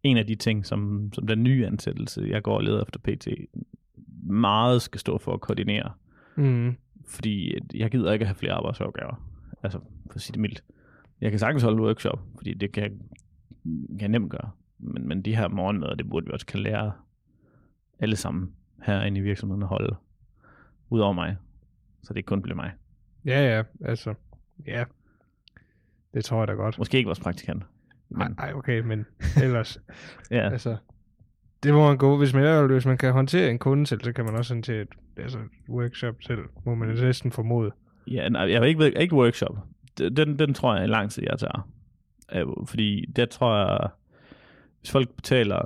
en 0.03 0.17
af 0.17 0.27
de 0.27 0.35
ting, 0.35 0.67
som, 0.67 1.11
som 1.13 1.27
den 1.27 1.43
nye 1.43 1.67
ansættelse, 1.67 2.27
jeg 2.31 2.43
går 2.43 2.57
og 2.57 2.65
leder 2.65 2.83
efter 2.83 3.01
PT, 3.01 3.29
meget 4.23 4.83
skal 4.83 5.01
stå 5.01 5.19
for 5.19 5.33
at 5.33 5.41
koordinere 5.41 5.91
Mm. 6.37 6.75
fordi 7.09 7.55
jeg 7.75 7.91
gider 7.91 8.13
ikke 8.13 8.23
at 8.23 8.27
have 8.29 8.35
flere 8.35 8.53
arbejdsopgaver. 8.53 9.23
Altså, 9.63 9.79
for 10.11 10.17
at 10.17 10.21
sige 10.23 10.33
det 10.33 10.41
mildt. 10.41 10.65
Jeg 11.21 11.31
kan 11.31 11.39
sagtens 11.39 11.63
holde 11.63 11.83
workshop, 11.83 12.21
fordi 12.37 12.55
det 12.55 12.73
kan, 12.73 12.83
kan 13.91 14.01
jeg 14.01 14.09
nemt 14.09 14.31
gøre. 14.31 14.51
Men, 14.79 15.09
men 15.09 15.23
de 15.23 15.37
her 15.37 15.49
morgenmøder, 15.49 15.95
det 15.95 16.09
burde 16.11 16.27
vi 16.27 16.33
også 16.33 16.47
kan 16.47 16.61
lære 16.61 16.93
alle 18.01 18.17
sammen 18.17 18.53
herinde 18.87 19.21
i 19.21 19.23
virksomheden 19.23 19.63
at 19.63 19.69
holde. 19.69 19.97
Udover 20.91 21.13
mig. 21.13 21.37
Så 22.03 22.13
det 22.13 22.17
ikke 22.17 22.27
kun 22.27 22.43
bliver 22.43 22.57
mig. 22.57 22.73
Ja, 23.25 23.57
ja, 23.57 23.63
altså, 23.85 24.15
ja. 24.67 24.85
Det 26.15 26.25
tror 26.25 26.39
jeg 26.39 26.49
da 26.49 26.53
godt. 26.53 26.79
Måske 26.79 26.97
ikke 26.99 27.07
vores 27.09 27.21
praktikant. 27.21 27.63
Nej, 28.11 28.29
Men, 28.29 28.55
okay, 28.55 28.81
men 28.81 29.07
ellers, 29.43 29.79
ja, 30.31 30.51
altså, 30.51 30.77
det 31.63 31.75
må 31.75 31.87
man 31.87 31.99
gå, 31.99 32.19
hvis 32.19 32.35
man, 32.35 32.67
hvis 32.71 32.87
man 32.87 32.99
kan 32.99 33.13
håndtere 33.13 33.51
en 33.51 33.59
kunde 33.59 33.87
selv, 33.87 34.01
så 34.05 34.13
kan 34.13 34.25
man 34.25 34.35
også 34.35 34.55
håndtere 34.55 34.83
et 34.83 34.89
altså, 35.17 35.39
workshop 35.69 36.15
selv, 36.21 36.41
må 36.67 36.75
man 36.75 36.89
næsten 36.89 37.33
formode. 37.33 37.71
ja, 38.07 38.29
nej, 38.29 38.43
jeg 38.53 38.61
vil 38.61 38.69
ikke, 38.69 38.79
ved- 38.79 38.93
ikke 39.01 39.15
workshop. 39.15 39.59
Den, 39.99 40.39
den 40.39 40.55
tror 40.55 40.75
jeg 40.75 40.83
er 40.83 40.87
lang 40.87 41.11
tid, 41.11 41.23
jeg 41.31 41.39
tager. 41.39 41.69
Fordi 42.67 43.05
der 43.17 43.27
tror 43.27 43.57
jeg, 43.57 43.89
hvis 44.81 44.91
folk 44.91 45.09
betaler... 45.09 45.57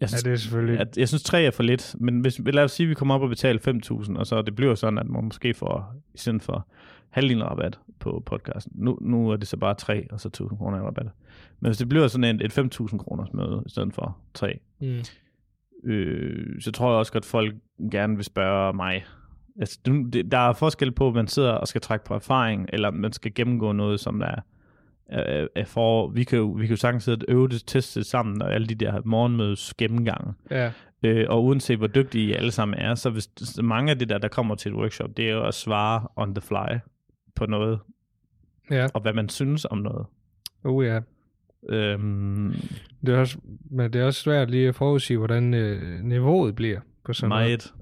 Jeg 0.00 0.08
Ja, 0.12 0.16
det 0.16 0.32
er 0.32 0.36
selvfølgelig, 0.36 0.80
at 0.80 0.98
jeg 0.98 1.08
synes, 1.08 1.22
tre 1.22 1.42
er 1.42 1.50
for 1.50 1.62
lidt, 1.62 1.94
men 1.98 2.20
hvis, 2.20 2.40
lad 2.46 2.64
os 2.64 2.72
sige, 2.72 2.84
at 2.84 2.88
vi 2.88 2.94
kommer 2.94 3.14
op 3.14 3.22
og 3.22 3.28
betaler 3.28 3.60
5.000, 4.04 4.18
og 4.18 4.26
så 4.26 4.42
det 4.42 4.56
bliver 4.56 4.74
sådan, 4.74 4.98
at 4.98 5.08
man 5.08 5.24
måske 5.24 5.54
får, 5.54 5.94
i 6.14 6.18
stedet 6.18 6.42
for 6.42 6.68
halvdelen 7.10 7.44
rabat 7.44 7.78
på 8.00 8.22
podcasten, 8.26 8.72
nu, 8.74 8.98
nu 9.00 9.30
er 9.30 9.36
det 9.36 9.48
så 9.48 9.56
bare 9.56 9.74
3, 9.74 10.06
og 10.10 10.20
så 10.20 10.30
1.000 10.40 10.56
kroner 10.56 10.78
i 10.78 10.80
rabat. 10.80 11.06
Men 11.60 11.68
hvis 11.68 11.78
det 11.78 11.88
bliver 11.88 12.08
sådan 12.08 12.40
et, 12.40 12.44
et 12.44 12.58
5.000 12.58 12.96
kroners 12.96 13.32
møde, 13.32 13.62
i 13.66 13.70
stedet 13.70 13.94
for 13.94 14.18
3, 14.34 14.58
mm. 14.80 14.98
øh, 15.90 16.60
så 16.60 16.72
tror 16.72 16.90
jeg 16.90 16.98
også 16.98 17.12
godt, 17.12 17.24
at 17.24 17.28
folk 17.28 17.54
gerne 17.90 18.16
vil 18.16 18.24
spørge 18.24 18.72
mig. 18.72 19.04
Altså, 19.60 19.78
der 20.30 20.38
er 20.38 20.52
forskel 20.52 20.92
på, 20.92 21.08
at 21.08 21.14
man 21.14 21.28
sidder 21.28 21.50
og 21.50 21.68
skal 21.68 21.80
trække 21.80 22.04
på 22.04 22.14
erfaring, 22.14 22.66
eller 22.72 22.90
man 22.90 23.12
skal 23.12 23.34
gennemgå 23.34 23.72
noget, 23.72 24.00
som 24.00 24.18
der 24.18 24.34
er, 25.06 25.46
er 25.56 25.64
for... 25.64 26.08
Vi 26.08 26.24
kan, 26.24 26.38
jo, 26.38 26.46
vi 26.46 26.66
kan 26.66 26.70
jo 26.70 26.76
sagtens 26.76 27.04
sidde 27.04 27.24
og 27.28 27.34
øve 27.34 27.48
det, 27.48 27.62
teste 27.66 28.00
det 28.00 28.06
sammen, 28.06 28.42
og 28.42 28.54
alle 28.54 28.66
de 28.66 28.74
der 28.74 29.02
morgenmødes 29.04 29.74
gennemgange. 29.74 30.32
ja, 30.50 30.72
Øh, 31.04 31.26
og 31.28 31.44
uanset 31.44 31.78
hvor 31.78 31.86
dygtige 31.86 32.26
I 32.26 32.32
alle 32.32 32.50
sammen 32.50 32.78
er, 32.78 32.94
så 32.94 33.10
hvis 33.10 33.30
mange 33.62 33.90
af 33.90 33.98
det 33.98 34.08
der, 34.08 34.18
der 34.18 34.28
kommer 34.28 34.54
til 34.54 34.72
et 34.72 34.76
workshop, 34.76 35.16
det 35.16 35.28
er 35.28 35.32
jo 35.32 35.46
at 35.46 35.54
svare 35.54 36.08
on 36.16 36.34
the 36.34 36.42
fly 36.42 36.78
på 37.34 37.46
noget, 37.46 37.78
ja, 38.70 38.86
og 38.94 39.00
hvad 39.00 39.12
man 39.12 39.28
synes 39.28 39.64
om 39.64 39.78
noget. 39.78 40.06
oh 40.64 40.84
ja. 40.84 41.00
Øhm, 41.68 42.54
Det 43.06 43.14
er 43.14 43.18
også, 43.18 43.38
men 43.70 43.92
det 43.92 44.00
er 44.00 44.06
også 44.06 44.20
svært 44.20 44.50
lige 44.50 44.68
at 44.68 44.74
forudsige, 44.74 45.18
hvordan 45.18 45.54
øh, 45.54 46.00
niveauet 46.02 46.54
bliver 46.54 46.80
på 47.04 47.12
sådan 47.12 47.28
noget. 47.28 47.74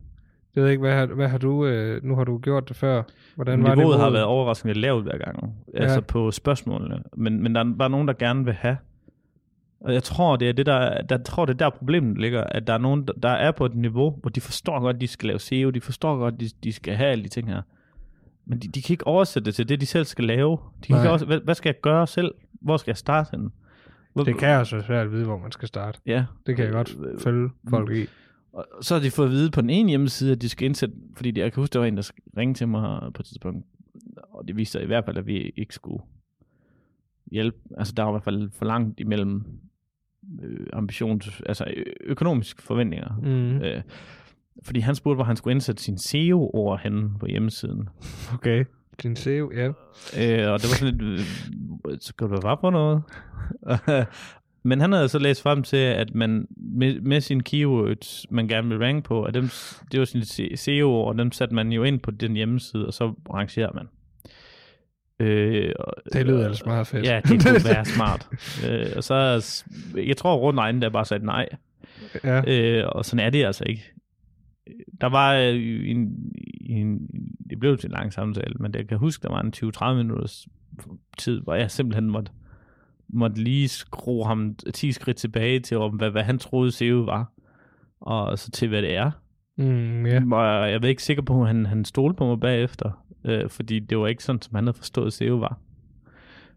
Jeg 0.56 0.62
ved 0.64 0.70
ikke, 0.70 0.80
hvad 0.80 0.92
har, 0.94 1.06
hvad 1.06 1.28
har 1.28 1.38
du, 1.38 1.66
øh, 1.66 2.04
nu 2.04 2.16
har 2.16 2.24
du 2.24 2.38
gjort 2.38 2.68
det 2.68 2.76
før. 2.76 3.02
Hvordan 3.34 3.62
var 3.62 3.74
Niveauet 3.74 3.98
har 4.00 4.10
været 4.10 4.24
overraskende 4.24 4.74
lavt 4.74 5.02
hver 5.02 5.18
gang, 5.18 5.54
Ja. 5.74 5.78
altså 5.82 6.00
på 6.00 6.30
spørgsmålene. 6.30 7.02
Men, 7.16 7.42
men 7.42 7.54
der 7.54 7.60
er 7.64 7.74
bare 7.78 7.90
nogen, 7.90 8.08
der 8.08 8.14
gerne 8.14 8.44
vil 8.44 8.54
have. 8.54 8.76
Og 9.80 9.94
jeg 9.94 10.02
tror, 10.02 10.36
det 10.36 10.48
er 10.48 10.52
det 10.52 10.66
der, 10.66 11.02
der 11.02 11.18
tror, 11.18 11.44
det 11.46 11.54
er 11.54 11.58
der 11.58 11.70
problemet 11.70 12.18
ligger, 12.18 12.44
at 12.44 12.66
der 12.66 12.72
er 12.72 12.78
nogen, 12.78 13.08
der- 13.22 13.28
er 13.28 13.50
på 13.50 13.66
et 13.66 13.74
niveau, 13.74 14.10
hvor 14.20 14.30
de 14.30 14.40
forstår 14.40 14.80
godt, 14.80 15.00
de 15.00 15.06
skal 15.06 15.26
lave 15.26 15.38
SEO, 15.38 15.70
de 15.70 15.80
forstår 15.80 16.16
godt, 16.18 16.40
de, 16.40 16.48
de 16.64 16.72
skal 16.72 16.94
have 16.94 17.10
alle 17.10 17.24
de 17.24 17.28
ting 17.28 17.48
her. 17.48 17.62
Men 18.46 18.58
de, 18.58 18.68
de 18.68 18.82
kan 18.82 18.94
ikke 18.94 19.06
oversætte 19.06 19.46
det 19.46 19.54
til 19.54 19.68
det, 19.68 19.80
de 19.80 19.86
selv 19.86 20.04
skal 20.04 20.24
lave. 20.24 20.50
De 20.82 20.86
kan 20.86 20.94
Nej. 20.96 21.02
ikke 21.02 21.12
også, 21.12 21.26
hvad, 21.26 21.40
hvad 21.44 21.54
skal 21.54 21.68
jeg 21.68 21.80
gøre 21.80 22.06
selv? 22.06 22.30
Hvor 22.52 22.76
skal 22.76 22.90
jeg 22.90 22.96
starte 22.96 23.28
henne? 23.30 23.50
Hvor, 24.12 24.24
Det 24.24 24.38
kan 24.38 24.58
også 24.58 24.76
være 24.76 24.84
svært 24.84 25.06
at 25.06 25.12
vide, 25.12 25.24
hvor 25.24 25.38
man 25.38 25.52
skal 25.52 25.68
starte. 25.68 25.98
Ja. 26.06 26.24
Det 26.46 26.56
kan 26.56 26.64
jeg 26.64 26.72
godt 26.72 26.96
Øh, 27.12 27.20
følge 27.20 27.50
folk 27.70 27.90
i. 27.96 28.06
Og 28.52 28.66
så 28.80 28.94
har 28.94 29.02
de 29.02 29.10
fået 29.10 29.26
at 29.26 29.32
vide 29.32 29.50
på 29.50 29.60
den 29.60 29.70
ene 29.70 29.88
hjemmeside, 29.88 30.32
at 30.32 30.42
de 30.42 30.48
skal 30.48 30.66
indsætte, 30.66 30.94
fordi 31.16 31.30
de, 31.30 31.40
jeg 31.40 31.52
kan 31.52 31.60
huske, 31.60 31.72
der 31.72 31.78
var 31.78 31.86
en, 31.86 31.96
der 31.96 32.10
ringede 32.36 32.58
til 32.58 32.68
mig 32.68 33.12
på 33.14 33.22
et 33.22 33.26
tidspunkt, 33.26 33.66
og 34.16 34.48
det 34.48 34.56
viste 34.56 34.72
sig 34.72 34.82
i 34.82 34.86
hvert 34.86 35.04
fald, 35.04 35.16
at 35.16 35.26
vi 35.26 35.52
ikke 35.56 35.74
skulle 35.74 36.02
hjælpe. 37.30 37.58
Altså, 37.78 37.92
der 37.96 38.02
var 38.02 38.10
i 38.10 38.12
hvert 38.12 38.24
fald 38.24 38.50
for 38.50 38.64
langt 38.64 39.00
imellem 39.00 39.44
øh, 40.42 40.66
ambitions, 40.72 41.42
altså 41.46 41.74
økonomiske 42.00 42.62
forventninger. 42.62 43.16
Mm. 43.22 43.62
Øh, 43.62 43.82
fordi 44.62 44.80
han 44.80 44.94
spurgte, 44.94 45.16
hvor 45.16 45.24
han 45.24 45.36
skulle 45.36 45.52
indsætte 45.52 45.82
sin 45.82 45.98
SEO-ord 45.98 46.80
henne 46.80 47.10
på 47.20 47.26
hjemmesiden. 47.26 47.88
Okay. 48.34 48.64
Din 49.02 49.16
SEO, 49.16 49.50
ja. 49.54 49.66
Øh, 49.66 50.52
og 50.52 50.60
det 50.60 50.68
var 50.68 50.76
sådan 50.76 50.94
lidt, 50.94 51.02
øh, 51.02 51.98
skal 52.00 52.28
du 52.28 52.40
bare 52.40 52.56
på 52.56 52.70
noget? 52.70 53.02
Men 54.62 54.80
han 54.80 54.92
havde 54.92 55.08
så 55.08 55.18
læst 55.18 55.42
frem 55.42 55.62
til, 55.62 55.76
at 55.76 56.14
man 56.14 56.46
med, 56.56 57.00
med 57.00 57.20
sine 57.20 57.42
keywords, 57.42 58.26
man 58.30 58.48
gerne 58.48 58.68
vil 58.68 58.78
rank 58.78 59.04
på, 59.04 59.22
at 59.22 59.34
dem, 59.34 59.48
det 59.92 60.00
var 60.00 60.04
sine 60.04 60.56
SEO, 60.56 60.92
og 60.92 61.18
dem 61.18 61.32
satte 61.32 61.54
man 61.54 61.72
jo 61.72 61.82
ind 61.82 62.00
på 62.00 62.10
den 62.10 62.32
hjemmeside, 62.32 62.86
og 62.86 62.94
så 62.94 63.14
rangerer 63.34 63.72
man. 63.74 63.88
Øh, 65.20 65.74
det 66.12 66.26
lyder 66.26 66.44
ellers 66.44 66.64
meget 66.64 66.86
fedt. 66.86 67.06
Ja, 67.06 67.20
det 67.28 67.46
kunne 67.46 67.64
være 67.74 67.84
smart. 67.84 68.28
øh, 68.68 68.86
og 68.96 69.04
så, 69.04 69.44
jeg 69.96 70.16
tror 70.16 70.36
rundt 70.36 70.60
regnen, 70.60 70.82
der 70.82 70.88
bare 70.88 71.04
sagde 71.04 71.24
nej. 71.24 71.48
Ja. 72.24 72.42
Øh, 72.46 72.88
og 72.88 73.04
sådan 73.04 73.26
er 73.26 73.30
det 73.30 73.44
altså 73.44 73.64
ikke. 73.66 73.92
Der 75.00 75.06
var 75.06 75.34
øh, 75.34 75.90
en, 75.90 76.32
en, 76.60 77.08
det 77.50 77.60
blev 77.60 77.78
til 77.78 77.86
en 77.86 77.92
lang 77.92 78.12
samtale, 78.12 78.54
men 78.60 78.74
jeg 78.74 78.88
kan 78.88 78.98
huske, 78.98 79.22
der 79.22 79.28
var 79.28 79.40
en 79.40 79.52
20-30 79.56 80.02
minutters 80.02 80.46
tid, 81.18 81.40
hvor 81.40 81.54
jeg 81.54 81.70
simpelthen 81.70 82.10
måtte, 82.10 82.32
måtte 83.12 83.42
lige 83.42 83.68
skrue 83.68 84.26
ham 84.26 84.54
10 84.74 84.92
skridt 84.92 85.16
tilbage 85.16 85.60
til, 85.60 85.76
om, 85.76 85.92
hvad, 85.92 86.10
hvad 86.10 86.22
han 86.22 86.38
troede 86.38 86.72
SEO 86.72 86.96
var, 86.96 87.32
og 88.00 88.38
så 88.38 88.50
til, 88.50 88.68
hvad 88.68 88.82
det 88.82 88.96
er. 88.96 89.10
Mm, 89.56 90.06
yeah. 90.06 90.22
Og 90.32 90.70
jeg, 90.70 90.84
er 90.84 90.88
ikke 90.88 91.02
sikker 91.02 91.22
på, 91.22 91.42
at 91.42 91.46
han, 91.46 91.66
han 91.66 91.84
stolede 91.84 92.16
på 92.16 92.26
mig 92.26 92.40
bagefter, 92.40 93.04
øh, 93.24 93.50
fordi 93.50 93.78
det 93.78 93.98
var 93.98 94.06
ikke 94.06 94.24
sådan, 94.24 94.42
som 94.42 94.54
han 94.54 94.64
havde 94.64 94.76
forstået 94.76 95.12
SEO 95.12 95.34
var. 95.34 95.58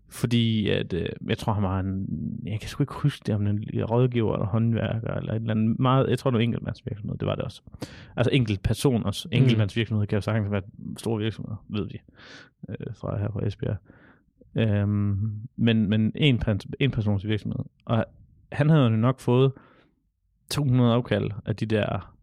Fordi 0.09 0.69
at, 0.69 0.93
øh, 0.93 1.09
jeg 1.27 1.37
tror, 1.37 1.53
han 1.53 1.63
var 1.63 1.79
en, 1.79 2.05
jeg 2.45 2.59
kan 2.59 2.69
sgu 2.69 2.83
ikke 2.83 2.93
huske 2.93 3.23
det, 3.25 3.35
om 3.35 3.47
en 3.47 3.63
rådgiver 3.83 4.33
eller 4.33 4.45
håndværker, 4.45 5.13
eller 5.13 5.33
et 5.33 5.35
eller 5.35 5.51
andet 5.51 5.79
meget, 5.79 6.09
jeg 6.09 6.19
tror, 6.19 6.31
det 6.31 6.37
var 6.37 6.43
enkeltmandsvirksomhed, 6.43 7.17
det 7.17 7.27
var 7.27 7.35
det 7.35 7.43
også. 7.43 7.61
Altså 8.15 8.29
enkelt 8.33 8.63
personers, 8.63 9.25
mm. 9.25 9.37
enkeltmandsvirksomhed 9.37 10.07
kan 10.07 10.17
jo 10.17 10.21
sagtens 10.21 10.51
være 10.51 10.61
store 10.97 11.19
virksomheder, 11.19 11.65
ved 11.69 11.87
vi, 11.87 12.01
øh, 12.69 12.87
fra 12.95 13.17
her 13.17 13.31
fra 13.31 13.45
Esbjerg. 13.45 13.77
Øhm, 14.55 15.31
men, 15.55 15.89
men 15.89 16.11
en, 16.15 16.41
en 16.79 16.91
persons 16.91 17.27
virksomhed. 17.27 17.65
Og 17.85 18.05
han 18.51 18.69
havde 18.69 18.83
jo 18.83 18.89
nok 18.89 19.19
fået 19.19 19.51
200 20.49 20.93
afkald 20.93 21.31
af 21.45 21.55
de 21.55 21.65
der 21.65 22.15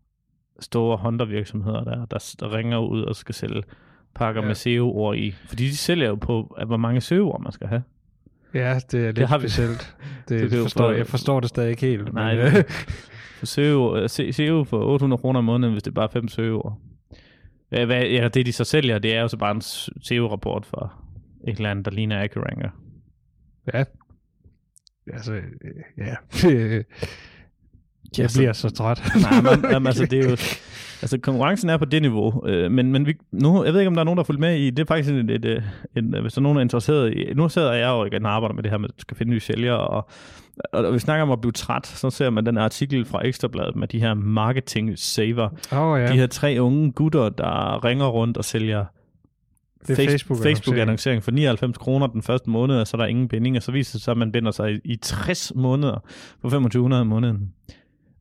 store 0.60 0.96
Honda-virksomheder, 0.96 1.84
der, 1.84 2.06
der, 2.06 2.34
der 2.40 2.54
ringer 2.54 2.78
ud 2.78 3.02
og 3.02 3.16
skal 3.16 3.34
sælge 3.34 3.62
pakker 4.14 4.42
ja. 4.42 4.46
med 4.46 4.54
SEO-ord 4.54 5.16
i. 5.16 5.30
Fordi 5.30 5.64
de 5.64 5.76
sælger 5.76 6.08
jo 6.08 6.14
på, 6.14 6.56
hvor 6.66 6.76
mange 6.76 7.00
SEO-ord 7.00 7.42
man 7.42 7.52
skal 7.52 7.66
have. 7.66 7.82
Ja, 8.54 8.80
det 8.90 9.00
er 9.00 9.04
lidt 9.04 9.16
det 9.16 9.28
har 9.28 9.38
vi. 9.38 9.48
specielt. 9.48 9.96
Det, 10.28 10.50
det 10.50 10.62
forstår, 10.62 10.90
jeg 10.90 11.06
forstår 11.06 11.40
det 11.40 11.48
stadig 11.48 11.70
ikke 11.70 11.86
helt. 11.86 12.14
Nej, 12.14 12.36
men, 12.36 12.52
for 13.38 13.46
SEO, 13.46 14.08
SEO 14.08 14.64
for 14.64 14.84
800 14.84 15.20
kroner 15.20 15.38
om 15.38 15.44
måneden, 15.44 15.72
hvis 15.72 15.82
det 15.82 15.90
er 15.90 15.94
bare 15.94 16.08
fem 16.08 16.28
SEO-ord. 16.28 16.78
Hvad, 17.68 18.02
ja, 18.02 18.28
det 18.28 18.46
de 18.46 18.52
så 18.52 18.64
sælger, 18.64 18.98
det 18.98 19.14
er 19.16 19.20
jo 19.20 19.28
så 19.28 19.36
bare 19.36 19.50
en 19.50 19.60
SEO-rapport 20.02 20.66
for 20.66 21.01
et 21.48 21.56
eller 21.56 21.70
andet, 21.70 21.84
der 21.84 21.90
ligner 21.90 22.22
AccuRanker. 22.22 22.68
Ja. 23.74 23.84
Altså, 25.12 25.32
ja. 25.98 26.14
jeg 28.18 28.30
bliver 28.36 28.52
så 28.52 28.70
træt. 28.70 29.02
Nej, 29.20 29.56
men, 29.78 29.86
altså, 29.86 30.06
det 30.06 30.18
er 30.18 30.30
jo... 30.30 30.36
Altså, 31.02 31.18
konkurrencen 31.18 31.70
er 31.70 31.76
på 31.76 31.84
det 31.84 32.02
niveau, 32.02 32.46
øh, 32.46 32.70
men, 32.70 32.92
men 32.92 33.06
vi, 33.06 33.14
nu, 33.32 33.64
jeg 33.64 33.72
ved 33.72 33.80
ikke, 33.80 33.88
om 33.88 33.94
der 33.94 34.00
er 34.00 34.04
nogen, 34.04 34.16
der 34.16 34.22
har 34.22 34.26
fulgt 34.26 34.40
med 34.40 34.56
i, 34.56 34.70
det 34.70 34.78
er 34.78 34.86
faktisk 34.86 35.10
en, 35.10 35.30
et, 35.30 35.44
et, 35.44 35.64
en, 35.96 36.16
hvis 36.20 36.32
der 36.32 36.38
er 36.38 36.42
nogen, 36.42 36.56
der 36.56 36.60
er 36.60 36.64
interesseret 36.64 37.14
i, 37.14 37.34
nu 37.34 37.48
sidder 37.48 37.72
jeg 37.72 37.88
jo 37.88 38.04
igen 38.04 38.26
og 38.26 38.32
arbejder 38.32 38.54
med 38.54 38.62
det 38.62 38.70
her 38.70 38.78
med, 38.78 38.88
at 38.88 39.00
skal 39.00 39.16
finde 39.16 39.32
nye 39.32 39.40
sælgere, 39.40 39.78
og, 39.78 40.08
og, 40.72 40.84
og 40.84 40.94
vi 40.94 40.98
snakker 40.98 41.22
om 41.22 41.30
at 41.30 41.40
blive 41.40 41.52
træt, 41.52 41.86
så 41.86 42.10
ser 42.10 42.30
man 42.30 42.46
den 42.46 42.58
artikel 42.58 43.04
fra 43.04 43.26
Ekstrabladet 43.26 43.76
med 43.76 43.88
de 43.88 44.00
her 44.00 44.14
marketing 44.14 44.98
saver, 44.98 45.48
oh, 45.72 46.00
ja. 46.00 46.06
de 46.06 46.16
her 46.16 46.26
tre 46.26 46.56
unge 46.60 46.92
gutter, 46.92 47.28
der 47.28 47.84
ringer 47.84 48.06
rundt 48.06 48.36
og 48.36 48.44
sælger 48.44 48.84
det 49.86 49.98
er 49.98 50.10
Facebook, 50.10 50.42
Facebook 50.42 50.78
annoncering 50.78 51.22
for 51.22 51.30
99 51.30 51.78
kroner 51.78 52.06
den 52.06 52.22
første 52.22 52.50
måned, 52.50 52.80
og 52.80 52.86
så 52.86 52.96
er 52.96 53.00
der 53.00 53.06
ingen 53.06 53.28
binding, 53.28 53.56
og 53.56 53.62
så 53.62 53.72
viser 53.72 53.98
det 53.98 54.02
sig, 54.02 54.12
at 54.12 54.18
man 54.18 54.32
binder 54.32 54.50
sig 54.50 54.72
i, 54.74 54.80
i 54.84 54.96
60 54.96 55.52
måneder 55.54 55.98
på 56.42 56.48
2500 56.50 57.00
om 57.00 57.06
måneden. 57.06 57.52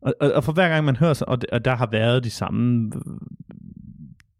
Og, 0.01 0.13
og, 0.19 0.31
og 0.31 0.43
for 0.43 0.51
hver 0.51 0.69
gang 0.69 0.85
man 0.85 0.95
hører 0.95 1.13
sig, 1.13 1.29
og, 1.29 1.37
og 1.51 1.65
der 1.65 1.75
har 1.75 1.87
været 1.91 2.23
de 2.23 2.29
samme 2.29 2.91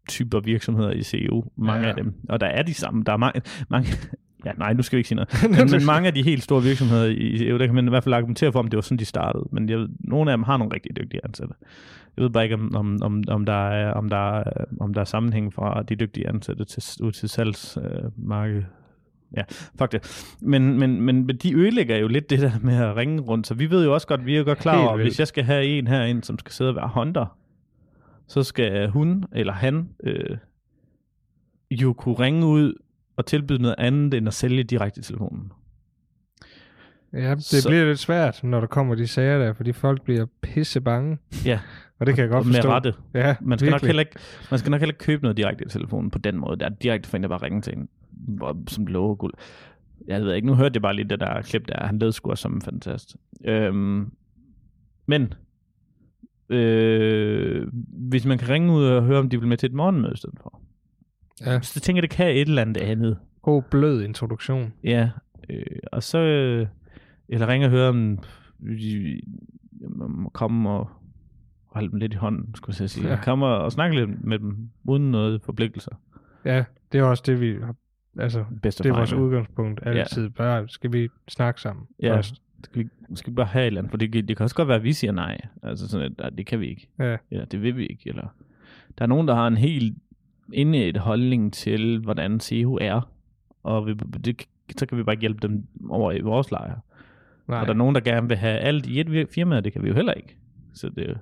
typer 0.08 0.40
virksomheder 0.40 0.90
i 0.90 1.02
CEO, 1.02 1.50
mange 1.56 1.82
ja. 1.82 1.88
af 1.88 1.94
dem, 1.94 2.14
og 2.28 2.40
der 2.40 2.46
er 2.46 2.62
de 2.62 2.74
samme, 2.74 3.02
der 3.06 3.12
er 3.12 3.16
mange, 3.16 3.42
mange 3.70 3.88
ja, 4.46 4.52
nej, 4.52 4.72
nu 4.72 4.82
skal 4.82 4.96
vi 4.96 4.98
ikke 4.98 5.08
sige 5.08 5.16
noget, 5.16 5.42
men, 5.58 5.70
men 5.70 5.86
mange 5.86 6.06
af 6.06 6.14
de 6.14 6.22
helt 6.22 6.42
store 6.42 6.62
virksomheder 6.62 7.06
i 7.06 7.38
CEO, 7.38 7.58
der 7.58 7.66
kan 7.66 7.74
man 7.74 7.86
i 7.86 7.88
hvert 7.88 8.04
fald 8.04 8.14
argumentere 8.14 8.52
for, 8.52 8.58
om 8.58 8.68
det 8.68 8.76
var 8.76 8.82
sådan, 8.82 8.98
de 8.98 9.04
startede, 9.04 9.44
men 9.52 9.68
jeg, 9.68 9.86
nogle 10.00 10.30
af 10.30 10.36
dem 10.36 10.44
har 10.44 10.56
nogle 10.56 10.74
rigtig 10.74 10.96
dygtige 10.96 11.20
ansatte. 11.24 11.54
Jeg 12.16 12.22
ved 12.22 12.30
bare 12.30 12.44
ikke, 12.44 12.54
om, 12.54 12.74
om, 12.74 12.98
om, 13.02 13.24
om, 13.28 13.44
der, 13.44 13.68
er, 13.68 13.92
om, 13.92 14.08
der, 14.08 14.38
er, 14.38 14.64
om 14.80 14.94
der 14.94 15.00
er 15.00 15.04
sammenhæng 15.04 15.54
fra 15.54 15.82
de 15.82 15.96
dygtige 15.96 16.28
ansatte 16.28 16.64
til, 16.64 17.04
ud 17.04 17.12
til 17.12 17.28
salgsmarkedet. 17.28 18.58
Øh, 18.58 19.36
ja, 19.36 19.42
fuck 19.78 19.92
det. 19.92 20.34
Men, 20.40 20.78
men, 20.78 21.00
men 21.00 21.28
de 21.28 21.54
ødelægger 21.54 21.96
jo 21.96 22.08
lidt 22.08 22.30
det 22.30 22.40
der 22.40 22.52
med 22.60 22.76
at 22.76 22.96
ringe 22.96 23.20
rundt, 23.20 23.46
så 23.46 23.54
vi 23.54 23.70
ved 23.70 23.84
jo 23.84 23.94
også 23.94 24.06
godt, 24.06 24.26
vi 24.26 24.34
er 24.34 24.38
jo 24.38 24.44
godt 24.44 24.58
klar 24.58 24.86
over, 24.86 24.96
hvis 24.96 25.18
jeg 25.18 25.28
skal 25.28 25.44
have 25.44 25.64
en 25.64 25.86
herinde, 25.86 26.24
som 26.24 26.38
skal 26.38 26.52
sidde 26.52 26.70
og 26.70 26.76
være 26.76 26.90
hunter, 26.94 27.38
så 28.28 28.42
skal 28.42 28.88
hun 28.88 29.24
eller 29.32 29.52
han 29.52 29.88
øh, 30.04 30.36
jo 31.70 31.92
kunne 31.92 32.14
ringe 32.14 32.46
ud 32.46 32.74
og 33.16 33.26
tilbyde 33.26 33.62
noget 33.62 33.74
andet, 33.78 34.14
end 34.14 34.28
at 34.28 34.34
sælge 34.34 34.62
direkte 34.62 35.00
i 35.00 35.02
telefonen. 35.02 35.52
Ja, 37.12 37.34
det 37.34 37.44
så, 37.44 37.68
bliver 37.68 37.84
lidt 37.84 37.98
svært, 37.98 38.44
når 38.44 38.60
der 38.60 38.66
kommer 38.66 38.94
de 38.94 39.06
sager 39.06 39.38
der, 39.38 39.52
fordi 39.52 39.72
folk 39.72 40.02
bliver 40.02 40.26
pisse 40.42 40.80
bange. 40.80 41.18
Ja. 41.44 41.60
Og 42.02 42.06
det 42.06 42.14
kan 42.14 42.22
jeg 42.22 42.30
godt 42.30 42.46
forstå. 42.46 42.68
Med 42.68 42.74
rette. 42.74 42.94
Ja, 43.14 43.36
man 43.40 43.58
skal, 43.58 43.70
nok 43.70 43.82
heller 43.82 44.00
ikke, 44.00 44.12
man 44.50 44.58
skal 44.58 44.70
nok 44.70 44.80
heller 44.80 44.92
ikke 44.92 45.04
købe 45.04 45.22
noget 45.22 45.36
direkte 45.36 45.64
i 45.64 45.68
telefonen 45.68 46.10
på 46.10 46.18
den 46.18 46.36
måde. 46.36 46.56
Det 46.56 46.62
er 46.62 46.68
direkte 46.68 47.08
for 47.08 47.16
en, 47.16 47.22
der 47.22 47.28
bare 47.28 47.42
ringe 47.42 47.60
til 47.60 47.72
en 47.72 47.88
som 48.68 48.86
lover 48.86 49.14
guld. 49.14 49.34
Jeg 50.08 50.22
ved 50.22 50.34
ikke, 50.34 50.46
nu 50.46 50.54
hørte 50.54 50.76
jeg 50.76 50.82
bare 50.82 50.96
lige 50.96 51.08
det 51.08 51.20
der 51.20 51.42
klip 51.42 51.68
der. 51.68 51.86
Han 51.86 51.98
lød 51.98 52.12
sgu 52.12 52.34
som 52.34 52.54
en 52.54 52.62
fantast. 52.62 53.16
Øhm, 53.44 54.10
men 55.06 55.34
øh, 56.48 57.66
hvis 58.08 58.26
man 58.26 58.38
kan 58.38 58.48
ringe 58.48 58.72
ud 58.72 58.84
og 58.84 59.02
høre, 59.02 59.18
om 59.18 59.28
de 59.28 59.38
vil 59.40 59.48
med 59.48 59.56
til 59.56 59.66
et 59.66 59.74
morgenmøde 59.74 60.12
i 60.14 60.16
stedet 60.16 60.38
for. 60.42 60.60
Ja. 61.40 61.60
Så 61.60 61.72
jeg 61.76 61.82
tænker, 61.82 62.00
det 62.00 62.10
kan 62.10 62.30
et 62.30 62.40
eller 62.40 62.62
andet 62.62 62.80
andet. 62.80 63.18
God 63.42 63.62
blød 63.70 64.02
introduktion. 64.02 64.72
Ja, 64.84 65.10
øh, 65.50 65.62
og 65.92 66.02
så 66.02 66.18
øh, 66.18 66.66
eller 67.28 67.48
ringe 67.48 67.66
og 67.66 67.70
høre, 67.70 67.88
om 67.88 68.18
de 68.60 69.20
må 69.98 70.28
komme 70.28 70.70
og 70.70 70.90
holde 71.74 71.90
dem 71.90 71.98
lidt 71.98 72.12
i 72.12 72.16
hånden, 72.16 72.54
skulle 72.54 72.76
jeg 72.80 72.90
sige. 72.90 73.08
Ja. 73.08 73.18
Komme 73.24 73.46
og 73.46 73.72
snakke 73.72 73.96
lidt 73.96 74.24
med 74.24 74.38
dem, 74.38 74.70
uden 74.84 75.10
noget 75.10 75.42
forpligtelser. 75.42 75.92
Ja, 76.44 76.64
det 76.92 77.00
er 77.00 77.04
også 77.04 77.22
det, 77.26 77.40
vi 77.40 77.58
har 77.64 77.74
Altså, 78.18 78.44
Bedste 78.62 78.84
det 78.84 78.90
er 78.90 78.94
vores 78.94 79.12
udgangspunkt 79.12 79.80
altid. 79.86 80.22
Ja. 80.22 80.28
Bare, 80.28 80.68
skal 80.68 80.92
vi 80.92 81.08
snakke 81.28 81.60
sammen 81.60 81.86
ja. 82.02 82.16
først? 82.16 82.42
Skal 82.64 82.84
vi, 82.84 82.88
skal 83.14 83.30
vi 83.30 83.34
bare 83.34 83.46
have 83.46 83.62
et 83.62 83.66
eller 83.66 83.80
andet? 83.80 83.90
For 83.90 83.96
det, 83.96 84.28
det 84.28 84.36
kan 84.36 84.44
også 84.44 84.56
godt 84.56 84.68
være, 84.68 84.76
at 84.76 84.82
vi 84.82 84.92
siger 84.92 85.12
nej. 85.12 85.40
Altså 85.62 85.88
sådan, 85.88 86.14
at 86.18 86.38
det 86.38 86.46
kan 86.46 86.60
vi 86.60 86.68
ikke. 86.68 86.88
Ja. 86.98 87.16
Eller 87.30 87.44
det 87.44 87.62
vil 87.62 87.76
vi 87.76 87.86
ikke. 87.86 88.08
Eller, 88.08 88.26
der 88.98 89.04
er 89.04 89.06
nogen, 89.06 89.28
der 89.28 89.34
har 89.34 89.46
en 89.46 89.56
helt 89.56 89.96
inde 90.52 90.84
et 90.84 90.96
holdning 90.96 91.52
til, 91.52 91.98
hvordan 91.98 92.40
SEO 92.40 92.78
er. 92.80 93.10
Og 93.62 93.86
vi, 93.86 93.94
det, 93.94 94.42
så 94.76 94.86
kan 94.86 94.98
vi 94.98 95.02
bare 95.02 95.16
hjælpe 95.16 95.48
dem 95.48 95.66
over 95.90 96.12
i 96.12 96.20
vores 96.20 96.50
lejr. 96.50 96.78
Nej. 97.48 97.60
Og 97.60 97.66
der 97.66 97.72
er 97.72 97.76
nogen, 97.76 97.94
der 97.94 98.00
gerne 98.00 98.28
vil 98.28 98.36
have 98.36 98.58
alt 98.58 98.86
i 98.86 99.00
et 99.00 99.28
firma, 99.28 99.60
det 99.60 99.72
kan 99.72 99.82
vi 99.82 99.88
jo 99.88 99.94
heller 99.94 100.12
ikke. 100.12 100.36
Så 100.74 100.88
det, 100.88 101.18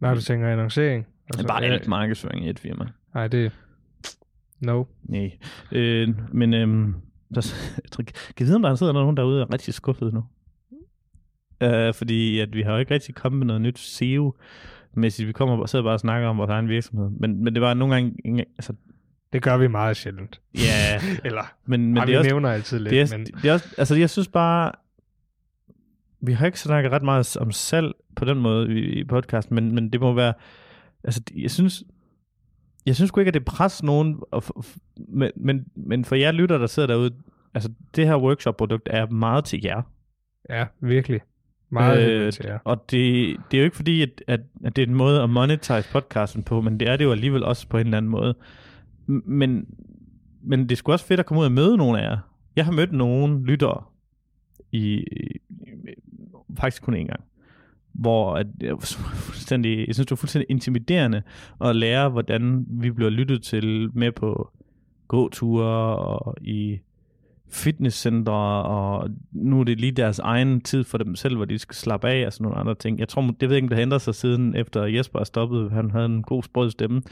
Nej, 0.00 0.14
du 0.14 0.20
tænker 0.20 0.48
annoncering. 0.48 1.06
Altså, 1.28 1.46
bare 1.46 1.64
alt 1.64 1.88
markedsføring 1.88 2.46
i 2.46 2.50
et 2.50 2.58
firma. 2.58 2.86
Nej, 3.14 3.28
det, 3.28 3.52
No. 4.60 4.84
Nej. 5.02 5.32
Øh, 5.72 6.08
men 6.32 6.54
øh, 6.54 6.94
der, 7.34 7.54
jeg 7.98 8.06
kan 8.36 8.46
vide, 8.46 8.56
om 8.56 8.62
der 8.62 8.74
sidder 8.74 8.92
nogen 8.92 9.16
derude 9.16 9.42
og 9.42 9.48
er 9.48 9.52
rigtig 9.52 9.74
skuffet 9.74 10.12
nu. 10.14 10.24
Øh, 11.60 11.94
fordi 11.94 12.40
at 12.40 12.54
vi 12.54 12.62
har 12.62 12.72
jo 12.72 12.78
ikke 12.78 12.94
rigtig 12.94 13.14
kommet 13.14 13.38
med 13.38 13.46
noget 13.46 13.62
nyt 13.62 13.78
SEO, 13.78 14.34
mens 14.94 15.20
vi 15.20 15.32
kommer 15.32 15.56
og 15.56 15.68
sidder 15.68 15.82
bare 15.82 15.94
og 15.94 16.00
snakker 16.00 16.28
om 16.28 16.38
vores 16.38 16.50
egen 16.50 16.68
virksomhed. 16.68 17.10
Men, 17.10 17.44
men 17.44 17.54
det 17.54 17.62
var 17.62 17.74
nogle 17.74 17.94
gange... 17.94 18.44
Altså, 18.58 18.72
det 19.32 19.42
gør 19.42 19.56
vi 19.56 19.68
meget 19.68 19.96
sjældent. 19.96 20.40
Ja. 20.54 21.00
Eller, 21.24 21.54
men, 21.66 21.86
men 21.86 21.96
Ej, 21.96 22.04
det 22.04 22.12
vi 22.12 22.16
også, 22.16 22.28
nævner 22.28 22.50
altid 22.50 22.78
lidt. 22.78 22.90
Det 22.90 23.00
er, 23.00 23.16
men... 23.18 23.26
det 23.26 23.44
er 23.44 23.52
også, 23.52 23.74
altså, 23.78 23.94
jeg 23.94 24.10
synes 24.10 24.28
bare, 24.28 24.72
vi 26.20 26.32
har 26.32 26.46
ikke 26.46 26.60
snakket 26.60 26.92
ret 26.92 27.02
meget 27.02 27.36
om 27.36 27.52
salg 27.52 27.92
på 28.16 28.24
den 28.24 28.38
måde 28.38 28.80
i, 28.80 29.00
i 29.00 29.04
podcasten, 29.04 29.54
men, 29.54 29.74
men 29.74 29.90
det 29.90 30.00
må 30.00 30.12
være, 30.12 30.32
altså, 31.04 31.22
jeg 31.36 31.50
synes, 31.50 31.84
jeg 32.86 32.94
synes 32.94 33.12
ikke, 33.18 33.28
at 33.28 33.34
det 33.34 33.44
presser 33.44 33.84
nogen, 33.84 34.20
og, 34.30 34.42
men, 35.08 35.30
men, 35.36 35.66
men 35.74 36.04
for 36.04 36.14
jer 36.14 36.32
lytter, 36.32 36.58
der 36.58 36.66
sidder 36.66 36.86
derude, 36.86 37.14
altså 37.54 37.72
det 37.96 38.06
her 38.06 38.16
workshop-produkt 38.16 38.88
er 38.92 39.06
meget 39.06 39.44
til 39.44 39.60
jer. 39.64 39.82
Ja, 40.50 40.66
virkelig. 40.80 41.20
Meget 41.70 42.10
øh, 42.10 42.32
til 42.32 42.44
jer. 42.48 42.58
Og 42.64 42.90
det, 42.90 43.36
det 43.50 43.56
er 43.56 43.58
jo 43.58 43.64
ikke 43.64 43.76
fordi, 43.76 44.02
at, 44.02 44.22
at, 44.26 44.40
at 44.64 44.76
det 44.76 44.82
er 44.82 44.86
en 44.86 44.94
måde 44.94 45.22
at 45.22 45.30
monetize 45.30 45.88
podcasten 45.92 46.42
på, 46.42 46.60
men 46.60 46.80
det 46.80 46.88
er 46.88 46.96
det 46.96 47.04
jo 47.04 47.12
alligevel 47.12 47.44
også 47.44 47.68
på 47.68 47.78
en 47.78 47.86
eller 47.86 47.96
anden 47.96 48.10
måde. 48.10 48.34
Men, 49.06 49.66
men 50.42 50.62
det 50.62 50.72
er 50.72 50.76
sgu 50.76 50.92
også 50.92 51.06
fedt 51.06 51.20
at 51.20 51.26
komme 51.26 51.40
ud 51.40 51.46
og 51.46 51.52
møde 51.52 51.76
nogle 51.76 52.00
af 52.00 52.10
jer. 52.10 52.18
Jeg 52.56 52.64
har 52.64 52.72
mødt 52.72 52.92
nogle 52.92 53.44
lyttere 53.44 53.82
i, 54.72 54.94
i 54.94 55.40
faktisk 56.58 56.82
kun 56.82 56.94
én 56.94 57.06
gang 57.06 57.20
hvor 57.98 58.34
at, 58.34 58.46
jeg, 58.60 58.74
fuldstændig, 58.80 59.86
jeg 59.86 59.94
synes, 59.94 60.06
det 60.06 60.10
var 60.10 60.16
fuldstændig 60.16 60.50
intimiderende 60.50 61.22
at 61.60 61.76
lære, 61.76 62.08
hvordan 62.08 62.66
vi 62.68 62.90
bliver 62.90 63.10
lyttet 63.10 63.42
til 63.42 63.90
med 63.94 64.12
på 64.12 64.50
gåture 65.08 65.96
og 65.96 66.36
i, 66.40 66.78
fitnesscentre, 67.50 68.62
og 68.62 69.10
nu 69.32 69.60
er 69.60 69.64
det 69.64 69.80
lige 69.80 69.92
deres 69.92 70.18
egen 70.18 70.60
tid 70.60 70.84
for 70.84 70.98
dem 70.98 71.14
selv, 71.14 71.36
hvor 71.36 71.44
de 71.44 71.58
skal 71.58 71.74
slappe 71.74 72.08
af 72.08 72.26
og 72.26 72.32
sådan 72.32 72.44
nogle 72.44 72.58
andre 72.58 72.74
ting. 72.74 72.98
Jeg 72.98 73.08
tror, 73.08 73.34
det 73.40 73.48
ved 73.48 73.56
ikke, 73.56 73.64
om 73.64 73.68
det 73.68 73.76
har 73.76 73.82
ændret 73.82 74.02
sig 74.02 74.14
siden, 74.14 74.56
efter 74.56 74.84
Jesper 74.84 75.18
er 75.18 75.24
stoppet. 75.24 75.70
Han 75.70 75.90
havde 75.90 76.06
en 76.06 76.22
god 76.22 76.42
sprød 76.42 76.70
stemme. 76.70 77.02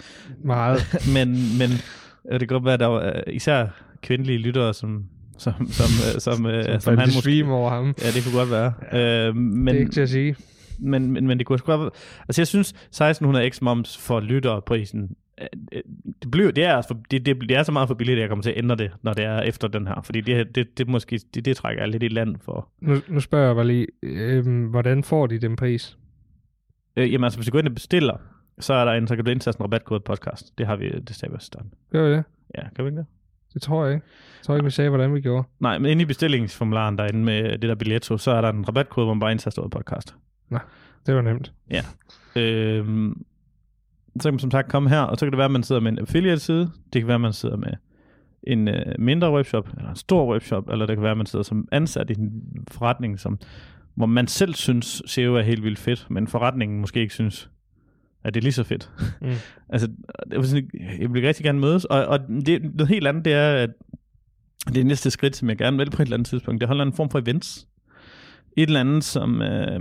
Meget. 0.45 0.79
men, 1.15 1.29
men 1.59 1.71
øh, 2.31 2.41
det 2.41 2.49
kan 2.49 2.55
godt 2.55 2.65
være, 2.65 2.75
at 2.75 2.81
der 2.81 2.87
var 2.87 3.07
øh, 3.07 3.35
især 3.35 3.67
kvindelige 4.03 4.39
lyttere, 4.39 4.75
som 4.75 5.05
som, 5.39 5.53
som, 5.71 5.87
øh, 6.15 6.21
som, 6.21 6.47
øh, 6.47 6.65
som, 6.65 6.81
som 6.81 6.99
han 6.99 7.09
måske... 7.15 7.47
over 7.49 7.71
ham. 7.71 7.95
Ja, 8.03 8.07
det 8.07 8.25
kunne 8.25 8.39
godt 8.39 8.51
være. 8.51 8.73
Ja, 8.93 9.29
øh, 9.29 9.37
men, 9.37 9.67
det 9.67 9.77
er 9.77 9.81
ikke 9.81 9.93
til 9.93 10.01
at 10.01 10.09
sige. 10.09 10.37
Men, 10.79 11.13
men, 11.13 11.27
men 11.27 11.39
det 11.39 11.47
kunne 11.47 11.59
godt 11.59 11.81
være... 11.81 11.91
Altså, 12.29 12.41
jeg 12.41 12.47
synes, 12.47 12.71
1600 12.71 13.51
x 13.51 13.63
moms 13.63 13.99
for 13.99 14.21
lytterprisen, 14.21 15.17
øh, 15.41 15.81
det, 16.23 16.31
bliver, 16.31 16.51
det, 16.51 16.65
er, 16.65 16.83
for, 16.89 16.95
det, 17.11 17.27
det, 17.27 17.41
det 17.41 17.57
er 17.57 17.63
så 17.63 17.73
meget 17.73 17.89
for 17.89 17.95
billigt, 17.95 18.17
at 18.17 18.21
jeg 18.21 18.29
kommer 18.29 18.43
til 18.43 18.51
at 18.51 18.59
ændre 18.59 18.77
det, 18.77 18.91
når 19.03 19.13
det 19.13 19.25
er 19.25 19.41
efter 19.41 19.69
den 19.69 19.87
her. 19.87 20.03
Fordi 20.05 20.21
det, 20.21 20.55
det, 20.55 20.79
det, 20.79 20.89
måske, 20.89 21.21
det, 21.35 21.45
det 21.45 21.57
trækker 21.57 21.83
jeg 21.83 21.91
lidt 21.91 22.03
i 22.03 22.09
land 22.09 22.37
for. 22.41 22.69
Nu, 22.81 22.97
nu 23.09 23.21
spørger 23.21 23.47
jeg 23.47 23.57
bare 23.57 23.67
lige, 23.67 23.87
øh, 24.03 24.71
hvordan 24.71 25.05
får 25.05 25.27
de 25.27 25.39
den 25.39 25.57
pris? 25.57 25.99
Øh, 26.97 27.13
jamen 27.13 27.25
altså, 27.25 27.39
hvis 27.39 27.47
du 27.47 27.53
går 27.53 27.59
ind 27.59 27.69
og 27.69 27.75
bestiller, 27.75 28.17
så 28.59 28.75
er 28.75 28.85
der 28.85 28.93
en, 28.93 29.09
så 29.09 29.17
kan 29.17 29.25
du 29.25 29.31
indtaste 29.31 29.61
en 29.61 29.65
rabatkode 29.65 30.01
podcast. 30.01 30.59
Det 30.59 30.67
har 30.67 30.77
vi, 30.77 30.89
det 30.91 31.17
sagde 31.17 31.33
vi 31.33 31.37
også 31.37 31.51
Gør 31.93 32.09
vi 32.09 32.13
det? 32.13 32.25
Ja, 32.59 32.63
kan 32.77 32.85
vi 32.85 32.89
ikke 32.89 32.99
det? 32.99 33.07
Det 33.55 33.63
tror 33.63 33.85
jeg 33.85 33.95
ikke. 33.95 34.07
Jeg 34.39 34.45
tror 34.45 34.55
ikke, 34.55 34.65
vi 34.65 34.71
sagde, 34.71 34.91
hvordan 34.91 35.15
vi 35.15 35.21
gjorde. 35.21 35.49
Nej, 35.61 35.79
men 35.79 35.91
inde 35.91 36.03
i 36.03 36.05
bestillingsformularen 36.05 36.99
derinde 36.99 37.25
med 37.25 37.59
det 37.59 37.63
der 37.63 37.75
billetto, 37.75 38.19
så 38.19 38.31
er 38.31 38.41
der 38.41 38.49
en 38.49 38.69
rabatkode, 38.69 39.07
hvor 39.07 39.15
man 39.15 39.21
bare 39.21 39.31
indtaster 39.31 39.63
ordet 39.63 39.73
podcast. 39.73 40.15
Nå, 40.49 40.59
det 41.07 41.15
var 41.15 41.23
nemt. 41.23 41.53
Ja. 41.71 41.83
Øhm, 42.37 43.25
så 44.21 44.29
kan 44.29 44.35
man 44.35 44.39
som 44.39 44.51
sagt 44.51 44.69
komme 44.69 44.89
her, 44.89 45.01
og 45.01 45.19
så 45.19 45.27
kan 45.27 45.33
det 45.33 45.39
være, 45.39 45.45
at 45.45 45.51
man 45.51 45.63
sidder 45.63 45.81
med 45.81 45.93
en 45.93 45.99
affiliate-side. 45.99 46.71
Det 46.93 47.01
kan 47.01 47.07
være, 47.07 47.15
at 47.15 47.21
man 47.21 47.33
sidder 47.33 47.57
med 47.57 47.73
en 48.43 48.69
øh, 48.69 48.95
mindre 48.99 49.33
webshop, 49.33 49.69
eller 49.77 49.91
en 49.91 49.97
stor 49.97 50.33
webshop, 50.33 50.69
eller 50.69 50.87
det 50.87 50.97
kan 50.97 51.03
være, 51.03 51.11
at 51.11 51.17
man 51.17 51.27
sidder 51.27 51.43
som 51.43 51.69
ansat 51.73 52.11
i 52.11 52.15
en 52.19 52.43
forretning, 52.71 53.21
som, 53.21 53.39
hvor 53.95 54.07
man 54.07 54.27
selv 54.27 54.55
synes, 54.55 55.03
SEO 55.07 55.35
er 55.35 55.43
helt 55.43 55.63
vildt 55.63 55.79
fedt, 55.79 56.07
men 56.11 56.27
forretningen 56.27 56.81
måske 56.81 57.01
ikke 57.01 57.15
synes, 57.15 57.51
at 58.25 58.35
det 58.35 58.41
er 58.41 58.43
lige 58.43 58.53
så 58.53 58.65
fedt. 58.65 58.91
Mm. 59.21 59.29
altså, 59.73 59.89
jeg 61.01 61.15
vil 61.15 61.23
rigtig 61.23 61.45
gerne 61.45 61.61
mødes, 61.61 61.85
og, 61.85 62.07
og 62.07 62.19
det, 62.47 62.63
noget 62.63 62.89
helt 62.89 63.07
andet, 63.07 63.25
det 63.25 63.33
er, 63.33 63.55
at 63.55 63.71
det 64.75 64.87
næste 64.87 65.11
skridt, 65.11 65.37
som 65.37 65.49
jeg 65.49 65.59
gerne 65.59 65.77
vil 65.77 65.91
på 65.91 66.03
et 66.03 66.07
eller 66.07 66.17
andet 66.17 66.29
tidspunkt, 66.29 66.61
det 66.61 66.69
holder 66.69 66.85
en 66.85 66.93
form 66.93 67.11
for 67.11 67.19
events. 67.19 67.67
Et 68.57 68.67
eller 68.67 68.81
andet, 68.81 69.05
som, 69.05 69.43
øh, 69.43 69.81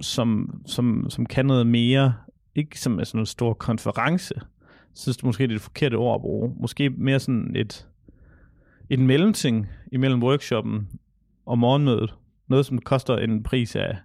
som, 0.00 0.60
som, 0.66 1.10
som 1.10 1.26
kan 1.26 1.46
noget 1.46 1.66
mere, 1.66 2.14
ikke 2.54 2.80
som 2.80 3.00
er 3.00 3.04
sådan 3.04 3.20
en 3.20 3.26
stor 3.26 3.54
konference, 3.54 4.34
synes 4.94 5.16
du 5.16 5.26
måske, 5.26 5.42
det 5.42 5.50
er 5.50 5.54
det 5.54 5.60
forkerte 5.60 5.94
ord 5.94 6.14
at 6.14 6.20
bruge. 6.20 6.54
Måske 6.60 6.90
mere 6.90 7.20
sådan 7.20 7.56
et, 7.56 7.86
et 8.90 8.98
mellemting 8.98 9.66
imellem 9.92 10.22
workshoppen 10.22 10.88
og 11.46 11.58
morgenmødet. 11.58 12.14
Noget, 12.48 12.66
som 12.66 12.78
koster 12.78 13.16
en 13.16 13.42
pris 13.42 13.76
af 13.76 13.96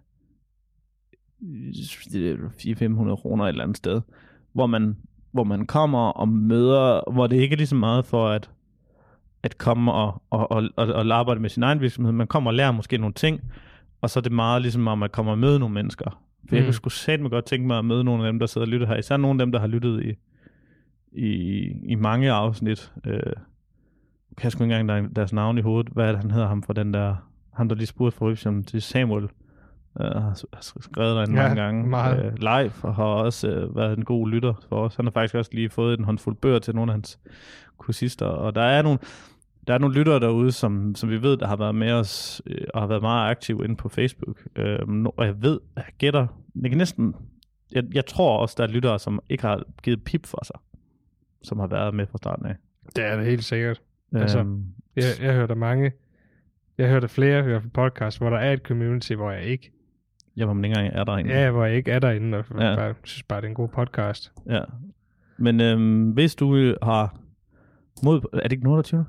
400-500 1.42 3.16
kroner 3.16 3.46
et 3.46 3.50
eller 3.50 3.64
andet 3.64 3.78
sted, 3.78 4.02
hvor 4.54 4.68
man, 4.68 4.98
hvor 5.32 5.44
man 5.44 5.66
kommer 5.66 6.10
og 6.10 6.28
møder, 6.28 7.12
hvor 7.12 7.28
det 7.28 7.36
ikke 7.36 7.54
er 7.54 7.58
lige 7.58 7.68
så 7.68 7.76
meget 7.76 8.06
for 8.06 8.28
at, 8.28 8.50
at 9.44 9.58
komme 9.58 9.94
og, 9.94 10.22
og, 10.30 10.52
og, 10.52 10.64
og, 10.76 10.88
og 10.88 11.16
arbejde 11.16 11.40
med 11.40 11.50
sin 11.50 11.64
egen 11.64 11.82
virksomhed. 11.82 12.12
Man 12.12 12.28
kommer 12.28 12.50
og 12.50 12.54
lærer 12.54 12.72
måske 12.72 12.98
nogle 12.98 13.14
ting, 13.14 13.42
og 14.02 14.10
så 14.10 14.20
er 14.20 14.22
det 14.22 14.32
meget 14.32 14.62
ligesom 14.62 14.88
om 14.88 15.04
at 15.04 15.12
komme 15.12 15.32
og 15.32 15.38
møde 15.38 15.60
nogle 15.60 15.74
mennesker. 15.74 16.22
For 16.50 16.56
mm. 16.56 16.58
jeg 16.58 16.66
kunne 16.66 16.74
sgu 16.74 16.90
satme 16.90 17.30
godt 17.30 17.46
tænke 17.46 17.68
mig 17.68 17.78
at 17.78 17.86
møde 17.86 18.04
nogle 18.04 18.26
af 18.26 18.32
dem, 18.32 18.40
der 18.40 18.46
sidder 18.46 18.68
og 18.68 18.72
lytter 18.72 18.88
her. 18.88 18.96
Især 18.96 19.18
nogle 19.18 19.42
af 19.42 19.46
dem, 19.46 19.52
der 19.52 19.60
har 19.60 19.68
lyttet 19.68 20.04
i, 20.04 20.16
i, 21.12 21.68
i 21.84 21.96
mange 21.96 22.32
afsnit. 22.32 22.94
Øh, 23.08 23.20
kan 24.38 24.44
jeg 24.44 24.52
sgu 24.52 24.64
ikke 24.64 24.76
engang 24.76 25.16
deres 25.16 25.34
navn 25.34 25.58
i 25.58 25.62
hovedet. 25.62 25.92
Hvad 25.94 26.08
er 26.08 26.12
det, 26.12 26.22
han 26.22 26.32
hedder 26.32 26.48
ham 26.48 26.64
for 26.64 26.74
den 26.74 26.94
der... 26.94 27.16
Han 27.54 27.70
der 27.70 27.76
lige 27.76 27.88
spurgte 27.88 28.18
for 28.18 28.30
Ripsum 28.30 28.64
til 28.64 28.82
Samuel. 28.82 29.24
Uh, 29.24 30.06
har 30.06 30.58
skrevet 30.82 31.16
derinde 31.16 31.42
ja, 31.42 31.48
mange 31.48 31.62
gange. 31.62 31.90
Meget. 31.90 32.26
Uh, 32.26 32.34
live 32.40 32.72
og 32.82 32.96
har 32.96 33.04
også 33.04 33.66
uh, 33.66 33.76
været 33.76 33.98
en 33.98 34.06
god 34.06 34.30
lytter 34.30 34.54
for 34.70 34.86
os. 34.86 34.96
Han 34.96 35.06
har 35.06 35.12
faktisk 35.12 35.36
også 35.36 35.52
lige 35.54 35.70
fået 35.70 36.00
en 36.00 36.06
håndfuld 36.06 36.36
bøger 36.36 36.60
til 36.60 36.76
nogle 36.76 36.92
af 36.92 36.94
hans 36.94 37.20
kursister. 37.78 38.26
Og 38.26 38.56
der 38.56 38.62
er 38.62 38.82
nogle, 38.82 39.00
der 39.68 39.74
er 39.74 39.78
nogle 39.78 39.96
lyttere 39.96 40.20
derude, 40.20 40.52
som, 40.52 40.96
som 40.96 41.10
vi 41.10 41.22
ved, 41.22 41.38
der 41.38 41.48
har 41.48 41.56
været 41.56 41.76
med 41.76 41.92
os 41.92 42.42
øh, 42.46 42.68
og 42.74 42.82
har 42.82 42.88
været 42.88 43.02
meget 43.02 43.32
aktive 43.32 43.64
inde 43.64 43.76
på 43.76 43.90
Facebook. 43.90 44.48
Øh, 44.56 44.80
og 45.18 45.26
jeg 45.26 45.42
ved, 45.42 45.60
jeg 45.76 45.86
gætter, 45.98 46.28
jeg 46.62 46.72
kan 46.72 46.78
næsten, 46.78 47.16
jeg, 47.72 47.84
jeg 47.94 48.06
tror 48.06 48.38
også, 48.38 48.56
der 48.58 48.64
er 48.64 48.68
lyttere, 48.68 49.00
som 49.00 49.20
ikke 49.30 49.44
har 49.44 49.64
givet 49.84 50.04
pip 50.04 50.26
for 50.26 50.46
sig, 50.46 50.56
som 51.44 51.60
har 51.60 51.68
været 51.68 51.94
med 51.94 52.08
fra 52.08 52.18
starten 52.18 52.46
af. 52.46 52.56
Det 52.96 53.04
er 53.04 53.16
det 53.16 53.26
helt 53.26 53.44
sikkert. 53.44 53.82
Øhm, 54.14 54.22
altså, 54.22 54.58
jeg, 54.96 55.04
jeg 55.22 55.34
hører 55.34 55.48
der 55.48 55.56
mange, 55.56 55.92
jeg 56.78 56.88
hører 56.88 57.00
der 57.00 57.08
flere 57.08 57.44
hører 57.44 57.62
podcast, 57.74 58.18
hvor 58.18 58.30
der 58.30 58.38
er 58.38 58.54
et 58.54 58.62
community, 58.62 59.14
hvor 59.14 59.32
jeg 59.32 59.44
ikke 59.44 59.72
Ja, 60.38 60.46
hvor 60.46 60.54
man 60.54 60.66
ikke 60.66 60.78
engang 60.78 60.96
er 61.00 61.04
derinde. 61.04 61.34
Ja, 61.34 61.52
hvor 61.52 61.66
jeg 61.66 61.76
ikke 61.76 61.92
er 61.92 62.00
derinde, 62.00 62.38
og 62.38 62.46
ja. 62.50 62.76
bare, 62.76 62.94
synes 63.04 63.24
bare, 63.24 63.42
det 63.42 63.46
er 63.46 63.50
en 63.50 63.56
god 63.56 63.68
podcast. 63.68 64.32
Ja. 64.50 64.62
Men 65.38 65.62
øhm, 65.62 66.12
hvis 66.12 66.36
du 66.36 66.76
har 66.82 67.18
mod... 68.04 68.22
Er 68.34 68.42
det 68.42 68.52
ikke 68.52 68.68
28? 68.68 69.06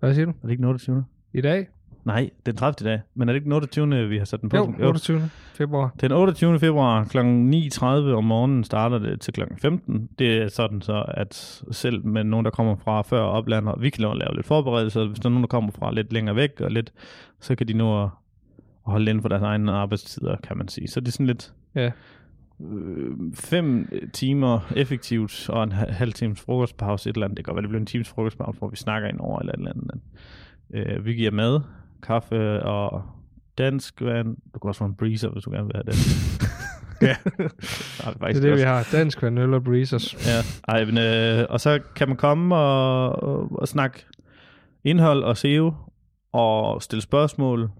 Hvad 0.00 0.14
siger 0.14 0.24
du? 0.24 0.30
Er 0.30 0.46
det 0.46 0.50
ikke 0.50 0.66
28? 0.66 1.04
I 1.32 1.40
dag? 1.40 1.68
Nej, 2.04 2.30
den 2.46 2.56
30. 2.56 2.90
dag. 2.90 3.00
Men 3.14 3.28
er 3.28 3.32
det 3.32 3.36
ikke 3.36 3.44
den 3.44 3.52
28. 3.52 4.08
vi 4.08 4.18
har 4.18 4.24
sat 4.24 4.40
den 4.40 4.48
på? 4.48 4.56
Jo, 4.56 4.86
28. 4.86 5.30
februar. 5.54 5.94
Den 6.00 6.12
28. 6.12 6.58
februar 6.58 7.04
kl. 7.04 7.18
9.30 7.18 7.84
om 7.84 8.24
morgenen 8.24 8.64
starter 8.64 8.98
det 8.98 9.20
til 9.20 9.34
kl. 9.34 9.42
15. 9.62 10.08
Det 10.18 10.42
er 10.42 10.48
sådan 10.48 10.82
så, 10.82 11.04
at 11.08 11.62
selv 11.70 12.06
med 12.06 12.24
nogen, 12.24 12.44
der 12.44 12.50
kommer 12.50 12.76
fra 12.76 13.02
før 13.02 13.20
opland, 13.20 13.68
og 13.68 13.82
vi 13.82 13.90
kan 13.90 14.02
lave 14.02 14.34
lidt 14.34 14.46
forberedelser. 14.46 15.06
Hvis 15.06 15.18
der 15.18 15.26
er 15.28 15.30
nogen, 15.30 15.42
der 15.42 15.48
kommer 15.48 15.70
fra 15.70 15.94
lidt 15.94 16.12
længere 16.12 16.36
væk, 16.36 16.60
og 16.60 16.70
lidt, 16.70 16.92
så 17.40 17.54
kan 17.54 17.68
de 17.68 17.72
nå 17.72 18.02
at 18.02 18.08
holde 18.82 19.10
inden 19.10 19.22
for 19.22 19.28
deres 19.28 19.42
egne 19.42 19.72
arbejdstider, 19.72 20.36
kan 20.36 20.58
man 20.58 20.68
sige. 20.68 20.88
Så 20.88 21.00
det 21.00 21.08
er 21.08 21.12
sådan 21.12 21.26
lidt... 21.26 21.52
Ja. 21.74 21.90
Øh, 22.60 23.10
fem 23.34 23.88
timer 24.12 24.72
effektivt, 24.76 25.50
og 25.50 25.64
en 25.64 25.72
halv 25.72 26.12
times 26.12 26.40
frokostpause, 26.40 27.10
et 27.10 27.14
eller 27.14 27.26
andet. 27.26 27.36
Det 27.36 27.44
kan 27.44 27.54
godt 27.54 27.56
være, 27.56 27.62
det 27.62 27.68
bliver 27.70 27.80
en 27.80 27.86
times 27.86 28.08
frokostpause, 28.08 28.58
hvor 28.58 28.68
vi 28.68 28.76
snakker 28.76 29.08
ind 29.08 29.20
over 29.20 29.40
eller 29.40 29.52
et 29.52 29.58
eller 29.58 29.72
andet. 29.72 30.00
Øh, 30.74 31.04
vi 31.04 31.14
giver 31.14 31.30
mad, 31.30 31.60
kaffe 32.02 32.62
og 32.62 33.02
dansk 33.58 34.02
vand. 34.02 34.36
Du 34.54 34.58
kan 34.58 34.68
også 34.68 34.78
få 34.78 34.84
en 34.84 34.94
breezer, 34.94 35.28
hvis 35.28 35.44
du 35.44 35.50
gerne 35.50 35.66
vil 35.66 35.74
have 35.74 35.84
det. 35.84 35.94
ja, 37.08 37.16
det 38.28 38.36
er 38.36 38.40
det, 38.40 38.56
vi 38.56 38.60
har. 38.60 38.88
Dansk 38.92 39.22
vand, 39.22 39.38
øl 39.38 39.54
og 39.54 39.64
breezers. 39.64 40.26
Ja, 40.26 40.72
Ej, 40.74 40.84
men, 40.84 40.98
øh, 40.98 41.46
og 41.50 41.60
så 41.60 41.80
kan 41.96 42.08
man 42.08 42.16
komme 42.16 42.56
og, 42.56 43.22
og, 43.22 43.60
og 43.60 43.68
snakke 43.68 44.06
indhold 44.84 45.22
og 45.22 45.36
SEO, 45.36 45.72
og 46.32 46.82
stille 46.82 47.02
spørgsmål, 47.02 47.70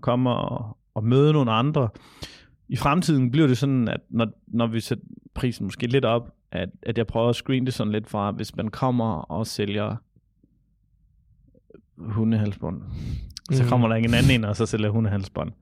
komme 0.00 0.30
og, 0.30 0.76
og 0.94 1.04
møde 1.04 1.32
nogle 1.32 1.52
andre. 1.52 1.88
I 2.68 2.76
fremtiden 2.76 3.30
bliver 3.30 3.46
det 3.46 3.58
sådan, 3.58 3.88
at 3.88 4.00
når, 4.08 4.28
når 4.46 4.66
vi 4.66 4.80
sætter 4.80 5.04
prisen 5.34 5.64
måske 5.64 5.86
lidt 5.86 6.04
op, 6.04 6.34
at, 6.50 6.68
at 6.82 6.98
jeg 6.98 7.06
prøver 7.06 7.28
at 7.28 7.36
screene 7.36 7.66
det 7.66 7.74
sådan 7.74 7.92
lidt 7.92 8.08
fra, 8.08 8.30
hvis 8.30 8.56
man 8.56 8.68
kommer 8.68 9.14
og 9.14 9.46
sælger 9.46 9.96
hundehalsbånd, 11.96 12.76
mm. 12.76 13.54
så 13.54 13.64
kommer 13.64 13.88
der 13.88 13.94
ikke 13.94 14.08
en 14.08 14.14
anden 14.14 14.30
ind, 14.30 14.44
og 14.44 14.56
så 14.56 14.66
sælger 14.66 14.90
hundehalsbånd. 14.90 15.52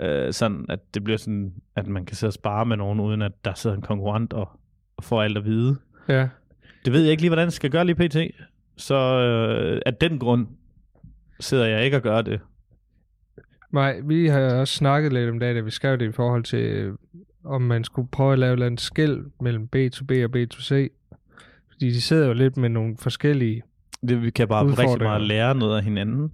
Øh, 0.00 0.32
sådan 0.32 0.66
at 0.68 0.94
det 0.94 1.04
bliver 1.04 1.16
sådan, 1.16 1.52
at 1.76 1.86
man 1.86 2.04
kan 2.04 2.16
sidde 2.16 2.30
og 2.30 2.34
spare 2.34 2.66
med 2.66 2.76
nogen, 2.76 3.00
uden 3.00 3.22
at 3.22 3.44
der 3.44 3.54
sidder 3.54 3.76
en 3.76 3.82
konkurrent 3.82 4.32
og, 4.32 4.48
og 4.96 5.04
får 5.04 5.22
alt 5.22 5.36
at 5.36 5.44
vide. 5.44 5.76
Ja. 6.08 6.28
Det 6.84 6.92
ved 6.92 7.02
jeg 7.02 7.10
ikke 7.10 7.22
lige, 7.22 7.30
hvordan 7.30 7.46
det 7.46 7.54
skal 7.54 7.70
gøre 7.70 7.84
lige 7.84 8.08
pt. 8.08 8.16
Så 8.76 8.94
øh, 8.94 9.80
af 9.86 9.94
den 9.94 10.18
grund 10.18 10.46
sidder 11.40 11.66
jeg 11.66 11.84
ikke 11.84 11.96
og 11.96 12.02
gør 12.02 12.22
det. 12.22 12.40
Nej, 13.72 14.00
vi 14.04 14.26
har 14.26 14.40
også 14.40 14.74
snakket 14.74 15.12
lidt 15.12 15.30
om 15.30 15.40
det, 15.40 15.56
da 15.56 15.60
vi 15.60 15.70
skrev 15.70 15.98
det 15.98 16.08
i 16.08 16.12
forhold 16.12 16.44
til, 16.44 16.92
om 17.44 17.62
man 17.62 17.84
skulle 17.84 18.08
prøve 18.08 18.32
at 18.32 18.38
lave 18.38 18.72
et 18.72 18.80
skæld 18.80 19.24
mellem 19.40 19.68
B2B 19.76 20.24
og 20.24 20.30
B2C. 20.36 20.88
Fordi 21.70 21.86
de 21.86 22.00
sidder 22.00 22.26
jo 22.26 22.32
lidt 22.32 22.56
med 22.56 22.68
nogle 22.68 22.96
forskellige 22.98 23.62
det, 24.08 24.22
Vi 24.22 24.30
kan 24.30 24.48
bare 24.48 24.66
rigtig 24.66 25.02
meget 25.02 25.22
lære 25.22 25.54
noget 25.54 25.76
af 25.76 25.84
hinanden. 25.84 26.32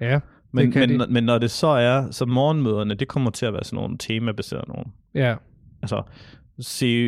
Ja, 0.00 0.20
men, 0.52 0.72
men, 0.74 1.00
de. 1.00 1.06
men 1.10 1.24
når 1.24 1.38
det 1.38 1.50
så 1.50 1.66
er, 1.66 2.10
så 2.10 2.26
morgenmøderne, 2.26 2.94
det 2.94 3.08
kommer 3.08 3.30
til 3.30 3.46
at 3.46 3.52
være 3.52 3.64
sådan 3.64 3.76
nogle 3.76 3.98
temabaserede 3.98 4.68
nogle. 4.68 4.84
Ja. 5.14 5.36
Altså, 5.82 6.02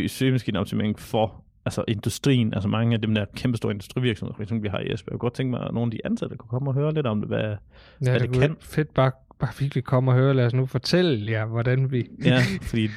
søgemaskineoptimering 0.09 0.99
for 0.99 1.45
altså 1.65 1.85
industrien, 1.89 2.55
altså 2.55 2.69
mange 2.69 2.95
af 2.95 3.01
dem 3.01 3.15
der 3.15 3.25
kæmpe 3.37 3.57
store 3.57 3.73
industrivirksomheder, 3.73 4.37
for 4.37 4.43
eksempel 4.43 4.63
vi 4.63 4.69
har 4.69 4.79
i 4.79 4.93
Esbjerg. 4.93 5.13
Jeg 5.13 5.13
kunne 5.13 5.19
godt 5.19 5.35
tænke 5.35 5.51
mig, 5.51 5.61
at 5.61 5.75
nogle 5.75 5.87
af 5.87 5.91
de 5.91 5.99
ansatte 6.05 6.37
kunne 6.37 6.49
komme 6.49 6.71
og 6.71 6.75
høre 6.75 6.95
lidt 6.95 7.07
om 7.07 7.21
det, 7.21 7.29
hvad, 7.29 7.41
ja, 7.41 7.57
hvad 8.01 8.21
det, 8.21 8.31
det 8.31 8.41
kan. 8.41 8.57
fedt 8.61 8.95
bare, 8.95 9.13
bare 9.39 9.51
virkelig 9.59 9.85
komme 9.85 10.11
og 10.11 10.15
høre. 10.15 10.35
Lad 10.35 10.47
os 10.47 10.55
nu 10.55 10.67
fortælle 10.67 11.33
jer, 11.33 11.47
hvordan 11.47 11.91
vi... 11.93 12.07
ja, 12.25 12.39
fordi 12.63 12.89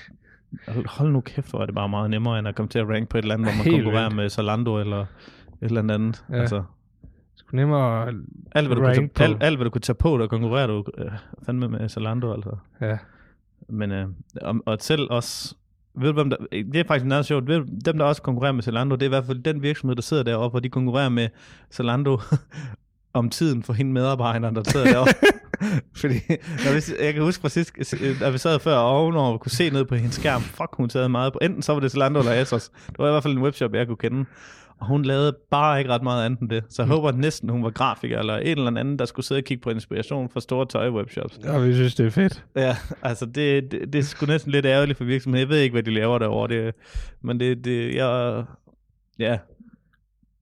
hold 0.85 1.11
nu 1.11 1.21
kæft, 1.21 1.49
hvor 1.49 1.61
er 1.61 1.65
det 1.65 1.75
bare 1.75 1.89
meget 1.89 2.09
nemmere, 2.09 2.39
end 2.39 2.47
at 2.47 2.55
komme 2.55 2.69
til 2.69 2.79
at 2.79 2.89
rank 2.89 3.09
på 3.09 3.17
et 3.17 3.21
eller 3.21 3.33
andet, 3.33 3.47
hvor 3.47 3.55
man 3.55 3.63
Helt 3.63 3.75
konkurrerer 3.75 4.09
vildt. 4.09 4.15
med 4.15 4.29
Zalando 4.29 4.79
eller 4.79 5.01
et 5.01 5.07
eller 5.61 5.93
andet. 5.93 6.25
Ja. 6.29 6.35
Altså, 6.35 6.63
er 7.53 7.55
nemmere 7.55 8.07
at 8.07 8.15
alt, 8.51 8.67
hvad 8.67 8.75
du 8.75 8.81
kunne 8.81 9.07
tage, 9.07 9.29
alt, 9.29 9.43
alt, 9.43 9.57
hvad 9.57 9.65
du 9.65 9.69
kunne 9.69 9.81
tage 9.81 9.95
på, 9.95 10.17
der 10.17 10.27
konkurrerer 10.27 10.67
du 10.67 10.83
øh, 10.97 11.11
fandme 11.45 11.67
med 11.67 11.89
Zalando, 11.89 12.33
altså. 12.33 12.57
Ja. 12.81 12.97
Men, 13.69 13.91
øh, 13.91 14.07
og, 14.41 14.55
og 14.65 14.77
selv 14.79 15.07
også 15.09 15.55
ved 15.97 16.07
du, 16.07 16.13
hvem 16.13 16.29
der, 16.29 16.37
det 16.51 16.75
er 16.75 16.83
faktisk 16.87 17.05
noget 17.05 17.25
sjovt. 17.25 17.47
Ved 17.47 17.81
dem, 17.85 17.97
der 17.97 18.05
også 18.05 18.21
konkurrerer 18.21 18.51
med 18.51 18.63
Zalando, 18.63 18.95
det 18.95 19.01
er 19.01 19.05
i 19.05 19.09
hvert 19.09 19.25
fald 19.25 19.43
den 19.43 19.61
virksomhed, 19.61 19.95
der 19.95 20.01
sidder 20.01 20.23
deroppe, 20.23 20.57
og 20.57 20.63
de 20.63 20.69
konkurrerer 20.69 21.09
med 21.09 21.29
Zalando 21.73 22.19
om 23.13 23.29
tiden 23.29 23.63
for 23.63 23.73
hende 23.73 23.91
medarbejderen, 23.91 24.55
der 24.55 24.63
sidder 24.63 24.85
deroppe. 24.85 25.13
Fordi 26.01 26.19
når 26.65 26.73
vi, 26.73 27.05
jeg 27.05 27.13
kan 27.13 27.23
huske 27.23 27.41
præcis, 27.41 27.73
da 28.19 28.29
vi 28.29 28.37
sad 28.37 28.59
før 28.59 28.77
ovenover 28.77 29.33
og 29.33 29.39
kunne 29.39 29.51
se 29.51 29.69
ned 29.69 29.85
på 29.85 29.95
hendes 29.95 30.15
skærm, 30.15 30.41
fuck, 30.41 30.69
hun 30.73 30.89
sad 30.89 31.07
meget 31.07 31.33
på. 31.33 31.39
Enten 31.41 31.61
så 31.61 31.73
var 31.73 31.79
det 31.79 31.91
Zalando 31.91 32.19
eller 32.19 32.33
Asos. 32.33 32.71
Det 32.87 32.99
var 32.99 33.07
i 33.07 33.11
hvert 33.11 33.23
fald 33.23 33.37
en 33.37 33.43
webshop, 33.43 33.73
jeg 33.73 33.87
kunne 33.87 33.97
kende. 33.97 34.25
Og 34.79 34.87
hun 34.87 35.05
lavede 35.05 35.37
bare 35.51 35.79
ikke 35.79 35.91
ret 35.91 36.03
meget 36.03 36.25
andet 36.25 36.39
end 36.39 36.49
det. 36.49 36.63
Så 36.69 36.81
jeg 36.81 36.87
håber 36.87 37.09
at 37.09 37.17
næsten, 37.17 37.49
hun 37.49 37.63
var 37.63 37.69
grafiker 37.69 38.19
eller 38.19 38.37
en 38.37 38.57
eller 38.57 38.79
anden, 38.79 38.99
der 38.99 39.05
skulle 39.05 39.25
sidde 39.25 39.39
og 39.39 39.43
kigge 39.43 39.61
på 39.61 39.69
inspiration 39.69 40.29
fra 40.29 40.39
store 40.39 40.65
tøj-webshops. 40.65 41.49
Og 41.49 41.67
vi 41.67 41.73
synes, 41.73 41.95
det 41.95 42.05
er 42.05 42.09
fedt. 42.09 42.45
Ja, 42.55 42.77
altså 43.01 43.25
det, 43.25 43.71
det, 43.71 43.93
det 43.93 43.99
er 43.99 44.03
sgu 44.03 44.25
næsten 44.25 44.51
lidt 44.51 44.65
ærgerligt 44.65 44.97
for 44.97 45.05
virksomheden. 45.05 45.39
Jeg 45.39 45.49
ved 45.49 45.59
ikke, 45.59 45.73
hvad 45.73 45.83
de 45.83 45.93
laver 45.93 46.19
derovre. 46.19 46.55
Det, 46.55 46.75
men 47.21 47.39
det, 47.39 47.65
det 47.65 47.95
jeg, 47.95 48.43
ja, 49.19 49.37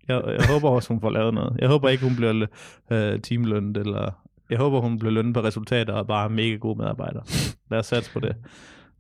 jeg, 0.08 0.22
jeg 0.28 0.48
håber 0.50 0.70
også, 0.70 0.90
hun 0.90 1.02
får 1.02 1.10
lavet 1.10 1.34
noget. 1.34 1.58
Jeg 1.60 1.70
håber 1.70 1.90
ikke, 1.90 2.04
hun 2.04 2.16
bliver 2.16 2.46
øh, 2.92 3.20
teamlønnet, 3.20 3.78
eller 3.78 4.12
jeg 4.50 4.58
håber, 4.58 4.80
hun 4.80 5.00
bliver 5.00 5.12
lønnet 5.12 5.34
på 5.34 5.44
resultater 5.44 5.94
og 5.94 6.08
bare 6.08 6.30
mega 6.30 6.56
gode 6.56 6.78
medarbejdere. 6.78 7.24
Lad 7.72 7.80
os 7.80 7.86
satse 7.86 8.12
på 8.12 8.20
det. 8.20 8.36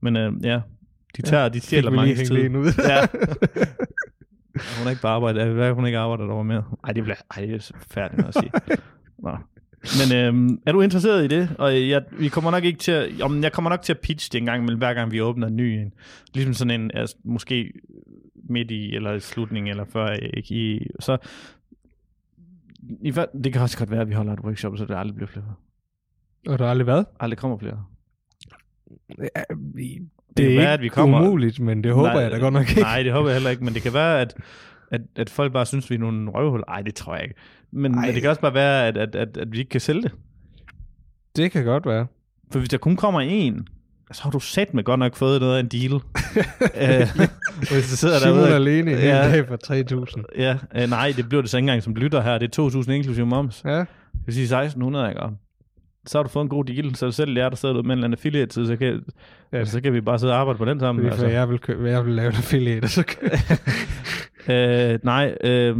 Men 0.01 0.15
øh, 0.15 0.33
ja, 0.43 0.61
de 1.17 1.21
tager, 1.21 1.43
ja, 1.43 1.49
de 1.49 1.59
stjæler 1.59 1.91
mange 1.91 2.15
tid. 2.15 2.55
Ud. 2.55 2.71
ja. 2.89 3.05
Hun 4.53 4.87
er 4.87 4.89
ikke 4.89 5.01
på 5.01 5.07
arbejde. 5.07 5.53
Hvad 5.53 5.71
hun 5.71 5.85
ikke 5.85 5.97
arbejder 5.97 6.25
derovre 6.25 6.43
mere? 6.43 6.63
Ej, 6.83 6.93
det 6.93 7.03
bliver 7.03 7.15
ej, 7.35 7.45
det 7.45 7.55
er 7.55 7.77
færdigt 7.91 8.27
at 8.27 8.33
sige. 8.33 8.51
Nå. 9.23 9.37
Men 9.83 10.17
øhm, 10.17 10.59
er 10.65 10.71
du 10.71 10.81
interesseret 10.81 11.23
i 11.23 11.27
det? 11.27 11.55
Og 11.59 11.89
jeg, 11.89 12.03
vi 12.11 12.27
kommer 12.27 12.51
nok 12.51 12.63
ikke 12.63 12.79
til 12.79 12.91
at, 12.91 13.21
om, 13.21 13.43
jeg 13.43 13.51
kommer 13.51 13.69
nok 13.69 13.81
til 13.81 13.93
at 13.93 13.99
pitch 13.99 14.31
det 14.31 14.37
en 14.37 14.45
gang 14.45 14.61
imellem, 14.61 14.77
hver 14.77 14.93
gang 14.93 15.11
vi 15.11 15.21
åbner 15.21 15.47
en 15.47 15.55
ny 15.55 15.61
en. 15.61 15.93
Ligesom 16.33 16.53
sådan 16.53 16.81
en, 16.81 16.91
altså, 16.93 17.15
måske 17.23 17.73
midt 18.49 18.71
i, 18.71 18.95
eller 18.95 19.13
i 19.13 19.19
slutningen, 19.19 19.69
eller 19.69 19.85
før, 19.85 20.09
ikke 20.09 20.55
i, 20.55 20.87
så 20.99 21.17
i, 23.01 23.11
det 23.43 23.53
kan 23.53 23.61
også 23.61 23.77
godt 23.77 23.91
være, 23.91 24.01
at 24.01 24.09
vi 24.09 24.13
holder 24.13 24.33
et 24.33 24.39
workshop, 24.39 24.77
så 24.77 24.85
det 24.85 24.95
aldrig 24.95 25.15
bliver 25.15 25.27
flere. 25.27 25.55
Og 26.47 26.59
der 26.59 26.65
er 26.65 26.69
aldrig 26.69 26.83
hvad? 26.83 27.03
Aldrig 27.19 27.37
kommer 27.37 27.57
flere. 27.57 27.85
Ja, 29.19 29.43
vi, 29.57 29.99
det, 30.37 30.45
det 30.45 30.53
er 30.53 30.59
være, 30.59 30.73
at 30.73 30.81
vi 30.81 30.87
kommer... 30.87 31.21
umuligt, 31.21 31.59
men 31.59 31.83
det 31.83 31.93
håber 31.93 32.13
nej, 32.13 32.21
jeg 32.21 32.31
da 32.31 32.37
godt 32.37 32.53
nok 32.53 32.69
ikke. 32.69 32.81
Nej, 32.81 33.03
det 33.03 33.11
håber 33.11 33.29
jeg 33.29 33.35
heller 33.35 33.49
ikke, 33.49 33.63
men 33.63 33.73
det 33.73 33.81
kan 33.81 33.93
være, 33.93 34.21
at, 34.21 34.33
at, 34.91 35.01
at 35.15 35.29
folk 35.29 35.53
bare 35.53 35.65
synes, 35.65 35.89
vi 35.89 35.95
er 35.95 35.99
nogle 35.99 36.31
røvhuller. 36.31 36.65
Nej, 36.67 36.81
det 36.81 36.95
tror 36.95 37.15
jeg 37.15 37.23
ikke. 37.23 37.35
Men, 37.71 37.91
men 37.91 38.13
det 38.13 38.21
kan 38.21 38.29
også 38.29 38.41
bare 38.41 38.53
være, 38.53 38.87
at, 38.87 38.97
at, 38.97 39.15
at, 39.15 39.37
at 39.37 39.51
vi 39.51 39.59
ikke 39.59 39.69
kan 39.69 39.81
sælge 39.81 40.01
det. 40.01 40.11
Det 41.35 41.51
kan 41.51 41.65
godt 41.65 41.85
være. 41.85 42.07
For 42.51 42.59
hvis 42.59 42.69
der 42.69 42.77
kun 42.77 42.95
kommer 42.95 43.21
en, 43.21 43.67
så 44.11 44.23
har 44.23 44.31
du 44.31 44.39
sat 44.39 44.73
med 44.73 44.83
godt 44.83 44.99
nok 44.99 45.15
fået 45.15 45.41
noget 45.41 45.55
af 45.55 45.59
en 45.59 45.67
deal. 45.67 45.93
øh, 46.83 47.07
hvis 47.57 47.89
du 47.89 47.95
sidder 47.95 48.19
derude, 48.19 48.55
alene 48.55 48.91
i 48.91 48.95
ja, 48.95 49.31
dag 49.31 49.47
for 49.47 49.57
3.000. 50.17 50.23
Ja, 50.37 50.57
øh, 50.75 50.89
nej, 50.89 51.13
det 51.17 51.29
bliver 51.29 51.41
det 51.41 51.51
så 51.51 51.57
ikke 51.57 51.63
engang 51.63 51.83
som 51.83 51.95
lytter 51.95 52.21
her. 52.21 52.37
Det 52.37 52.57
er 52.57 52.69
2.000 52.69 52.91
inklusive 52.91 53.25
moms. 53.25 53.61
Ja. 53.65 53.79
Det 53.79 53.87
vil 54.25 54.35
sige 54.35 54.61
1.600, 54.61 55.09
ikke? 55.09 55.21
Så 56.05 56.17
har 56.17 56.23
du 56.23 56.29
fået 56.29 56.43
en 56.43 56.49
god 56.49 56.65
deal, 56.65 56.95
så 56.95 57.11
selv 57.11 57.37
jer, 57.37 57.49
der 57.49 57.55
sidder 57.55 57.75
med 57.75 57.83
en 57.83 57.91
eller 57.91 58.03
anden 58.03 58.17
affiliate 58.17 58.67
så 58.67 58.75
kan, 58.75 59.03
ja. 59.51 59.65
så 59.65 59.81
kan 59.81 59.93
vi 59.93 60.01
bare 60.01 60.19
sidde 60.19 60.33
og 60.33 60.39
arbejde 60.39 60.57
på 60.57 60.65
den 60.65 60.79
sammen. 60.79 61.03
Fordi 61.03 61.11
altså. 61.11 61.27
jeg, 61.27 61.49
vil, 61.49 61.59
købe, 61.59 61.89
jeg 61.89 62.05
vil 62.05 62.13
lave 62.13 62.29
en 62.29 62.35
affiliate, 62.35 62.87
så 62.87 63.03
kan... 63.03 63.31
øh, 64.55 64.99
Nej, 65.03 65.37
øh, 65.43 65.77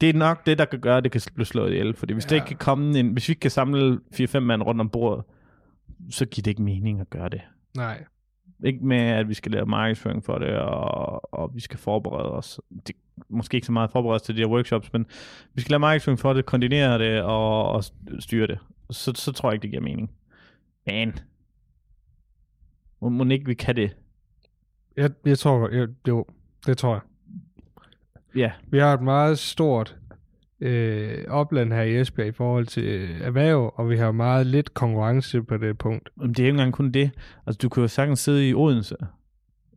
det 0.00 0.08
er 0.08 0.14
nok 0.14 0.46
det, 0.46 0.58
der 0.58 0.64
kan 0.64 0.80
gøre, 0.80 0.96
at 0.96 1.04
det 1.04 1.12
kan 1.12 1.20
blive 1.34 1.46
slået 1.46 1.70
ihjel. 1.70 1.94
Fordi 1.94 2.12
hvis 2.12 2.24
ja. 2.24 2.28
det 2.28 2.36
ikke 2.36 2.46
kan 2.46 2.56
komme 2.56 2.98
ind, 2.98 3.12
hvis 3.12 3.28
vi 3.28 3.32
ikke 3.32 3.40
kan 3.40 3.50
samle 3.50 4.00
4-5 4.14 4.38
mand 4.38 4.62
rundt 4.62 4.80
om 4.80 4.88
bordet, 4.88 5.24
så 6.10 6.26
giver 6.26 6.42
det 6.42 6.50
ikke 6.50 6.62
mening 6.62 7.00
at 7.00 7.10
gøre 7.10 7.28
det. 7.28 7.40
Nej. 7.76 8.04
Ikke 8.64 8.86
med, 8.86 8.98
at 8.98 9.28
vi 9.28 9.34
skal 9.34 9.52
lave 9.52 9.66
markedsføring 9.66 10.24
for 10.24 10.38
det, 10.38 10.58
og, 10.58 11.34
og 11.34 11.54
vi 11.54 11.60
skal 11.60 11.78
forberede 11.78 12.32
os. 12.32 12.60
Det, 12.86 12.96
måske 13.28 13.54
ikke 13.54 13.66
så 13.66 13.72
meget 13.72 13.90
forberede 13.90 14.14
os 14.14 14.22
til 14.22 14.36
de 14.36 14.40
her 14.40 14.48
workshops, 14.48 14.92
men 14.92 15.06
vi 15.54 15.60
skal 15.60 15.70
lave 15.70 15.80
markedsføring 15.80 16.18
for 16.18 16.32
det, 16.32 16.46
koordinere 16.46 16.98
det 16.98 17.22
og, 17.22 17.72
og 17.72 17.84
styre 18.18 18.46
det. 18.46 18.58
Så, 18.90 19.12
så 19.14 19.32
tror 19.32 19.50
jeg 19.50 19.54
ikke, 19.54 19.62
det 19.62 19.70
giver 19.70 19.82
mening. 19.82 20.10
Men, 20.86 21.18
må, 23.00 23.08
må 23.08 23.24
ikke 23.24 23.46
vi 23.46 23.54
kan 23.54 23.76
det? 23.76 23.96
Jeg, 24.96 25.10
jeg 25.24 25.38
tror, 25.38 25.68
jeg, 25.68 25.88
jo, 26.08 26.26
det 26.66 26.78
tror 26.78 26.92
jeg. 26.92 27.02
Ja. 28.36 28.52
Vi 28.70 28.78
har 28.78 28.94
et 28.94 29.02
meget 29.02 29.38
stort 29.38 29.96
øh, 30.60 31.24
opland 31.28 31.72
her 31.72 31.82
i 31.82 32.00
Esbjerg 32.00 32.28
i 32.28 32.32
forhold 32.32 32.66
til 32.66 32.84
øh, 32.84 33.20
erhverv, 33.20 33.72
og 33.76 33.90
vi 33.90 33.96
har 33.96 34.12
meget 34.12 34.46
lidt 34.46 34.74
konkurrence 34.74 35.42
på 35.42 35.56
det 35.56 35.78
punkt. 35.78 36.08
Men 36.16 36.28
det 36.28 36.38
er 36.38 36.44
ikke 36.44 36.50
engang 36.50 36.72
kun 36.72 36.90
det. 36.90 37.10
Altså, 37.46 37.58
du 37.62 37.68
kan 37.68 37.80
jo 37.80 37.88
sagtens 37.88 38.20
sidde 38.20 38.48
i 38.48 38.54
Odense. 38.54 38.96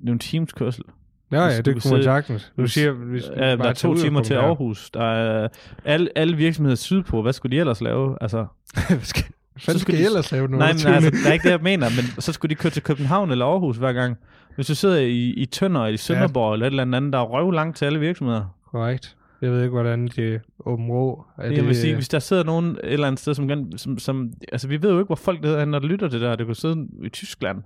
Det 0.02 0.08
er 0.08 0.12
en 0.12 0.20
teams 0.20 0.54
kørsel. 0.54 0.84
Ja, 1.32 1.46
ja, 1.46 1.62
det 1.62 1.82
kunne 1.82 1.94
man 1.94 2.04
sagtens. 2.04 2.54
Du 2.58 2.68
siger, 2.68 2.92
hvis 2.92 3.24
ja, 3.36 3.56
der 3.56 3.64
er 3.64 3.74
to 3.74 3.96
timer 3.96 4.24
til 4.24 4.34
Aarhus. 4.34 4.90
Der 4.90 5.04
er 5.04 5.48
alle, 5.86 6.10
alle 6.16 6.38
virksomheder 6.38 6.76
sydpå. 6.76 7.22
Hvad 7.22 7.34
skulle 7.34 7.56
de 7.56 7.60
ellers 7.60 7.82
lave? 7.82 8.18
Altså, 8.22 8.46
hvad 8.88 9.00
skal, 9.02 9.24
så 9.58 9.80
skulle 9.80 10.00
de 10.00 10.06
ellers 10.06 10.32
lave 10.32 10.48
noget? 10.48 10.60
Nej, 10.60 10.94
men 10.94 11.04
altså, 11.04 11.12
der 11.24 11.30
er 11.30 11.34
ikke 11.34 11.44
det, 11.44 11.52
jeg 11.52 11.60
mener. 11.62 11.88
Men 11.90 12.22
så 12.22 12.34
skulle 12.34 12.50
de 12.50 12.56
køre 12.56 12.72
til 12.72 12.84
København 12.84 13.32
eller 13.32 13.46
Aarhus 13.46 13.78
hver 13.78 13.94
gang. 13.94 14.18
Hvis 14.56 14.68
du 14.68 14.76
sidder 14.76 14.98
i, 14.98 15.34
i 15.34 15.46
Tønder 15.46 15.82
eller 15.82 15.94
i 15.94 15.98
Sønderborg 15.98 16.52
ja. 16.52 16.54
eller 16.54 16.68
et 16.68 16.72
eller 16.72 16.98
andet, 16.98 17.14
der 17.14 17.20
er 17.20 17.24
røv 17.24 17.52
langt 17.52 17.78
til 17.78 17.86
alle 17.86 18.00
virksomheder. 18.00 18.56
Korrekt. 18.72 19.16
Jeg 19.42 19.52
ved 19.52 19.62
ikke, 19.62 19.72
hvordan 19.72 20.08
de 20.08 20.40
åben 20.60 20.88
rå... 20.88 21.26
Er 21.38 21.50
det, 21.50 21.58
jeg 21.58 21.66
vil 21.66 21.76
sige, 21.76 21.96
hvis 21.96 22.10
der 22.10 22.20
sidder 22.20 22.44
nogen 22.44 22.72
et 22.72 22.80
eller 22.84 23.08
andet 23.08 23.20
sted, 23.20 23.34
som, 23.34 23.72
som, 23.78 23.98
som... 23.98 24.34
Altså, 24.52 24.68
vi 24.68 24.82
ved 24.82 24.92
jo 24.92 25.00
ikke, 25.00 25.08
hvor 25.08 25.16
folk 25.16 25.42
det 25.42 25.50
hedder, 25.50 25.66
når 25.66 25.80
der 25.80 25.88
lytter 25.88 26.08
det 26.08 26.22
der. 26.22 26.36
Det 26.36 26.46
kunne 26.46 26.56
sidde 26.56 26.88
i 27.04 27.10
Tyskland. 27.10 27.64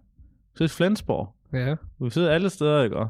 Sidde 0.57 0.65
i 0.65 0.69
Flensborg. 0.69 1.35
Ja. 1.53 1.69
Du 1.69 1.75
kan 2.01 2.11
sidde 2.11 2.31
alle 2.31 2.49
steder, 2.49 2.83
ikke? 2.83 2.97
Og, 2.97 3.09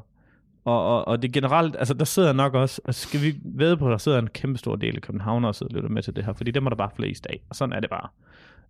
og, 0.66 1.08
og 1.08 1.22
det 1.22 1.32
generelt... 1.32 1.76
Altså, 1.80 1.94
der 1.94 2.06
sidder 2.06 2.34
nok 2.34 2.54
også... 2.54 2.82
Altså, 2.86 3.08
skal 3.08 3.22
vi 3.22 3.36
ved 3.44 3.78
på, 3.78 3.88
at 3.88 3.92
der 3.92 3.98
sidder 3.98 4.20
en 4.20 4.28
kæmpe 4.28 4.60
stor 4.60 4.76
del 4.76 4.96
af 4.96 5.02
København 5.02 5.46
og 5.46 5.56
sidder 5.56 5.74
og 5.74 5.76
lytter 5.76 5.90
med 5.90 6.02
til 6.02 6.16
det 6.16 6.26
her, 6.26 6.34
fordi 6.34 6.52
dem 6.52 6.66
er 6.66 6.70
der 6.70 6.78
bare 6.78 6.92
flest 6.96 7.28
af. 7.28 7.44
Og 7.50 7.56
sådan 7.56 7.74
er 7.74 7.80
det 7.80 7.90
bare. 7.90 8.08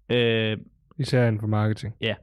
Øh, 0.10 0.58
Især 0.97 1.27
inden 1.27 1.39
for 1.39 1.47
marketing. 1.47 1.93
Ja. 2.01 2.15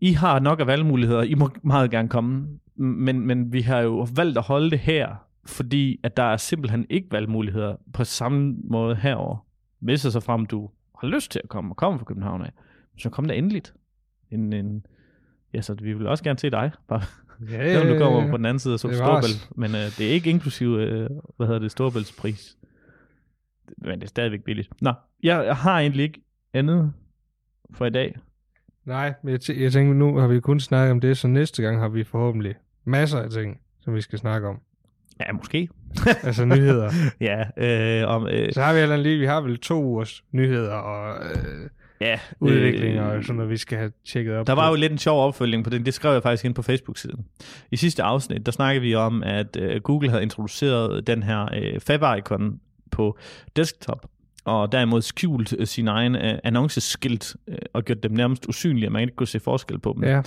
I 0.00 0.12
har 0.12 0.38
nok 0.38 0.60
af 0.60 0.66
valgmuligheder. 0.66 1.22
I 1.22 1.34
må 1.34 1.50
meget 1.62 1.90
gerne 1.90 2.08
komme. 2.08 2.46
Men, 2.76 3.20
men 3.20 3.52
vi 3.52 3.60
har 3.60 3.80
jo 3.80 4.06
valgt 4.16 4.38
at 4.38 4.44
holde 4.44 4.70
det 4.70 4.78
her, 4.78 5.27
fordi 5.48 6.00
at 6.02 6.16
der 6.16 6.22
er 6.22 6.36
simpelthen 6.36 6.86
ikke 6.90 7.08
valgmuligheder 7.10 7.76
på 7.92 8.04
samme 8.04 8.56
måde 8.64 8.96
herover. 8.96 9.46
Hvis 9.78 10.00
så 10.00 10.20
frem 10.20 10.46
du 10.46 10.70
har 11.00 11.08
lyst 11.08 11.30
til 11.30 11.40
at 11.44 11.48
komme 11.48 11.72
og 11.72 11.76
komme 11.76 11.98
fra 11.98 12.04
København 12.04 12.42
af, 12.42 12.52
så 12.98 13.10
kom 13.10 13.24
der 13.24 13.34
endeligt. 13.34 13.74
En, 14.30 14.52
en, 14.52 14.86
ja, 15.54 15.60
så 15.60 15.74
vi 15.74 15.92
vil 15.92 16.06
også 16.06 16.24
gerne 16.24 16.38
se 16.38 16.50
dig. 16.50 16.72
Bare, 16.88 17.02
ja, 17.50 17.64
ja, 17.64 17.72
ja, 17.72 17.92
du 17.92 17.98
kommer 17.98 18.30
på 18.30 18.36
den 18.36 18.46
anden 18.46 18.58
side 18.58 18.74
af 18.74 18.78
Storbælt. 18.78 19.50
Men 19.56 19.70
uh, 19.70 19.76
det 19.76 20.00
er 20.00 20.10
ikke 20.10 20.30
inklusiv, 20.30 20.68
uh, 20.68 20.78
hvad 21.36 21.46
hedder 21.46 21.58
det, 21.58 21.70
Storbælts 21.70 22.12
pris. 22.12 22.58
Men 23.78 23.94
det 24.00 24.04
er 24.04 24.08
stadigvæk 24.08 24.44
billigt. 24.44 24.82
Nå, 24.82 24.92
jeg, 25.22 25.44
jeg 25.46 25.56
har 25.56 25.80
egentlig 25.80 26.02
ikke 26.02 26.22
andet 26.52 26.92
for 27.74 27.86
i 27.86 27.90
dag. 27.90 28.16
Nej, 28.84 29.14
men 29.22 29.32
jeg, 29.32 29.40
t- 29.42 29.62
jeg 29.62 29.72
tænker, 29.72 29.94
nu 29.94 30.16
har 30.16 30.26
vi 30.26 30.40
kun 30.40 30.60
snakket 30.60 30.90
om 30.90 31.00
det, 31.00 31.18
så 31.18 31.28
næste 31.28 31.62
gang 31.62 31.80
har 31.80 31.88
vi 31.88 32.04
forhåbentlig 32.04 32.54
masser 32.84 33.18
af 33.18 33.30
ting, 33.30 33.60
som 33.80 33.94
vi 33.94 34.00
skal 34.00 34.18
snakke 34.18 34.48
om. 34.48 34.60
Ja, 35.20 35.32
måske. 35.32 35.68
altså 36.24 36.44
nyheder. 36.44 36.90
ja. 37.20 37.44
Øh, 38.02 38.08
om, 38.08 38.26
øh, 38.28 38.52
så 38.52 38.62
har 38.62 38.72
vi 38.74 38.78
allerede 38.78 39.02
lige, 39.02 39.18
vi 39.18 39.26
har 39.26 39.40
vel 39.40 39.58
to 39.58 39.84
ugers 39.84 40.24
nyheder 40.32 40.74
og 40.74 41.16
øh, 41.26 41.68
ja, 42.00 42.18
udvikling 42.40 42.96
øh, 42.96 43.06
og 43.06 43.22
sådan 43.22 43.36
noget, 43.36 43.50
vi 43.50 43.56
skal 43.56 43.78
have 43.78 43.92
tjekket 44.06 44.34
op 44.36 44.46
Der 44.46 44.54
på. 44.54 44.60
var 44.60 44.68
jo 44.68 44.74
lidt 44.74 44.92
en 44.92 44.98
sjov 44.98 45.26
opfølging 45.26 45.64
på 45.64 45.70
det. 45.70 45.86
Det 45.86 45.94
skrev 45.94 46.12
jeg 46.12 46.22
faktisk 46.22 46.44
ind 46.44 46.54
på 46.54 46.62
Facebook-siden. 46.62 47.24
I 47.70 47.76
sidste 47.76 48.02
afsnit, 48.02 48.46
der 48.46 48.52
snakkede 48.52 48.82
vi 48.82 48.94
om, 48.94 49.22
at 49.22 49.56
øh, 49.56 49.80
Google 49.80 50.10
havde 50.10 50.22
introduceret 50.22 51.06
den 51.06 51.22
her 51.22 51.48
øh, 51.54 51.80
fab-icon 51.80 52.60
på 52.90 53.18
desktop, 53.56 54.06
og 54.44 54.72
derimod 54.72 55.02
skjult 55.02 55.54
øh, 55.58 55.66
sin 55.66 55.88
egen 55.88 56.16
øh, 56.16 56.38
annonceskilt 56.44 57.36
øh, 57.48 57.58
og 57.72 57.84
gjort 57.84 58.02
dem 58.02 58.12
nærmest 58.12 58.46
usynlige, 58.48 58.86
at 58.86 58.92
man 58.92 59.02
ikke 59.02 59.16
kunne 59.16 59.26
se 59.26 59.40
forskel 59.40 59.78
på 59.78 59.92
dem. 59.96 60.04
Ja. 60.04 60.22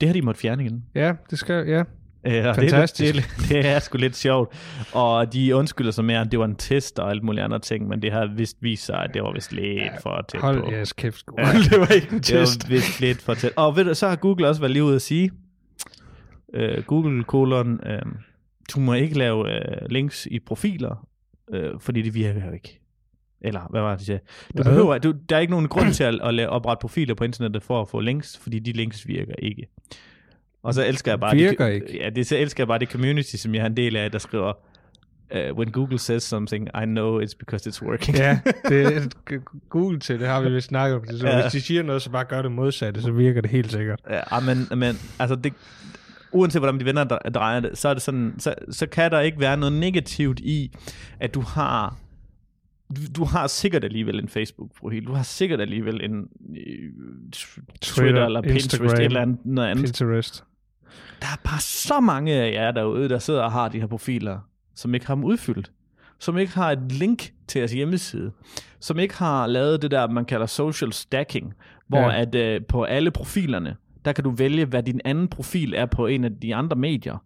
Det 0.00 0.08
har 0.08 0.12
de 0.12 0.22
måttet 0.22 0.40
fjerne 0.40 0.64
igen. 0.64 0.84
Ja, 0.94 1.12
det 1.30 1.38
skal, 1.38 1.68
ja. 1.68 1.82
Ja, 2.24 2.52
Fantastisk. 2.52 3.14
Det, 3.14 3.24
det, 3.38 3.48
det 3.48 3.66
er 3.66 3.78
sgu 3.78 3.98
lidt 3.98 4.16
sjovt. 4.16 4.54
Og 4.92 5.32
de 5.32 5.56
undskylder 5.56 5.90
sig 5.90 6.04
mere, 6.04 6.20
at 6.20 6.30
det 6.30 6.38
var 6.38 6.44
en 6.44 6.56
test 6.56 6.98
og 6.98 7.10
alt 7.10 7.22
muligt 7.22 7.44
andre 7.44 7.58
ting, 7.58 7.88
men 7.88 8.02
det 8.02 8.12
har 8.12 8.26
vist 8.36 8.56
vist 8.60 8.86
sig, 8.86 9.04
at 9.04 9.10
det 9.14 9.22
var 9.22 9.32
vist 9.32 9.52
lidt 9.52 9.78
ja, 9.78 9.96
for 9.96 10.24
tæt 10.28 10.40
hold 10.40 10.58
på. 10.58 10.64
Hold 10.64 10.74
jeres 10.74 10.92
kæft, 10.92 11.24
ja, 11.38 11.44
det 11.70 11.80
var 11.80 11.94
ikke 11.94 12.12
en 12.12 12.20
test. 12.22 12.62
Det 12.62 12.70
var 12.70 12.74
vist 12.74 13.00
lidt 13.00 13.22
for 13.22 13.34
tæt. 13.34 13.52
Og 13.56 13.76
ved 13.76 13.84
du, 13.84 13.94
så 13.94 14.08
har 14.08 14.16
Google 14.16 14.48
også 14.48 14.60
været 14.60 14.72
lige 14.72 14.84
ude 14.84 14.94
at 14.94 15.02
sige, 15.02 15.30
uh, 16.58 16.84
Google 16.86 17.24
kolon, 17.24 17.72
uh, 17.72 18.12
du 18.74 18.80
må 18.80 18.94
ikke 18.94 19.18
lave 19.18 19.38
uh, 19.38 19.90
links 19.90 20.26
i 20.26 20.38
profiler, 20.38 21.06
uh, 21.54 21.80
fordi 21.80 22.02
det 22.02 22.14
virker 22.14 22.46
jo 22.46 22.52
ikke. 22.52 22.78
Eller 23.44 23.60
hvad 23.70 23.80
var 23.80 23.90
det, 23.90 24.00
de 24.00 24.04
sagde? 24.04 24.20
Du 24.58 24.62
behøver, 24.62 24.98
du, 24.98 25.14
der 25.28 25.36
er 25.36 25.40
ikke 25.40 25.50
nogen 25.50 25.68
grund 25.68 25.92
til 25.92 26.04
at, 26.04 26.40
at 26.40 26.48
oprette 26.48 26.80
profiler 26.80 27.14
på 27.14 27.24
internettet 27.24 27.62
for 27.62 27.80
at 27.80 27.88
få 27.88 28.00
links, 28.00 28.38
fordi 28.38 28.58
de 28.58 28.72
links 28.72 29.08
virker 29.08 29.34
ikke. 29.38 29.66
Og 30.62 30.74
så 30.74 30.86
elsker 30.86 31.12
jeg 31.12 31.20
bare 31.20 31.36
Virker 31.36 31.66
det, 31.66 31.74
ikke. 31.74 31.98
Ja, 31.98 32.10
det, 32.10 32.26
så 32.26 32.36
elsker 32.36 32.62
jeg 32.62 32.68
bare 32.68 32.78
det 32.78 32.88
community, 32.88 33.36
som 33.36 33.54
jeg 33.54 33.62
er 33.62 33.66
en 33.66 33.76
del 33.76 33.96
af, 33.96 34.10
der 34.10 34.18
skriver, 34.18 34.52
uh, 35.34 35.56
when 35.58 35.70
Google 35.70 35.98
says 35.98 36.22
something, 36.22 36.68
I 36.68 36.84
know 36.84 37.22
it's 37.22 37.34
because 37.38 37.70
it's 37.70 37.82
working. 37.86 38.16
ja, 38.16 38.40
det 38.68 38.86
er 38.86 39.38
Google 39.68 40.00
til, 40.00 40.20
det 40.20 40.28
har 40.28 40.40
vi 40.40 40.50
vist 40.50 40.66
snakket 40.66 40.98
om. 40.98 41.06
Så 41.06 41.26
ja. 41.26 41.42
Hvis 41.42 41.52
de 41.52 41.60
siger 41.60 41.82
noget, 41.82 42.02
så 42.02 42.10
bare 42.10 42.24
gør 42.24 42.42
det 42.42 42.52
modsatte, 42.52 43.02
så 43.02 43.12
virker 43.12 43.40
det 43.40 43.50
helt 43.50 43.72
sikkert. 43.72 44.00
Ja, 44.10 44.20
ah, 44.36 44.42
men, 44.42 44.78
men 44.78 44.96
altså 45.18 45.36
det, 45.36 45.52
uanset 46.32 46.60
hvordan 46.60 46.80
de 46.80 46.84
vender 46.84 47.04
drejer 47.04 47.60
det, 47.60 47.78
så 47.78 47.88
er 47.88 47.94
det 47.94 48.02
sådan, 48.02 48.34
så, 48.38 48.54
så 48.70 48.86
kan 48.86 49.10
der 49.10 49.20
ikke 49.20 49.40
være 49.40 49.56
noget 49.56 49.72
negativt 49.72 50.40
i, 50.40 50.76
at 51.20 51.34
du 51.34 51.40
har 51.40 51.96
du, 53.16 53.24
har 53.24 53.46
sikkert 53.46 53.84
alligevel 53.84 54.18
en 54.18 54.28
Facebook-profil, 54.28 55.06
du 55.06 55.12
har 55.12 55.22
sikkert 55.22 55.60
alligevel 55.60 56.04
en 56.04 56.28
øh, 56.56 56.92
Twitter, 57.32 57.62
Twitter, 57.80 58.24
eller 58.24 58.42
Pinterest, 58.42 58.74
Instagram, 58.74 59.00
eller 59.00 59.20
andet, 59.20 59.38
noget 59.44 59.68
andet. 59.68 59.84
Pinterest. 59.84 60.44
Der 61.22 61.28
er 61.28 61.40
bare 61.44 61.60
så 61.60 62.00
mange 62.00 62.32
af 62.32 62.52
jer 62.52 62.70
derude, 62.70 63.08
der 63.08 63.18
sidder 63.18 63.42
og 63.42 63.52
har 63.52 63.68
de 63.68 63.80
her 63.80 63.86
profiler, 63.86 64.38
som 64.74 64.94
ikke 64.94 65.06
har 65.06 65.14
dem 65.14 65.24
udfyldt. 65.24 65.70
Som 66.18 66.38
ikke 66.38 66.54
har 66.54 66.70
et 66.72 66.92
link 66.92 67.32
til 67.48 67.58
jeres 67.58 67.72
hjemmeside. 67.72 68.32
Som 68.80 68.98
ikke 68.98 69.14
har 69.18 69.46
lavet 69.46 69.82
det 69.82 69.90
der, 69.90 70.08
man 70.08 70.24
kalder 70.24 70.46
social 70.46 70.92
stacking. 70.92 71.54
Hvor 71.88 71.98
Ja. 72.10 72.20
at 72.20 72.34
øh, 72.34 72.60
på 72.68 72.82
alle 72.82 73.10
profilerne, 73.10 73.76
der 74.04 74.12
kan 74.12 74.24
du 74.24 74.30
vælge, 74.30 74.64
hvad 74.64 74.82
din 74.82 75.00
anden 75.04 75.28
profil 75.28 75.74
er 75.74 75.86
på 75.86 76.06
en 76.06 76.24
af 76.24 76.30
de 76.42 76.54
andre 76.54 76.76
medier. 76.76 77.16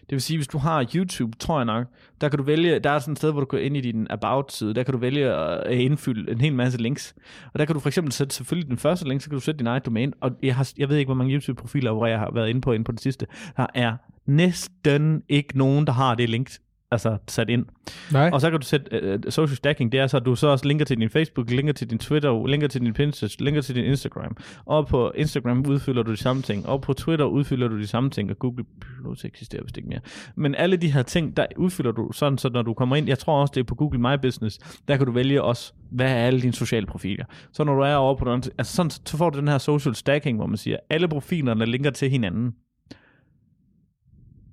Det 0.00 0.10
vil 0.10 0.20
sige, 0.20 0.36
hvis 0.36 0.48
du 0.48 0.58
har 0.58 0.86
YouTube, 0.94 1.36
tror 1.38 1.58
jeg 1.58 1.64
nok, 1.64 1.86
der 2.20 2.28
kan 2.28 2.38
du 2.38 2.44
vælge, 2.44 2.78
der 2.78 2.90
er 2.90 2.98
sådan 2.98 3.12
et 3.12 3.18
sted, 3.18 3.30
hvor 3.32 3.40
du 3.40 3.46
går 3.46 3.58
ind 3.58 3.76
i 3.76 3.80
din 3.80 4.06
About-side, 4.10 4.74
der 4.74 4.82
kan 4.82 4.92
du 4.92 4.98
vælge 4.98 5.32
at 5.32 5.78
indfylde 5.78 6.32
en 6.32 6.40
hel 6.40 6.54
masse 6.54 6.82
links. 6.82 7.14
Og 7.52 7.58
der 7.58 7.64
kan 7.64 7.74
du 7.74 7.80
for 7.80 7.88
eksempel 7.88 8.12
sætte 8.12 8.34
selvfølgelig 8.34 8.70
den 8.70 8.78
første 8.78 9.08
link, 9.08 9.20
så 9.20 9.28
kan 9.28 9.36
du 9.36 9.40
sætte 9.40 9.58
din 9.58 9.66
egen 9.66 9.82
domæne. 9.86 10.12
Og 10.20 10.30
jeg, 10.42 10.56
har, 10.56 10.72
jeg 10.76 10.88
ved 10.88 10.96
ikke, 10.96 11.08
hvor 11.08 11.14
mange 11.14 11.34
YouTube-profiler, 11.34 11.92
hvor 11.92 12.06
jeg 12.06 12.18
har 12.18 12.30
været 12.34 12.48
inde 12.48 12.60
på 12.60 12.72
inde 12.72 12.84
på 12.84 12.92
det 12.92 13.00
sidste. 13.00 13.26
Der 13.56 13.66
er 13.74 13.96
næsten 14.26 15.22
ikke 15.28 15.58
nogen, 15.58 15.86
der 15.86 15.92
har 15.92 16.14
det 16.14 16.28
link 16.28 16.50
altså 16.94 17.16
sat 17.28 17.48
ind. 17.48 17.66
Nej, 18.12 18.30
Og 18.32 18.40
så 18.40 18.50
kan 18.50 18.60
du 18.60 18.66
sætte 18.66 19.14
uh, 19.14 19.32
social 19.32 19.56
stacking, 19.56 19.92
det 19.92 20.00
er 20.00 20.06
så, 20.06 20.16
at 20.16 20.24
du 20.24 20.34
så 20.34 20.46
også 20.46 20.68
linker 20.68 20.84
til 20.84 21.00
din 21.00 21.10
Facebook, 21.10 21.50
linker 21.50 21.72
til 21.72 21.90
din 21.90 21.98
Twitter, 21.98 22.46
linker 22.46 22.68
til 22.68 22.80
din 22.80 22.92
Pinterest, 22.92 23.40
linker 23.40 23.60
til 23.60 23.74
din 23.74 23.84
Instagram. 23.84 24.36
Og 24.64 24.86
på 24.86 25.12
Instagram 25.14 25.64
udfylder 25.68 26.02
du 26.02 26.10
de 26.10 26.16
samme 26.16 26.42
ting, 26.42 26.68
og 26.68 26.80
på 26.80 26.92
Twitter 26.92 27.24
udfylder 27.24 27.68
du 27.68 27.78
de 27.78 27.86
samme 27.86 28.10
ting, 28.10 28.30
og 28.30 28.38
Google 28.38 28.64
Plus 28.80 29.24
eksisterer 29.24 29.62
vist 29.62 29.76
ikke 29.76 29.88
mere. 29.88 30.00
Men 30.36 30.54
alle 30.54 30.76
de 30.76 30.92
her 30.92 31.02
ting, 31.02 31.36
der 31.36 31.46
udfylder 31.56 31.92
du 31.92 32.12
sådan, 32.12 32.38
så 32.38 32.48
når 32.48 32.62
du 32.62 32.74
kommer 32.74 32.96
ind, 32.96 33.08
jeg 33.08 33.18
tror 33.18 33.40
også, 33.40 33.52
det 33.54 33.60
er 33.60 33.64
på 33.64 33.74
Google 33.74 33.98
My 33.98 34.18
Business, 34.22 34.58
der 34.88 34.96
kan 34.96 35.06
du 35.06 35.12
vælge 35.12 35.42
også, 35.42 35.72
hvad 35.90 36.10
er 36.10 36.26
alle 36.26 36.40
dine 36.40 36.52
sociale 36.52 36.86
profiler. 36.86 37.24
Så 37.52 37.64
når 37.64 37.74
du 37.74 37.80
er 37.80 37.94
over 37.94 38.14
på 38.14 38.32
den, 38.32 38.42
altså 38.58 38.76
sådan, 38.76 38.90
så 38.90 39.16
får 39.16 39.30
du 39.30 39.38
den 39.38 39.48
her 39.48 39.58
social 39.58 39.94
stacking, 39.94 40.38
hvor 40.38 40.46
man 40.46 40.56
siger, 40.56 40.76
alle 40.90 41.08
profilerne 41.08 41.66
linker 41.66 41.90
til 41.90 42.10
hinanden. 42.10 42.54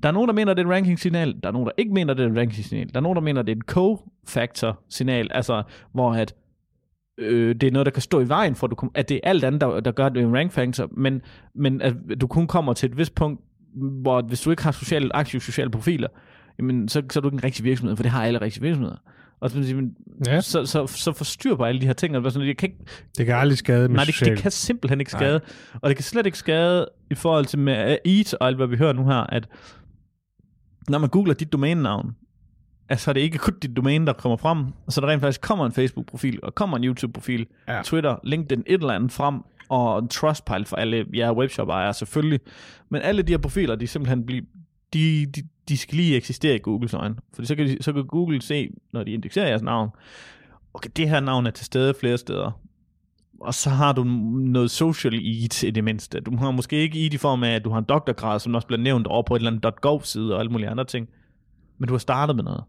Der 0.04 0.10
er 0.10 0.14
nogen, 0.14 0.28
der 0.28 0.34
mener, 0.34 0.54
det 0.54 0.62
er 0.62 0.68
et 0.68 0.74
ranking-signal. 0.74 1.36
Der 1.43 1.49
er 1.49 1.54
nogen, 1.54 1.66
der 1.66 1.72
ikke 1.78 1.93
mener, 1.93 2.14
det 2.14 2.26
er 2.26 2.30
et 2.30 2.38
ranking-signal. 2.38 2.88
Der 2.89 2.95
er 2.95 3.02
nogen, 3.02 3.16
der 3.16 3.22
mener, 3.22 3.41
det 3.41 3.52
er 3.52 3.56
et 3.56 3.64
co-factor-signal. 3.66 5.28
Altså, 5.32 5.64
hvor 5.93 6.14
at, 6.14 6.34
øh, 7.18 7.56
det 7.56 7.64
er 7.64 7.72
noget, 7.72 7.86
der 7.86 7.91
kan 7.91 8.02
stå 8.02 8.20
i 8.20 8.28
vejen 8.30 8.56
for, 8.56 8.68
at, 8.68 8.72
du, 8.72 8.89
at 8.95 9.10
det 9.10 9.16
er 9.24 9.30
alt 9.30 9.43
andet, 9.43 9.62
der, 9.62 9.80
der 9.80 9.91
gør, 9.91 10.06
at 10.06 10.12
det 10.16 10.24
er 10.24 10.28
en 10.28 10.36
rank-factor. 10.36 10.89
Men, 10.97 11.22
men 11.56 11.82
at 11.82 11.95
du 12.22 12.28
kun 12.28 12.47
kommer 12.47 12.74
til 12.74 12.89
et 12.89 12.97
vist 12.97 13.16
punkt, 13.16 13.41
hvor 14.02 14.22
hvis 14.22 14.41
du 14.41 14.49
ikke 14.52 14.64
har 14.64 14.72
sociale, 14.72 15.16
aktive 15.16 15.41
sociale 15.41 15.70
profiler, 15.70 16.08
jamen, 16.60 16.88
så, 16.89 17.02
så 17.12 17.20
er 17.20 17.22
du 17.22 17.28
ikke 17.28 17.36
en 17.36 17.43
rigtig 17.43 17.66
virksomhed, 17.66 17.95
for 17.95 18.04
det 18.04 18.12
har 18.12 18.26
alle 18.26 18.41
rigtige 18.41 18.64
virksomheder. 18.64 18.97
Og 19.39 19.49
så, 19.52 19.58
men, 19.58 19.95
Ja. 20.28 20.41
så, 20.41 20.66
så, 20.66 20.88
så 20.88 21.14
forstyr 21.14 21.56
på 21.56 21.64
alle 21.64 21.82
de 21.82 21.86
her 21.86 21.93
ting. 21.93 22.18
Og 22.18 22.32
sådan, 22.32 22.47
jeg 22.47 22.58
kan 22.58 22.70
ikke, 22.70 22.84
det 23.18 23.26
kan 23.26 23.36
aldrig 23.36 23.58
skade 23.58 23.88
med 23.89 23.95
Nej, 23.95 24.04
det, 24.06 24.20
det 24.20 24.38
kan 24.38 24.52
simpelthen 24.52 24.99
ikke 24.99 25.12
skade. 25.12 25.32
Nej. 25.39 25.80
Og 25.82 25.89
det 25.89 25.97
kan 25.97 26.04
slet 26.04 26.26
ikke 26.26 26.38
skade 26.38 26.89
i 27.12 27.16
forhold 27.16 27.45
til 27.45 27.60
med 27.60 27.97
EAT 28.06 28.34
og 28.34 28.47
alt, 28.47 28.58
hvad 28.58 28.68
vi 28.68 28.78
hører 28.78 28.93
nu 28.93 29.06
her, 29.06 29.16
at 29.16 29.47
når 30.90 30.98
man 30.98 31.10
googler 31.10 31.34
dit 31.34 31.54
domænenavn, 31.54 32.16
altså 32.90 33.12
er 33.12 33.14
det 33.14 33.22
ikke 33.22 33.38
kun 33.38 33.60
dit 33.60 33.76
domæne, 33.78 34.06
der 34.06 34.14
kommer 34.14 34.38
frem, 34.38 34.66
så 34.90 35.02
der 35.02 35.08
rent 35.08 35.22
faktisk 35.22 35.42
kommer 35.42 35.66
en 35.66 35.72
Facebook-profil, 35.72 36.40
og 36.44 36.56
kommer 36.56 36.78
en 36.78 36.84
YouTube-profil, 36.84 37.48
Ja. 37.68 37.76
ja. 37.76 37.82
Twitter, 37.84 38.16
LinkedIn, 38.24 38.64
et 38.68 38.74
eller 38.82 38.94
andet 38.94 39.12
frem, 39.12 39.40
og 39.70 40.00
en 40.00 40.08
Trustpilot 40.08 40.68
for 40.68 40.76
alle 40.76 41.06
jer 41.14 41.32
webshop-ejere 41.32 41.94
selvfølgelig. 41.94 42.40
Men 42.90 43.02
alle 43.02 43.22
de 43.22 43.32
her 43.34 43.38
profiler, 43.38 43.76
de 43.76 43.88
simpelthen 43.88 44.26
bliver, 44.26 44.42
de, 44.94 45.26
de, 45.26 45.42
de 45.70 45.78
skal 45.78 45.96
lige 45.98 46.16
eksistere 46.16 46.56
i 46.56 46.60
Googles 46.60 46.94
øjne. 46.94 47.16
Fordi 47.34 47.48
så 47.48 47.56
kan, 47.56 47.68
de, 47.68 47.78
så 47.84 47.94
kan 47.94 48.08
Google 48.08 48.42
se, 48.42 48.70
når 48.94 49.04
de 49.04 49.12
indekserer 49.12 49.48
jeres 49.48 49.62
navn, 49.62 49.90
okay, 50.74 50.90
det 50.96 51.10
her 51.10 51.20
navn 51.20 51.46
er 51.48 51.52
til 51.52 51.66
stede 51.66 51.94
flere 52.00 52.18
steder. 52.18 52.60
Og 53.42 53.54
så 53.54 53.70
har 53.70 53.94
du 53.94 54.04
noget 54.04 54.72
social 54.72 55.14
eat 55.14 55.64
i 55.64 55.70
det 55.72 55.84
mindste. 55.84 56.20
Du 56.20 56.36
har 56.38 56.52
måske 56.52 56.76
ikke 56.76 57.04
eat 57.04 57.14
i 57.14 57.18
form 57.18 57.44
af, 57.44 57.56
at 57.56 57.64
du 57.64 57.70
har 57.70 57.78
en 57.80 57.86
doktorgrad, 57.89 58.39
som 58.39 58.56
også 58.56 58.68
bliver 58.68 58.82
nævnt 58.82 59.08
over 59.08 59.24
på 59.24 59.36
et 59.36 59.39
eller 59.39 59.52
andet 59.52 59.82
.gov-side 59.82 60.34
og 60.34 60.39
alle 60.39 60.52
mulige 60.52 60.70
andre 60.70 60.86
ting. 60.86 61.08
Men 61.80 61.88
du 61.88 61.94
har 61.94 62.00
startet 62.00 62.36
med 62.36 62.44
noget. 62.44 62.64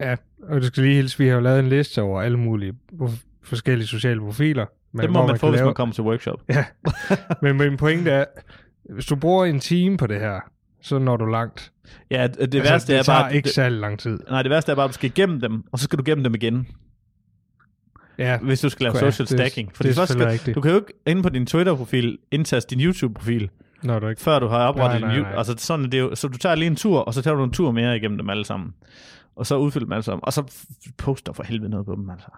Ja, 0.00 0.16
og 0.42 0.56
det 0.60 0.64
skal 0.64 0.82
lige 0.82 0.94
hilse, 0.94 1.18
vi 1.18 1.26
har 1.26 1.34
jo 1.34 1.40
lavet 1.40 1.58
en 1.60 1.68
liste 1.68 2.02
over 2.02 2.22
alle 2.22 2.38
mulige 2.38 2.74
forskellige 3.42 3.86
sociale 3.86 4.20
profiler. 4.20 4.66
Men 4.92 5.02
Det 5.02 5.10
må 5.10 5.18
hvor 5.18 5.26
man 5.28 5.38
få, 5.38 5.48
hvis 5.50 5.58
lave- 5.58 5.66
man 5.66 5.74
kommer 5.74 5.92
til 5.94 6.04
workshop. 6.04 6.42
Ja, 6.48 6.64
men 7.42 7.56
min 7.56 7.76
pointe 7.76 8.10
er, 8.10 8.24
hvis 8.94 9.06
du 9.06 9.16
bruger 9.16 9.44
en 9.44 9.60
time 9.60 9.96
på 9.96 10.06
det 10.06 10.20
her, 10.20 10.40
så 10.82 10.98
når 10.98 11.16
du 11.16 11.24
langt. 11.26 11.72
Ja, 12.10 12.26
det, 12.26 12.36
det 12.52 12.58
altså, 12.58 12.72
værste 12.72 12.92
det 12.92 12.98
er 12.98 13.02
tager 13.02 13.20
bare... 13.20 13.34
ikke 13.34 13.46
det, 13.46 13.54
særlig 13.54 13.78
lang 13.80 13.98
tid. 13.98 14.18
nej, 14.30 14.42
det 14.42 14.50
værste 14.50 14.72
er 14.72 14.76
bare, 14.76 14.84
at 14.84 14.88
du 14.88 14.94
skal 14.94 15.10
igennem 15.10 15.40
dem, 15.40 15.64
og 15.72 15.78
så 15.78 15.84
skal 15.84 15.98
du 15.98 16.02
gennem 16.06 16.24
dem 16.24 16.34
igen, 16.34 16.66
Ja, 18.18 18.38
hvis 18.38 18.60
du 18.60 18.68
skal 18.68 18.84
lave 18.84 18.94
Ja, 18.94 19.10
social 19.10 19.26
det 19.28 19.32
er- 19.34 19.44
stacking. 19.44 19.72
det 19.78 19.86
er 19.86 19.92
så 19.92 20.06
selvfølgelig 20.06 20.24
skal, 20.24 20.32
rigtigt. 20.32 20.54
du 20.54 20.60
kan 20.60 20.70
jo 20.70 20.76
ikke 20.76 20.92
inde 21.06 21.22
på 21.22 21.28
din 21.28 21.46
Twitter-profil 21.46 22.18
indtaste 22.30 22.74
din 22.76 22.84
YouTube-profil, 22.86 23.50
når 23.82 23.98
du 23.98 24.08
ikke... 24.08 24.22
før 24.22 24.38
du 24.38 24.46
har 24.46 24.58
oprettet 24.66 25.00
Nej, 25.00 25.10
din 25.14 25.20
nej, 25.22 25.30
nej. 25.30 25.38
Altså 25.38 25.54
sådan 25.58 25.84
er 25.86 25.90
det 25.90 26.00
jo. 26.00 26.14
Så 26.14 26.28
du 26.28 26.38
tager 26.38 26.54
lige 26.54 26.66
en 26.66 26.76
tur, 26.76 27.00
og 27.00 27.14
så 27.14 27.22
tager 27.22 27.34
du 27.36 27.44
en 27.44 27.50
tur 27.52 27.70
mere 27.70 27.96
igennem 27.96 28.18
dem 28.18 28.30
alle 28.30 28.44
sammen. 28.44 28.74
Og 29.36 29.46
så 29.46 29.56
udfylder 29.56 29.84
dem 29.86 29.92
alle 29.92 30.02
sammen. 30.02 30.20
Og 30.22 30.32
så 30.32 30.42
poster 30.96 31.32
for 31.32 31.42
helvede 31.42 31.70
noget 31.70 31.86
på 31.86 31.94
dem, 31.94 32.10
altså. 32.10 32.28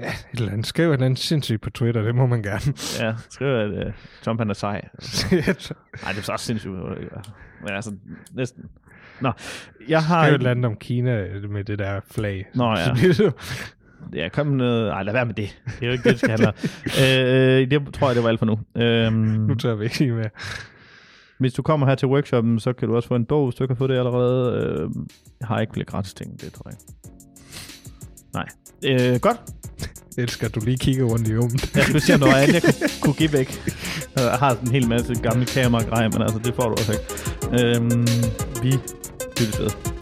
Ja, 0.00 0.08
et 0.32 0.38
eller 0.40 0.52
andet. 0.52 0.66
Skriv 0.66 0.88
et 0.88 0.92
eller 0.92 1.06
andet 1.06 1.18
sindssygt 1.18 1.60
på 1.62 1.70
Twitter, 1.70 2.02
det 2.02 2.14
må 2.14 2.26
man 2.26 2.42
gerne. 2.42 2.74
Ja, 3.06 3.14
skriv, 3.30 3.48
at 3.48 3.86
uh, 3.86 3.92
Trump 4.22 4.40
han 4.40 4.50
er 4.50 4.54
sej. 4.54 4.72
Nej, 5.32 6.12
det 6.12 6.18
er 6.18 6.22
så 6.22 6.32
også 6.32 6.44
sindssygt. 6.46 6.72
Men 6.72 7.70
altså, 7.70 7.92
næsten. 8.34 8.64
Nå, 9.20 9.32
jeg 9.88 10.02
har... 10.04 10.24
Skriv 10.24 10.34
et 10.34 10.38
eller 10.38 10.50
andet 10.50 10.64
om 10.64 10.76
Kina 10.76 11.26
med 11.48 11.64
det 11.64 11.78
der 11.78 12.00
flag. 12.10 12.46
Nå, 12.54 12.70
ja. 12.76 12.94
Ja, 14.14 14.28
kom 14.28 14.46
noget... 14.46 14.90
Ej, 14.90 15.02
lad 15.02 15.12
være 15.12 15.26
med 15.26 15.34
det. 15.34 15.58
Det 15.66 15.82
er 15.82 15.86
jo 15.86 15.92
ikke 15.92 16.04
det, 16.04 16.10
det 16.12 16.18
skal 16.18 16.30
handle 16.30 16.48
øh, 17.62 17.70
det 17.70 17.94
tror 17.94 18.06
jeg, 18.08 18.14
det 18.16 18.22
var 18.22 18.28
alt 18.28 18.38
for 18.38 18.46
nu. 18.46 18.58
Øhm, 18.82 19.12
Nu 19.14 19.54
tør 19.54 19.74
vi 19.74 19.84
ikke 19.84 20.12
med. 20.14 20.24
hvis 21.38 21.52
du 21.52 21.62
kommer 21.62 21.86
her 21.86 21.94
til 21.94 22.08
workshoppen, 22.08 22.60
så 22.60 22.72
kan 22.72 22.88
du 22.88 22.96
også 22.96 23.08
få 23.08 23.14
en 23.14 23.24
bog, 23.24 23.46
hvis 23.46 23.54
du 23.54 23.64
ikke 23.64 23.74
har 23.74 23.78
fået 23.78 23.90
det 23.90 23.98
allerede. 23.98 24.52
Øh, 24.56 24.88
jeg 25.40 25.48
har 25.48 25.60
ikke 25.60 25.72
flere 25.72 25.86
gratis 25.86 26.14
ting, 26.14 26.40
det 26.40 26.52
tror 26.52 26.70
jeg. 26.70 26.78
Nej. 28.34 28.46
Øh, 29.14 29.20
godt. 29.20 29.36
Jeg 30.16 30.22
elsker, 30.22 30.46
at 30.48 30.54
du 30.54 30.60
lige 30.64 30.78
kigger 30.78 31.04
rundt 31.04 31.28
i 31.28 31.36
rummet. 31.38 31.74
Jeg 31.76 31.84
skulle 31.84 32.00
se, 32.00 32.14
om 32.14 32.20
der 32.20 32.26
var 32.26 32.36
andet, 32.36 32.54
jeg 32.54 32.62
kunne, 32.62 32.88
kunne 33.02 33.14
give 33.14 33.32
væk. 33.32 33.60
Jeg 34.16 34.30
har 34.30 34.56
en 34.62 34.70
hel 34.70 34.88
masse 34.88 35.14
gamle 35.14 35.46
kameragrejer, 35.46 36.08
men 36.12 36.22
altså, 36.22 36.38
det 36.44 36.54
får 36.54 36.64
du 36.64 36.70
også 36.72 36.92
ikke. 36.92 37.04
Øhm, 37.76 38.06
vi 38.62 38.72
lyttes 39.40 39.60
ved. 39.60 39.95